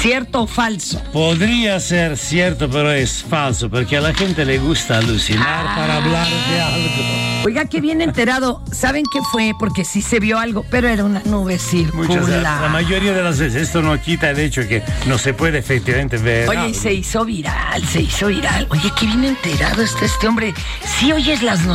¿Cierto 0.00 0.42
o 0.42 0.46
falso? 0.46 1.02
Podría 1.12 1.78
ser 1.80 2.16
cierto, 2.16 2.70
pero 2.70 2.90
es 2.90 3.22
falso, 3.22 3.68
porque 3.68 3.98
a 3.98 4.00
la 4.00 4.14
gente 4.14 4.46
le 4.46 4.58
gusta 4.58 4.96
alucinar 4.96 5.76
para 5.76 5.96
hablar 5.96 6.26
de 6.26 6.60
algo. 6.60 7.44
Oiga, 7.44 7.66
que 7.66 7.82
bien 7.82 8.00
enterado. 8.00 8.62
¿Saben 8.72 9.04
qué 9.12 9.20
fue? 9.30 9.52
Porque 9.58 9.84
sí 9.84 10.00
se 10.00 10.18
vio 10.18 10.38
algo, 10.38 10.64
pero 10.70 10.88
era 10.88 11.04
una 11.04 11.20
nube 11.26 11.58
Muchas 11.58 11.72
veces, 11.72 11.92
la 11.92 12.16
circular. 12.16 12.70
mayoría 12.70 13.12
de 13.12 13.22
las 13.22 13.38
veces 13.38 13.62
esto 13.62 13.82
no 13.82 14.00
quita 14.00 14.30
el 14.30 14.38
hecho 14.38 14.66
que 14.66 14.82
no 15.06 15.18
se 15.18 15.34
puede 15.34 15.58
efectivamente 15.58 16.16
ver. 16.16 16.48
Oye, 16.48 16.70
y 16.70 16.74
se 16.74 16.94
hizo 16.94 17.24
viral, 17.24 17.86
se 17.86 18.00
hizo 18.00 18.28
viral. 18.28 18.66
Oye, 18.70 18.90
qué 18.98 19.06
bien 19.06 19.24
enterado 19.24 19.82
está 19.82 20.06
este 20.06 20.26
hombre. 20.26 20.54
Sí 20.98 21.12
oyes 21.12 21.42
las 21.42 21.66
noticias, 21.66 21.73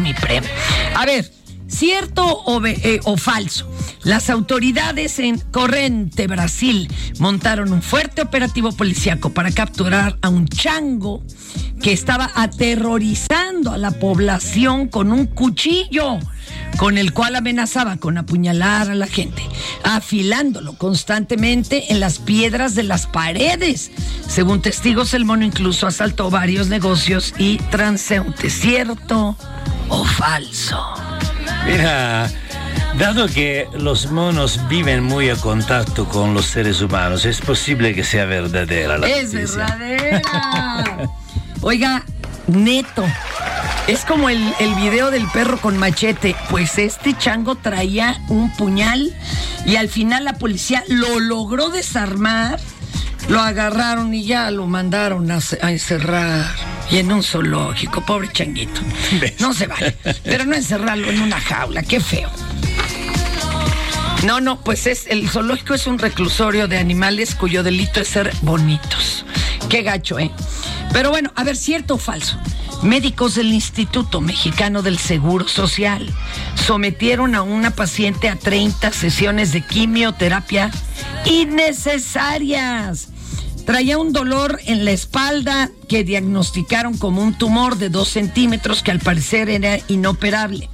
mi 0.00 0.14
prem. 0.14 0.44
A 0.94 1.06
ver, 1.06 1.30
¿cierto 1.66 2.24
o, 2.24 2.64
eh, 2.66 3.00
o 3.04 3.16
falso? 3.16 3.70
Las 4.04 4.30
autoridades 4.30 5.18
en 5.18 5.38
Corrente, 5.38 6.26
Brasil, 6.26 6.88
montaron 7.18 7.72
un 7.72 7.82
fuerte 7.82 8.22
operativo 8.22 8.72
policíaco 8.72 9.30
para 9.30 9.50
capturar 9.50 10.18
a 10.22 10.28
un 10.28 10.46
chango 10.48 11.22
que 11.82 11.92
estaba 11.92 12.30
aterrorizando 12.34 13.72
a 13.72 13.78
la 13.78 13.90
población 13.90 14.88
con 14.88 15.12
un 15.12 15.26
cuchillo 15.26 16.18
con 16.76 16.98
el 16.98 17.12
cual 17.12 17.34
amenazaba 17.36 17.96
con 17.96 18.18
apuñalar 18.18 18.90
a 18.90 18.94
la 18.94 19.06
gente, 19.06 19.42
afilándolo 19.82 20.74
constantemente 20.74 21.92
en 21.92 22.00
las 22.00 22.18
piedras 22.18 22.74
de 22.74 22.82
las 22.84 23.06
paredes. 23.06 23.90
Según 24.28 24.60
testigos, 24.62 25.14
el 25.14 25.24
mono 25.24 25.44
incluso 25.44 25.86
asaltó 25.86 26.30
varios 26.30 26.68
negocios 26.68 27.34
y 27.38 27.56
transeúntes. 27.70 28.52
¿Cierto 28.52 29.36
o 29.88 30.04
falso? 30.04 30.80
Mira, 31.66 32.30
dado 32.98 33.26
que 33.26 33.66
los 33.76 34.10
monos 34.12 34.60
viven 34.68 35.02
muy 35.02 35.30
a 35.30 35.36
contacto 35.36 36.08
con 36.08 36.32
los 36.34 36.46
seres 36.46 36.80
humanos, 36.80 37.24
es 37.24 37.40
posible 37.40 37.94
que 37.94 38.04
sea 38.04 38.24
verdadera 38.24 38.98
la 38.98 39.08
Es 39.08 39.32
noticia. 39.34 39.66
verdadera. 39.76 40.22
Oiga, 41.60 42.04
neto. 42.48 43.04
Es 43.86 44.04
como 44.04 44.28
el, 44.28 44.52
el 44.58 44.74
video 44.74 45.10
del 45.10 45.26
perro 45.28 45.58
con 45.60 45.78
machete. 45.78 46.36
Pues 46.50 46.78
este 46.78 47.16
chango 47.16 47.54
traía 47.54 48.20
un 48.28 48.52
puñal 48.52 49.14
y 49.64 49.76
al 49.76 49.88
final 49.88 50.24
la 50.24 50.34
policía 50.34 50.84
lo 50.88 51.20
logró 51.20 51.68
desarmar. 51.70 52.58
Lo 53.28 53.40
agarraron 53.40 54.14
y 54.14 54.24
ya 54.24 54.50
lo 54.50 54.66
mandaron 54.66 55.30
a, 55.30 55.38
a 55.62 55.70
encerrar. 55.70 56.46
Y 56.90 56.98
en 56.98 57.12
un 57.12 57.22
zoológico, 57.22 58.04
pobre 58.04 58.28
changuito. 58.32 58.80
No 59.40 59.52
se 59.52 59.66
vale. 59.66 59.96
Pero 60.24 60.44
no 60.44 60.54
encerrarlo 60.54 61.10
en 61.10 61.20
una 61.20 61.40
jaula, 61.40 61.82
qué 61.82 62.00
feo. 62.00 62.30
No, 64.24 64.40
no, 64.40 64.60
pues 64.60 64.86
es 64.86 65.06
el 65.06 65.28
zoológico 65.28 65.74
es 65.74 65.86
un 65.86 65.98
reclusorio 65.98 66.66
de 66.66 66.78
animales 66.78 67.34
cuyo 67.34 67.62
delito 67.62 68.00
es 68.00 68.08
ser 68.08 68.32
bonitos. 68.42 69.24
Qué 69.68 69.82
gacho, 69.82 70.18
¿eh? 70.18 70.30
Pero 70.92 71.10
bueno, 71.10 71.30
a 71.36 71.44
ver, 71.44 71.56
¿cierto 71.56 71.94
o 71.94 71.98
falso? 71.98 72.36
Médicos 72.82 73.34
del 73.36 73.52
Instituto 73.52 74.20
Mexicano 74.20 74.82
del 74.82 74.98
Seguro 74.98 75.46
Social 75.46 76.12
sometieron 76.54 77.34
a 77.34 77.42
una 77.42 77.70
paciente 77.70 78.28
a 78.28 78.36
30 78.36 78.92
sesiones 78.92 79.52
de 79.52 79.62
quimioterapia 79.62 80.70
innecesarias. 81.24 83.08
Traía 83.68 83.98
un 83.98 84.14
dolor 84.14 84.58
en 84.64 84.86
la 84.86 84.92
espalda 84.92 85.68
que 85.90 86.02
diagnosticaron 86.02 86.96
como 86.96 87.20
un 87.20 87.36
tumor 87.36 87.76
de 87.76 87.90
2 87.90 88.08
centímetros 88.08 88.82
que 88.82 88.92
al 88.92 88.98
parecer 88.98 89.50
era 89.50 89.78
inoperable. 89.88 90.70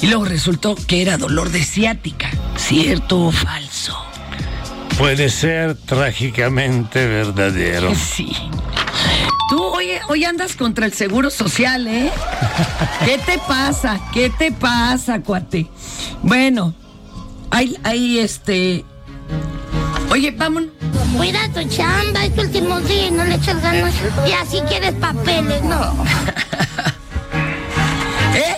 Y 0.00 0.08
luego 0.08 0.24
resultó 0.24 0.74
que 0.74 1.00
era 1.00 1.16
dolor 1.16 1.50
de 1.50 1.62
ciática. 1.62 2.28
¿Cierto 2.56 3.26
o 3.26 3.30
falso? 3.30 3.96
Puede 4.98 5.30
ser 5.30 5.76
trágicamente 5.76 7.06
verdadero. 7.06 7.92
Sí. 8.16 8.32
Tú 9.48 9.62
hoy, 9.62 9.90
hoy 10.08 10.24
andas 10.24 10.56
contra 10.56 10.86
el 10.86 10.92
seguro 10.92 11.30
social, 11.30 11.86
¿eh? 11.86 12.10
¿Qué 13.04 13.16
te 13.18 13.38
pasa? 13.46 14.00
¿Qué 14.12 14.28
te 14.30 14.50
pasa, 14.50 15.20
cuate? 15.20 15.68
Bueno, 16.20 16.74
hay, 17.52 17.78
hay 17.84 18.18
este. 18.18 18.84
Oye, 20.10 20.32
vámonos. 20.32 20.72
Cuida 21.16 21.48
tu 21.52 21.62
chamba, 21.68 22.24
es 22.24 22.34
tu 22.34 22.40
último 22.42 22.80
día 22.80 23.06
y 23.08 23.10
no 23.10 23.24
le 23.24 23.34
echas 23.36 23.62
ganas. 23.62 23.94
Y 24.26 24.32
así 24.32 24.60
quieres 24.68 24.92
papeles, 24.94 25.62
no. 25.62 26.04
¿Eh? 28.34 28.56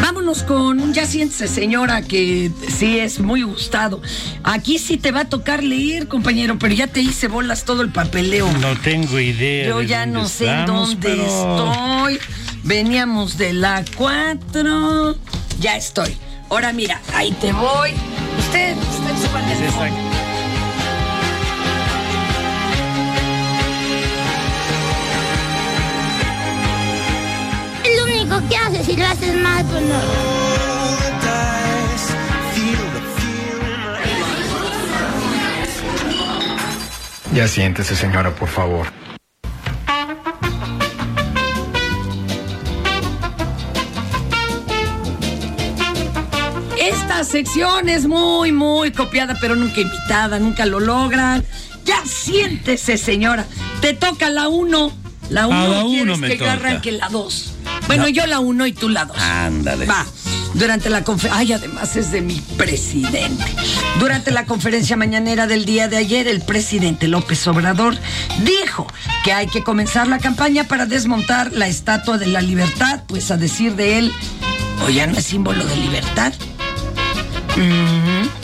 Vámonos 0.00 0.42
con 0.44 0.80
un 0.80 0.92
ya 0.94 1.06
siéntese, 1.06 1.48
señora, 1.48 2.02
que 2.02 2.50
sí 2.68 2.98
es 2.98 3.18
muy 3.20 3.42
gustado. 3.42 4.00
Aquí 4.44 4.78
sí 4.78 4.96
te 4.96 5.10
va 5.12 5.20
a 5.20 5.28
tocar 5.28 5.62
leer, 5.64 6.06
compañero, 6.08 6.56
pero 6.58 6.74
ya 6.74 6.86
te 6.86 7.00
hice 7.00 7.26
bolas 7.28 7.64
todo 7.64 7.82
el 7.82 7.90
papeleo. 7.90 8.50
No 8.60 8.76
tengo 8.80 9.18
idea. 9.18 9.66
Yo 9.68 9.78
de 9.78 9.86
ya 9.86 10.00
dónde 10.00 10.20
no 10.20 10.28
sé 10.28 10.44
estamos, 10.44 10.90
dónde 10.90 11.08
pero- 11.08 11.24
estoy. 11.26 12.18
Veníamos 12.62 13.36
de 13.36 13.52
la 13.54 13.84
4. 13.96 15.16
Ya 15.60 15.76
estoy. 15.76 16.16
Ahora 16.50 16.72
mira, 16.72 17.00
ahí 17.14 17.32
te 17.40 17.52
voy. 17.52 17.90
Usted, 18.38 18.76
usted 18.76 19.28
súbale 19.28 20.03
único 28.24 28.48
que 28.48 28.56
haces 28.56 28.86
si 28.86 28.96
lo 28.96 29.06
haces 29.06 29.34
mal, 29.36 29.64
pues 29.66 29.82
no. 29.82 31.04
Ya 37.34 37.48
siéntese, 37.48 37.96
señora, 37.96 38.34
por 38.34 38.48
favor. 38.48 38.86
Esta 46.78 47.24
sección 47.24 47.88
es 47.88 48.06
muy, 48.06 48.52
muy 48.52 48.92
copiada, 48.92 49.36
pero 49.40 49.56
nunca 49.56 49.80
imitada, 49.80 50.38
nunca 50.38 50.66
lo 50.66 50.80
logran. 50.80 51.44
Ya 51.84 52.04
siéntese, 52.04 52.98
señora. 52.98 53.46
Te 53.80 53.94
toca 53.94 54.30
la 54.30 54.48
1. 54.48 54.92
La 55.30 55.46
1 55.46 55.56
A 55.56 55.68
la 55.68 55.78
uno 55.80 55.88
quieres 55.88 56.18
me 56.18 56.28
que 56.28 56.36
toca. 56.36 56.52
arranque 56.52 56.92
la 56.92 57.08
2. 57.08 57.54
Bueno, 57.86 58.04
No. 58.04 58.08
yo 58.08 58.26
la 58.26 58.40
1 58.40 58.66
y 58.66 58.72
tú 58.72 58.88
la 58.88 59.04
2. 59.04 59.16
Ándale. 59.18 59.86
Va. 59.86 60.06
Durante 60.54 60.88
la 60.88 61.02
conferencia. 61.02 61.40
Ay, 61.40 61.52
además 61.52 61.96
es 61.96 62.12
de 62.12 62.20
mi 62.20 62.40
presidente. 62.56 63.44
Durante 63.98 64.30
la 64.30 64.46
conferencia 64.46 64.96
mañanera 64.96 65.46
del 65.48 65.64
día 65.64 65.88
de 65.88 65.96
ayer, 65.96 66.28
el 66.28 66.42
presidente 66.42 67.08
López 67.08 67.44
Obrador 67.48 67.96
dijo 68.44 68.86
que 69.24 69.32
hay 69.32 69.48
que 69.48 69.64
comenzar 69.64 70.06
la 70.06 70.18
campaña 70.18 70.64
para 70.64 70.86
desmontar 70.86 71.52
la 71.52 71.66
estatua 71.66 72.18
de 72.18 72.26
la 72.28 72.40
libertad, 72.40 73.02
pues 73.08 73.30
a 73.32 73.36
decir 73.36 73.74
de 73.74 73.98
él, 73.98 74.12
o 74.86 74.90
ya 74.90 75.06
no 75.08 75.18
es 75.18 75.24
símbolo 75.24 75.64
de 75.64 75.76
libertad. 75.76 76.32
Ujú. 77.56 78.43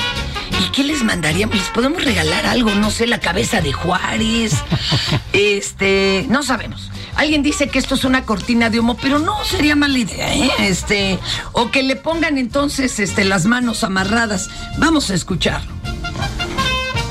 ¿Y 0.70 0.72
qué 0.72 0.84
les 0.84 1.02
mandaríamos? 1.02 1.56
¿Les 1.56 1.68
podemos 1.70 2.04
regalar 2.04 2.46
algo? 2.46 2.72
No 2.76 2.92
sé, 2.92 3.08
la 3.08 3.18
cabeza 3.18 3.60
de 3.60 3.72
Juárez. 3.72 4.52
Este, 5.32 6.26
no 6.28 6.42
sabemos. 6.44 6.90
Alguien 7.16 7.42
dice 7.42 7.68
que 7.68 7.78
esto 7.78 7.96
es 7.96 8.04
una 8.04 8.22
cortina 8.22 8.70
de 8.70 8.78
humo, 8.78 8.96
pero 8.96 9.18
no 9.18 9.44
sería 9.44 9.74
mala 9.74 9.98
idea, 9.98 10.32
¿eh? 10.32 10.50
Este, 10.60 11.18
o 11.52 11.70
que 11.70 11.82
le 11.82 11.96
pongan 11.96 12.38
entonces 12.38 13.00
este, 13.00 13.24
las 13.24 13.46
manos 13.46 13.82
amarradas. 13.82 14.48
Vamos 14.78 15.10
a 15.10 15.14
escucharlo. 15.14 15.72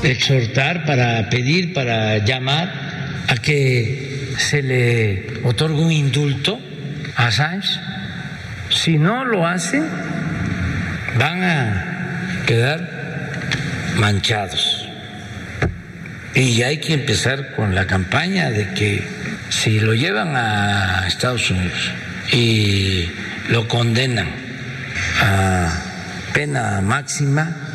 exhortar, 0.02 0.86
para 0.86 1.28
pedir, 1.28 1.74
para 1.74 2.24
llamar 2.24 3.24
a 3.28 3.36
que 3.36 4.34
se 4.38 4.62
le 4.62 5.42
otorgue 5.44 5.82
un 5.82 5.92
indulto 5.92 6.58
a 7.16 7.26
Assange. 7.26 7.78
Si 8.70 8.96
no 8.96 9.24
lo 9.24 9.46
hacen, 9.46 9.86
van 11.18 11.42
a 11.42 12.42
quedar 12.46 12.99
manchados. 14.00 14.88
Y 16.34 16.62
hay 16.62 16.78
que 16.78 16.94
empezar 16.94 17.54
con 17.54 17.74
la 17.74 17.86
campaña 17.86 18.50
de 18.50 18.72
que 18.74 19.06
si 19.50 19.78
lo 19.78 19.94
llevan 19.94 20.36
a 20.36 21.06
Estados 21.06 21.50
Unidos 21.50 21.92
y 22.32 23.10
lo 23.48 23.68
condenan 23.68 24.28
a 25.20 25.72
pena 26.32 26.80
máxima, 26.80 27.70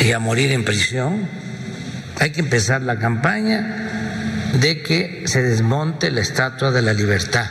y 0.00 0.12
a 0.12 0.18
morir 0.18 0.52
en 0.52 0.64
prisión. 0.64 1.28
Hay 2.20 2.30
que 2.30 2.40
empezar 2.40 2.82
la 2.82 2.98
campaña 2.98 4.50
de 4.54 4.82
que 4.82 5.24
se 5.26 5.42
desmonte 5.42 6.10
la 6.10 6.20
estatua 6.20 6.70
de 6.70 6.82
la 6.82 6.92
libertad 6.92 7.46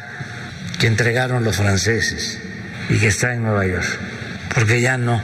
que 0.80 0.88
entregaron 0.88 1.44
los 1.44 1.58
franceses 1.58 2.40
y 2.90 2.98
que 3.00 3.08
está 3.08 3.34
en 3.34 3.44
Nueva 3.44 3.66
York, 3.66 3.88
porque 4.54 4.82
ya 4.82 4.98
no 4.98 5.22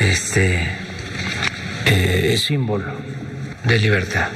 este, 0.00 0.68
eh, 1.86 2.30
es 2.34 2.42
símbolo 2.42 2.92
de 3.64 3.78
libertad. 3.78 4.28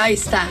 Ahí 0.00 0.14
está. 0.14 0.48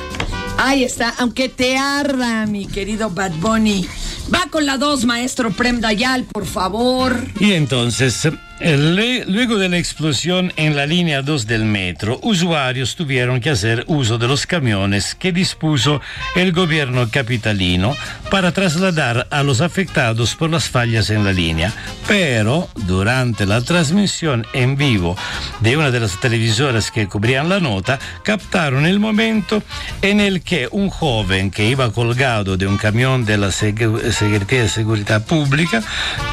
Ahí 0.57 0.84
está. 0.84 1.09
Aunque 1.17 1.49
te 1.49 1.78
arda, 1.78 2.45
mi 2.45 2.67
querido 2.67 3.09
Bad 3.09 3.32
Bunny. 3.39 3.88
Va 4.34 4.47
con 4.49 4.65
la 4.65 4.78
2, 4.78 5.05
maestro 5.05 5.51
Prem 5.51 5.82
Dayal, 5.82 6.24
por 6.24 6.45
favor. 6.45 7.15
Y 7.39 7.53
entonces, 7.53 8.28
luego 8.64 9.57
de 9.57 9.70
la 9.70 9.78
explosión 9.78 10.53
en 10.55 10.76
la 10.76 10.86
línea 10.86 11.24
2 11.24 11.47
del 11.47 11.66
metro, 11.66 12.20
usuarios 12.22 12.95
tuvieron 12.95 13.39
que 13.39 13.49
hacer 13.49 13.84
uso 13.88 14.20
de 14.20 14.28
los 14.28 14.45
camiones 14.45 15.16
que 15.16 15.32
dispuso 15.32 15.99
el 16.36 16.51
gobierno 16.51 17.09
capitalino 17.09 17.95
para 18.30 18.51
trasladar 18.51 19.28
a 19.32 19.41
los 19.41 19.62
afectados 19.62 20.36
por 20.36 20.51
las 20.51 20.70
fallas 20.70 21.09
en 21.09 21.24
la 21.24 21.34
línea. 21.34 21.74
Pero 22.07 22.70
durante 22.76 23.47
la 23.47 23.62
transmisión 23.62 24.45
en 24.53 24.76
vivo 24.76 25.18
de 25.62 25.78
una 25.78 25.89
de 25.89 25.99
las 25.99 26.20
televisoras 26.20 26.91
que 26.91 27.07
cubrían 27.07 27.49
la 27.49 27.59
nota, 27.59 27.99
captaron 28.24 28.86
el 28.86 28.99
momento 28.99 29.64
en 30.03 30.20
el 30.20 30.43
que 30.43 30.68
un 30.72 30.89
joven 30.89 31.49
que 31.49 31.68
iba 31.68 31.91
colgado 31.91 32.57
de 32.57 32.68
un 32.68 32.78
camión 32.78 33.26
de 33.26 33.38
la 33.38 33.51
Secretaría 33.51 34.64
de 34.64 34.70
Seguridad 34.70 35.26
Pública 35.26 35.82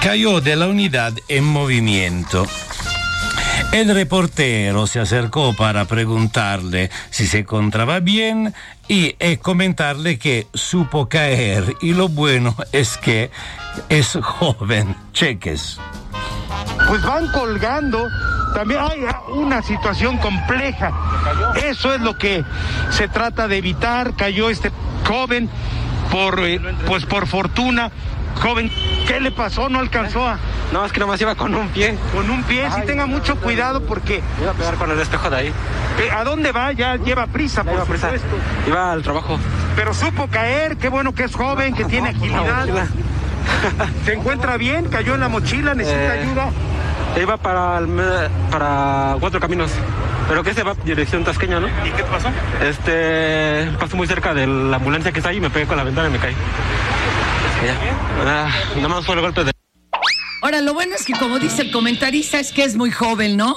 cayó 0.03 0.43
de 0.43 0.57
la 0.57 0.69
unidad 0.69 1.15
en 1.29 1.45
movimiento. 1.45 2.18
El 3.73 3.95
reportero 3.95 4.87
se 4.87 4.99
acercó 4.99 5.55
para 5.55 5.85
preguntarle 5.85 6.91
si 7.11 7.27
se 7.27 7.41
encontraba 7.41 8.01
bien 8.01 8.55
y 8.89 9.15
eh, 9.19 9.37
comentarle 9.37 10.19
que 10.19 10.47
supo 10.55 11.09
caer 11.09 11.77
y 11.83 11.93
lo 11.93 12.09
bueno 12.09 12.57
es 12.73 12.97
que 12.97 13.31
es 13.91 14.19
joven. 14.23 14.97
Cheques. 15.13 15.79
pues 16.89 17.03
van 17.03 17.31
colgando. 17.31 18.09
También 18.55 18.81
hay 18.81 19.01
una 19.35 19.63
situación 19.63 20.17
compleja. 20.17 20.93
Eso 21.63 21.93
es 21.95 22.01
lo 22.01 22.17
que 22.17 22.45
se 22.91 23.09
trata 23.09 23.49
de 23.49 23.59
evitar. 23.59 24.15
Cayó 24.17 24.49
este 24.49 24.73
joven 25.07 25.51
por, 26.11 26.41
eh, 26.41 26.59
pues 26.87 27.05
por 27.05 27.27
fortuna. 27.27 27.91
Joven, 28.41 28.71
¿qué 29.07 29.21
le 29.21 29.31
pasó? 29.31 29.69
No 29.69 29.79
alcanzó 29.81 30.27
a. 30.27 30.39
No, 30.73 30.85
es 30.85 30.93
que 30.93 31.01
nomás 31.01 31.21
iba 31.21 31.35
con 31.35 31.55
un 31.55 31.69
pie. 31.69 31.97
Con 32.15 32.29
un 32.31 32.43
pie, 32.45 32.69
sí 32.75 32.83
tenga 32.87 33.07
mucho 33.07 33.37
cuidado 33.37 33.83
porque. 33.83 34.23
Iba 34.41 34.51
a 34.51 34.55
pegar 34.55 34.75
con 34.77 34.91
el 34.91 35.01
espejo 35.01 35.31
de 35.31 35.37
ahí. 35.37 35.53
¿A 36.17 36.25
dónde 36.25 36.53
va? 36.53 36.73
Ya 36.73 36.97
lleva 36.97 37.27
prisa, 37.27 37.65
por 37.65 37.85
prisa. 37.87 38.07
supuesto. 38.07 38.37
Iba 38.67 38.93
al 38.93 39.03
trabajo. 39.03 39.39
Pero 39.75 39.93
supo 39.95 40.29
caer, 40.29 40.77
qué 40.77 40.89
bueno 40.89 41.15
que 41.15 41.25
es 41.25 41.35
joven, 41.35 41.75
que 41.75 41.85
tiene 41.85 42.11
agilidad. 42.11 42.67
¿Se 44.05 44.13
encuentra 44.13 44.57
bien? 44.57 44.87
¿Cayó 44.89 45.15
en 45.15 45.21
la 45.21 45.29
mochila? 45.29 45.75
¿Necesita 45.75 46.17
Eh, 46.17 46.21
ayuda? 46.21 46.51
Iba 47.21 47.37
para, 47.39 47.79
el 47.79 47.89
para 48.51 49.17
cuatro 49.19 49.41
caminos. 49.41 49.71
Pero 50.29 50.43
que 50.45 50.53
se 50.53 50.63
va 50.63 50.75
dirección 50.85 51.25
tasqueña, 51.25 51.59
¿no? 51.59 51.69
¿Y 51.69 51.91
qué 51.97 52.03
pasó? 52.05 52.29
Este, 52.63 53.71
pasó 53.81 53.97
muy 53.97 54.07
cerca 54.07 54.35
de 54.35 54.47
la 54.47 54.77
ambulancia 54.77 55.11
que 55.11 55.21
está 55.21 55.31
ahí, 55.31 55.41
me 55.41 55.49
pegué 55.49 55.67
con 55.67 55.79
la 55.79 55.85
ventana 55.85 56.09
y 56.09 56.13
me 56.13 56.19
caí. 56.19 56.35
Ya. 57.65 57.77
Ah, 58.25 58.49
nada 58.77 58.89
más 58.89 59.09
el 59.09 59.21
golpe 59.21 59.45
de... 59.45 59.53
Ahora, 60.43 60.61
lo 60.61 60.75
bueno 60.75 60.95
es 60.95 61.05
que 61.05 61.15
como 61.15 61.39
dice 61.39 61.63
el 61.63 61.73
comentarista, 61.73 62.39
es 62.39 62.53
que 62.53 62.63
es 62.63 62.77
muy 62.77 62.91
joven, 62.93 63.37
¿no? 63.37 63.57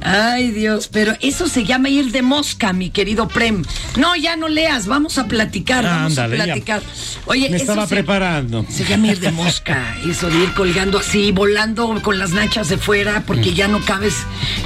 Ay, 0.00 0.50
Dios, 0.50 0.88
pero 0.92 1.14
eso 1.20 1.48
se 1.48 1.64
llama 1.64 1.88
ir 1.88 2.12
de 2.12 2.22
mosca, 2.22 2.72
mi 2.72 2.90
querido 2.90 3.28
Prem. 3.28 3.64
No, 3.96 4.14
ya 4.16 4.36
no 4.36 4.48
leas, 4.48 4.86
vamos 4.86 5.18
a 5.18 5.26
platicar, 5.26 5.84
vamos 5.84 6.12
Ándale, 6.18 6.34
a 6.36 6.38
ya. 6.38 6.44
platicar. 6.44 6.82
Oye, 7.26 7.48
Me 7.50 7.56
eso 7.56 7.64
estaba 7.64 7.86
se- 7.86 7.94
preparando. 7.94 8.64
Se 8.68 8.84
llama 8.84 9.08
ir 9.08 9.20
de 9.20 9.30
mosca, 9.32 9.96
eso 10.08 10.28
de 10.30 10.38
ir 10.44 10.52
colgando 10.54 10.98
así, 10.98 11.32
volando 11.32 12.00
con 12.02 12.18
las 12.18 12.30
nachas 12.30 12.68
de 12.68 12.78
fuera 12.78 13.22
porque 13.26 13.54
ya 13.54 13.68
no 13.68 13.84
cabes 13.84 14.14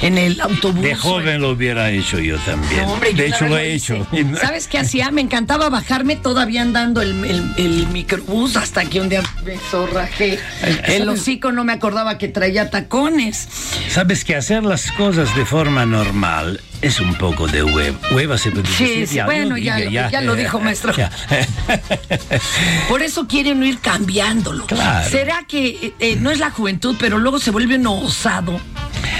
en 0.01 0.17
el 0.17 0.39
autobús. 0.41 0.81
De 0.83 0.95
joven 0.95 1.41
lo 1.41 1.51
hubiera 1.51 1.89
hecho 1.91 2.19
yo 2.19 2.37
también. 2.39 2.81
No, 2.83 2.93
hombre, 2.93 3.11
yo 3.11 3.17
de 3.17 3.27
hecho 3.27 3.47
lo 3.47 3.57
he 3.57 3.73
hecho. 3.73 4.07
¿Sabes 4.41 4.67
qué 4.67 4.77
hacía? 4.79 5.11
Me 5.11 5.21
encantaba 5.21 5.69
bajarme 5.69 6.15
todavía 6.15 6.61
andando 6.61 7.01
el, 7.01 7.11
el- 7.25 7.53
el 7.57 7.87
microbús 7.87 8.55
hasta 8.55 8.85
que 8.85 9.01
un 9.01 9.09
día 9.09 9.23
me 9.45 9.57
zorrajé. 9.57 10.39
El 10.85 11.07
hocico 11.09 11.51
no 11.51 11.63
me 11.63 11.73
acordaba 11.73 12.17
que 12.17 12.27
traía 12.27 12.69
tacones. 12.69 13.47
Sabes 13.89 14.23
que 14.23 14.35
hacer 14.35 14.63
las 14.63 14.91
cosas 14.91 15.22
de 15.31 15.45
forma 15.45 15.85
normal 15.85 16.59
es 16.83 16.99
un 16.99 17.15
poco 17.15 17.47
de 17.47 17.63
hueva. 17.63 17.97
Hueva 18.11 18.37
se 18.37 18.51
puede 18.51 18.67
Sí, 18.67 18.83
decir. 18.85 19.07
sí, 19.07 19.15
Ya, 19.15 19.25
bueno, 19.25 19.57
ya, 19.57 19.77
dije, 19.77 19.91
ya 20.11 20.21
lo 20.21 20.35
dijo 20.35 20.59
maestro. 20.59 20.93
Por 22.89 23.01
eso 23.01 23.27
quieren 23.27 23.63
ir 23.63 23.79
cambiándolo. 23.79 24.65
Claro. 24.67 25.09
¿Será 25.09 25.43
que 25.47 25.67
eh, 25.67 25.93
eh, 25.99 26.17
no 26.19 26.29
es 26.29 26.39
la 26.39 26.51
juventud, 26.51 26.95
pero 26.99 27.17
luego 27.17 27.39
se 27.39 27.51
vuelve 27.51 27.75
uno 27.75 27.93
osado? 27.95 28.59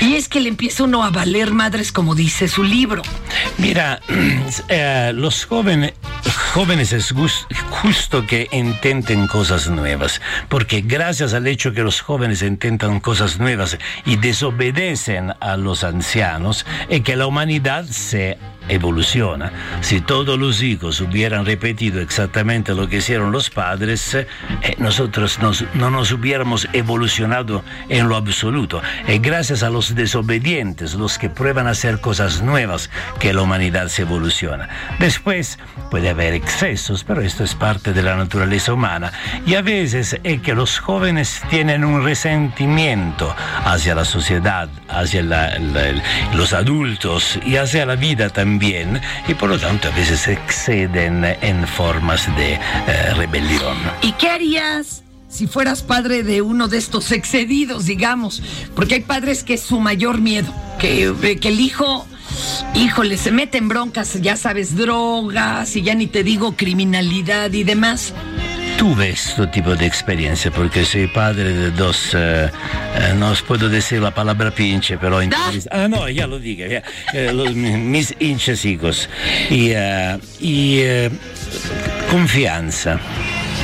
Y 0.01 0.15
es 0.15 0.27
que 0.27 0.39
le 0.41 0.49
empieza 0.49 0.83
uno 0.83 1.03
a 1.03 1.09
valer 1.09 1.51
madres, 1.51 1.91
como 1.91 2.15
dice 2.15 2.47
su 2.47 2.63
libro. 2.63 3.01
Mira, 3.57 4.01
eh, 4.67 5.11
los 5.15 5.45
jóvenes, 5.45 5.93
jóvenes 6.53 6.91
es 6.93 7.13
justo 7.69 8.25
que 8.25 8.47
intenten 8.51 9.27
cosas 9.27 9.69
nuevas, 9.69 10.19
porque 10.49 10.81
gracias 10.81 11.33
al 11.33 11.47
hecho 11.47 11.73
que 11.73 11.81
los 11.81 12.01
jóvenes 12.01 12.41
intentan 12.41 12.99
cosas 12.99 13.39
nuevas 13.39 13.77
y 14.05 14.17
desobedecen 14.17 15.33
a 15.39 15.55
los 15.57 15.83
ancianos, 15.83 16.65
es 16.89 17.01
que 17.01 17.15
la 17.15 17.25
humanidad 17.27 17.52
se 17.87 18.37
evoluciona. 18.69 19.51
Si 19.81 20.01
todos 20.01 20.39
los 20.39 20.61
hijos 20.63 21.01
hubieran 21.01 21.45
repetido 21.45 22.01
exactamente 22.01 22.73
lo 22.73 22.87
que 22.87 22.97
hicieron 22.97 23.31
los 23.31 23.49
padres, 23.49 24.13
eh, 24.15 24.27
nosotros 24.77 25.39
nos- 25.39 25.65
no 25.73 25.89
nos 25.89 26.11
hubiéramos 26.11 26.67
evolucionado 26.73 27.63
en 27.89 28.07
lo 28.07 28.15
absoluto. 28.15 28.81
Es 29.07 29.21
gracias 29.21 29.63
a 29.63 29.69
los 29.69 29.95
desobedientes, 29.95 30.93
los 30.93 31.17
que 31.17 31.29
prueban 31.29 31.67
a 31.67 31.71
hacer 31.71 31.99
cosas 31.99 32.41
nuevas, 32.41 32.89
que 33.19 33.33
la 33.33 33.41
humanidad 33.41 33.87
se 33.87 34.03
evoluciona. 34.03 34.69
Después 34.99 35.59
puede 35.91 36.09
haber 36.09 36.33
excesos, 36.33 37.03
pero 37.03 37.21
esto 37.21 37.43
es 37.43 37.55
parte 37.55 37.93
de 37.93 38.01
la 38.01 38.15
naturaleza 38.15 38.73
humana. 38.73 39.11
Y 39.45 39.55
a 39.55 39.61
veces 39.61 40.19
es 40.23 40.41
que 40.41 40.53
los 40.55 40.79
jóvenes 40.79 41.41
tienen 41.49 41.83
un 41.83 42.03
resentimiento 42.03 43.35
hacia 43.65 43.95
la 43.95 44.05
sociedad, 44.05 44.69
hacia 44.89 45.23
los 46.33 46.53
adultos 46.53 47.39
y 47.45 47.57
hacia 47.57 47.85
la 47.85 47.95
vida 47.95 48.29
también. 48.29 48.52
Y 49.27 49.33
por 49.33 49.49
lo 49.49 49.59
tanto 49.59 49.87
a 49.87 49.91
veces 49.91 50.27
exceden 50.27 51.23
en 51.23 51.67
formas 51.67 52.27
de 52.35 52.53
eh, 52.53 53.13
rebelión. 53.15 53.77
¿Y 54.01 54.11
qué 54.13 54.29
harías 54.29 55.03
si 55.29 55.47
fueras 55.47 55.81
padre 55.81 56.23
de 56.23 56.41
uno 56.41 56.67
de 56.67 56.77
estos 56.77 57.11
excedidos, 57.11 57.85
digamos? 57.85 58.41
Porque 58.75 58.95
hay 58.95 59.01
padres 59.01 59.43
que 59.43 59.57
su 59.57 59.79
mayor 59.79 60.21
miedo, 60.21 60.53
que, 60.79 61.37
que 61.41 61.47
el 61.47 61.59
hijo, 61.59 62.07
híjole, 62.75 63.17
se 63.17 63.31
mete 63.31 63.57
en 63.57 63.67
broncas, 63.67 64.21
ya 64.21 64.35
sabes, 64.37 64.75
drogas 64.75 65.75
y 65.75 65.81
ya 65.81 65.95
ni 65.95 66.07
te 66.07 66.23
digo 66.23 66.55
criminalidad 66.55 67.51
y 67.51 67.63
demás. 67.63 68.13
Tuve 68.77 69.09
este 69.11 69.47
tipo 69.47 69.75
de 69.75 69.85
experiencia 69.85 70.51
porque 70.51 70.83
soy 70.83 71.07
padre 71.07 71.43
de 71.53 71.71
dos, 71.71 72.11
eh, 72.13 72.49
eh, 72.95 73.13
no 73.15 73.29
os 73.31 73.41
puedo 73.41 73.69
decir 73.69 74.01
la 74.01 74.11
palabra 74.13 74.51
pinche, 74.51 74.97
pero... 74.97 75.21
en- 75.21 75.29
Ah, 75.71 75.87
no, 75.87 76.09
ya 76.09 76.27
lo 76.27 76.37
diga, 76.39 76.67
ya, 76.67 76.83
eh, 77.13 77.31
los- 77.33 77.53
mis 77.55 78.13
hinchas 78.19 78.65
hijos. 78.65 79.09
Y, 79.49 79.69
eh, 79.73 80.17
y 80.39 80.79
eh, 80.81 81.09
confianza, 82.11 82.99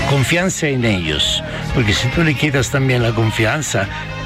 confianza 0.10 0.68
en 0.68 0.86
ellos, 0.86 1.44
porque 1.76 1.94
si 1.94 2.08
tú 2.10 2.24
le 2.24 2.34
quitas 2.34 2.70
también 2.70 3.04
la 3.04 3.12
confianza, 3.12 3.88
ah, 3.92 4.19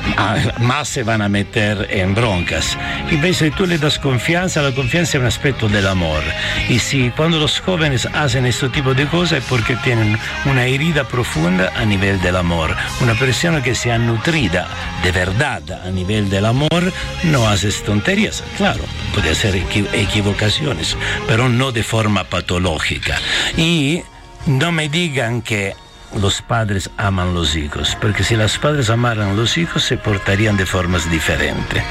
más 0.60 0.90
se 0.90 1.04
van 1.04 1.22
a 1.22 1.30
meter 1.30 1.88
en 1.90 2.14
broncas. 2.14 2.78
Invece 3.12 3.52
tú 3.52 3.66
le 3.66 3.78
das 3.78 4.00
confianza, 4.00 4.62
la 4.62 4.72
confianza 4.74 5.18
es 5.18 5.22
un 5.22 5.28
aspecto 5.28 5.68
del 5.68 5.88
amor. 5.88 6.24
Y 6.70 6.80
si 6.80 7.10
cuando 7.12 7.40
los 7.40 7.60
jóvenes 7.60 8.08
hacen 8.14 8.46
este 8.46 8.70
tipo 8.70 8.94
de 8.94 9.06
cosas 9.08 9.40
es 9.40 9.44
porque 9.46 9.76
tienen 9.78 10.18
una 10.46 10.66
herida 10.66 11.04
profunda 11.08 11.72
a 11.76 11.86
nivel 11.86 12.22
del 12.22 12.36
amor. 12.36 12.76
Una 13.02 13.14
persona 13.16 13.62
que 13.64 13.76
sea 13.76 13.98
nutrida 13.98 14.68
de 15.04 15.12
verdad 15.12 15.62
a 15.86 15.90
nivel 15.90 16.30
del 16.30 16.46
amor 16.46 16.92
no 17.24 17.48
hace 17.48 17.72
tonterías. 17.72 18.44
Claro, 18.58 18.84
puede 19.14 19.32
hacer 19.32 19.56
equi- 19.56 19.88
equivocaciones, 19.94 20.96
pero 21.28 21.50
no 21.50 21.72
de 21.72 21.84
forma 21.84 22.24
patológica. 22.26 23.18
Y 23.58 24.02
no 24.46 24.72
me 24.72 24.90
digan 24.90 25.42
que 25.42 25.76
los 26.20 26.42
padres 26.42 26.90
aman 26.98 27.34
los 27.34 27.56
hijos, 27.56 27.98
porque 28.00 28.24
si 28.24 28.36
los 28.36 28.58
padres 28.58 28.90
amaran 28.90 29.36
los 29.36 29.58
hijos 29.58 29.84
se 29.84 29.98
portarían 29.98 30.58
de 30.58 30.66
formas 30.66 31.10
diferentes. 31.10 31.84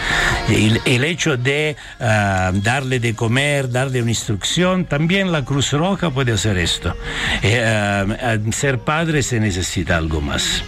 El, 0.48 1.04
hecho 1.04 1.36
de 1.36 1.76
ah, 2.00 2.52
darle 2.54 3.00
de 3.00 3.14
comer, 3.14 3.70
darle 3.70 4.02
una 4.02 4.10
instrucción, 4.10 4.84
también 4.84 5.32
la 5.32 5.44
Cruz 5.44 5.72
Roja 5.72 6.10
puede 6.10 6.32
hacer 6.32 6.58
esto. 6.58 6.94
Eh, 7.42 7.62
ah, 7.66 8.06
ah, 8.22 8.36
ser 8.52 8.78
padre 8.78 9.22
se 9.22 9.40
necesita 9.40 9.96
algo 9.96 10.20
más. 10.20 10.62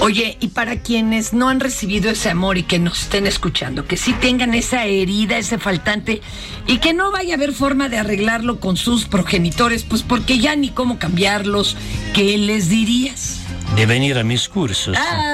Oye, 0.00 0.38
y 0.40 0.48
para 0.48 0.80
quienes 0.80 1.34
no 1.34 1.50
han 1.50 1.60
recibido 1.60 2.10
ese 2.10 2.30
amor 2.30 2.56
y 2.56 2.62
que 2.62 2.78
nos 2.78 3.02
estén 3.02 3.26
escuchando, 3.26 3.86
que 3.86 3.98
sí 3.98 4.14
tengan 4.14 4.54
esa 4.54 4.86
herida, 4.86 5.36
ese 5.36 5.58
faltante, 5.58 6.22
y 6.66 6.78
que 6.78 6.94
no 6.94 7.10
vaya 7.12 7.34
a 7.34 7.36
haber 7.36 7.52
forma 7.52 7.90
de 7.90 7.98
arreglarlo 7.98 8.60
con 8.60 8.78
sus 8.78 9.04
progenitores, 9.04 9.84
pues 9.84 10.02
porque 10.02 10.38
ya 10.38 10.56
ni 10.56 10.70
cómo 10.70 10.98
cambiarlos, 10.98 11.76
¿qué 12.14 12.38
les 12.38 12.69
dirías? 12.70 13.40
de 13.76 13.84
venir 13.86 14.16
a 14.16 14.24
mis 14.24 14.48
cursos, 14.48 14.96
Ándele, 14.96 15.29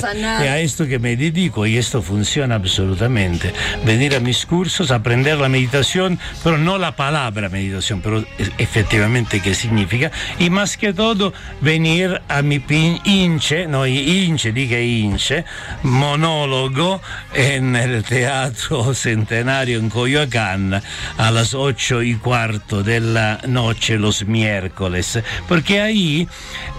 sanar. 0.00 0.44
Y 0.44 0.48
a 0.48 0.58
esto 0.60 0.86
que 0.86 0.98
me 0.98 1.16
dedico, 1.16 1.66
y 1.66 1.76
esto 1.78 2.02
funciona 2.02 2.54
absolutamente. 2.56 3.52
Venir 3.84 4.14
a 4.14 4.20
mis 4.20 4.46
cursos, 4.46 4.90
aprender 4.90 5.38
la 5.38 5.48
meditación, 5.48 6.18
pero 6.42 6.58
no 6.58 6.78
la 6.78 6.96
palabra 6.96 7.48
meditación, 7.48 8.00
pero 8.00 8.24
es- 8.38 8.50
efectivamente 8.58 9.40
qué 9.40 9.54
significa. 9.54 10.10
Y 10.38 10.50
más 10.50 10.76
que 10.76 10.92
todo, 10.92 11.32
venir 11.60 12.20
a 12.28 12.42
mi 12.42 12.62
inche, 13.04 13.66
no, 13.66 13.86
inche, 13.86 14.52
diga 14.52 14.80
inche, 14.80 15.44
monólogo 15.82 17.00
en 17.34 17.76
el 17.76 18.02
Teatro 18.04 18.94
Centenario 18.94 19.78
en 19.78 19.90
Coyoacán 19.90 20.82
a 21.18 21.30
las 21.30 21.54
ocho 21.54 22.02
y 22.02 22.14
cuarto 22.16 22.82
de 22.82 23.00
la 23.00 23.40
noche 23.46 23.98
los 23.98 24.24
miércoles, 24.24 25.18
porque 25.48 25.80
ahí 25.80 26.28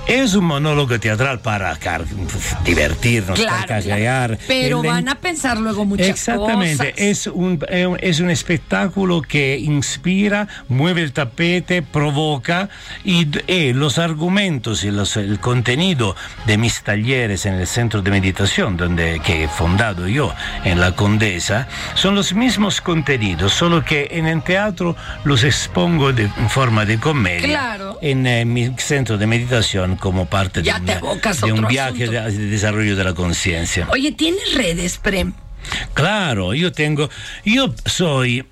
es 0.07 0.35
un 0.35 0.45
monólogo 0.45 0.99
teatral 0.99 1.39
para 1.39 1.75
divertirnos, 2.63 3.39
Claro, 3.39 3.65
carcajear. 3.67 4.37
Pero 4.47 4.81
El- 4.81 4.87
van 4.87 5.09
a 5.09 5.15
pensar 5.15 5.57
luego 5.57 5.85
muchas 5.85 6.07
Exactamente, 6.07 6.91
cosas. 6.91 7.27
un, 7.33 7.59
es 7.61 7.67
un- 7.85 7.97
es 8.01 8.19
un 8.19 8.29
espectáculo 8.29 9.21
que 9.21 9.57
inspira, 9.57 10.47
mueve 10.67 11.01
el 11.01 11.13
tapete, 11.13 11.81
provoca 11.81 12.69
y, 13.03 13.27
y 13.51 13.73
los 13.73 13.97
argumentos 13.97 14.83
y 14.83 14.91
los- 14.91 15.17
el 15.17 15.39
contenido 15.39 16.15
de 16.45 16.57
mis 16.57 16.81
talleres 16.83 17.45
en 17.45 17.55
el 17.55 17.67
centro 17.67 18.01
de 18.01 18.11
meditación 18.11 18.77
donde, 18.77 19.19
que 19.25 19.43
he 19.43 19.47
fundado 19.47 20.07
yo 20.07 20.33
en 20.63 20.79
la 20.79 20.93
Condesa 20.93 21.67
son 21.93 22.15
los 22.15 22.33
mismos 22.33 22.81
contenidos, 22.81 23.53
solo 23.53 23.83
que 23.83 24.07
en 24.11 24.27
el 24.27 24.41
teatro 24.43 24.95
los 25.23 25.43
expongo 25.43 26.13
de, 26.13 26.23
en 26.23 26.49
forma 26.49 26.85
de 26.85 26.99
comedia 26.99 27.47
Claro. 27.47 27.97
en 28.01 28.25
eh, 28.27 28.45
mi 28.45 28.71
centro 28.77 29.17
de 29.17 29.27
meditación 29.27 29.95
como 29.95 30.25
parte 30.25 30.61
Ya 30.63 30.79
de, 30.79 30.97
un- 31.01 31.19
de 31.41 31.51
un 31.53 31.67
viaje 31.67 32.03
asunto. 32.03 32.24
De, 32.25 32.37
de 32.37 32.45
desarrollo 32.47 32.95
de 32.95 33.03
la 33.03 33.13
conciencia. 33.13 33.87
Oye, 33.91 34.11
¿tienes 34.11 34.53
redes, 34.53 34.97
Prem? 34.97 35.33
Claro, 35.93 36.53
yo 36.53 36.71
tengo, 36.71 37.09
yo 37.43 37.73
soy, 37.85 38.45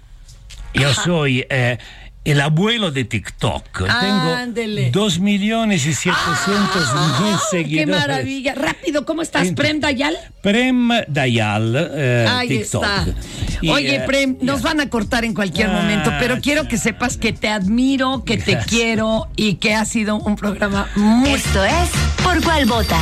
yo 0.73 0.93
soy 0.95 1.45
eh, 1.49 1.77
el 2.25 2.41
abuelo 2.41 2.89
de 2.91 3.03
TikTok. 3.03 3.81
Ándele. 3.87 4.83
Tengo 4.85 4.91
dos 5.05 5.19
millones 5.19 5.85
y 5.85 5.93
setecientos 5.93 6.93
mil 7.21 7.33
¡Qué 7.33 7.39
seguidores. 7.51 7.99
maravilla! 7.99 8.55
Rápido, 8.55 9.05
¿cómo 9.05 9.21
estás, 9.21 9.51
Prem 9.51 9.79
Dayal? 9.79 10.17
Prem 10.41 10.89
Dayal, 11.07 11.89
eh, 11.93 12.25
Ahí 12.27 12.47
TikTok. 12.47 12.83
está. 12.83 13.05
Y, 13.61 13.69
Oye, 13.69 13.95
eh, 13.97 14.03
Prem, 14.07 14.37
nos 14.41 14.61
van 14.63 14.79
a 14.79 14.89
cortar 14.89 15.23
en 15.23 15.33
cualquier 15.35 15.67
Ah, 15.69 15.73
momento, 15.81 16.11
pero 16.19 16.39
quiero 16.41 16.67
que 16.67 16.77
sepas 16.77 17.17
que 17.17 17.31
te 17.31 17.47
admiro, 17.49 18.23
que 18.25 18.37
te 18.37 18.57
quiero 18.67 19.27
y 19.35 19.55
que 19.55 19.75
ha 19.75 19.85
sido 19.85 20.15
un 20.15 20.35
programa 20.35 20.89
muy... 20.95 21.29
Esto 21.29 21.63
es 21.63 21.89
Por 22.23 22.41
Cuál 22.43 22.65
Vota. 22.65 22.99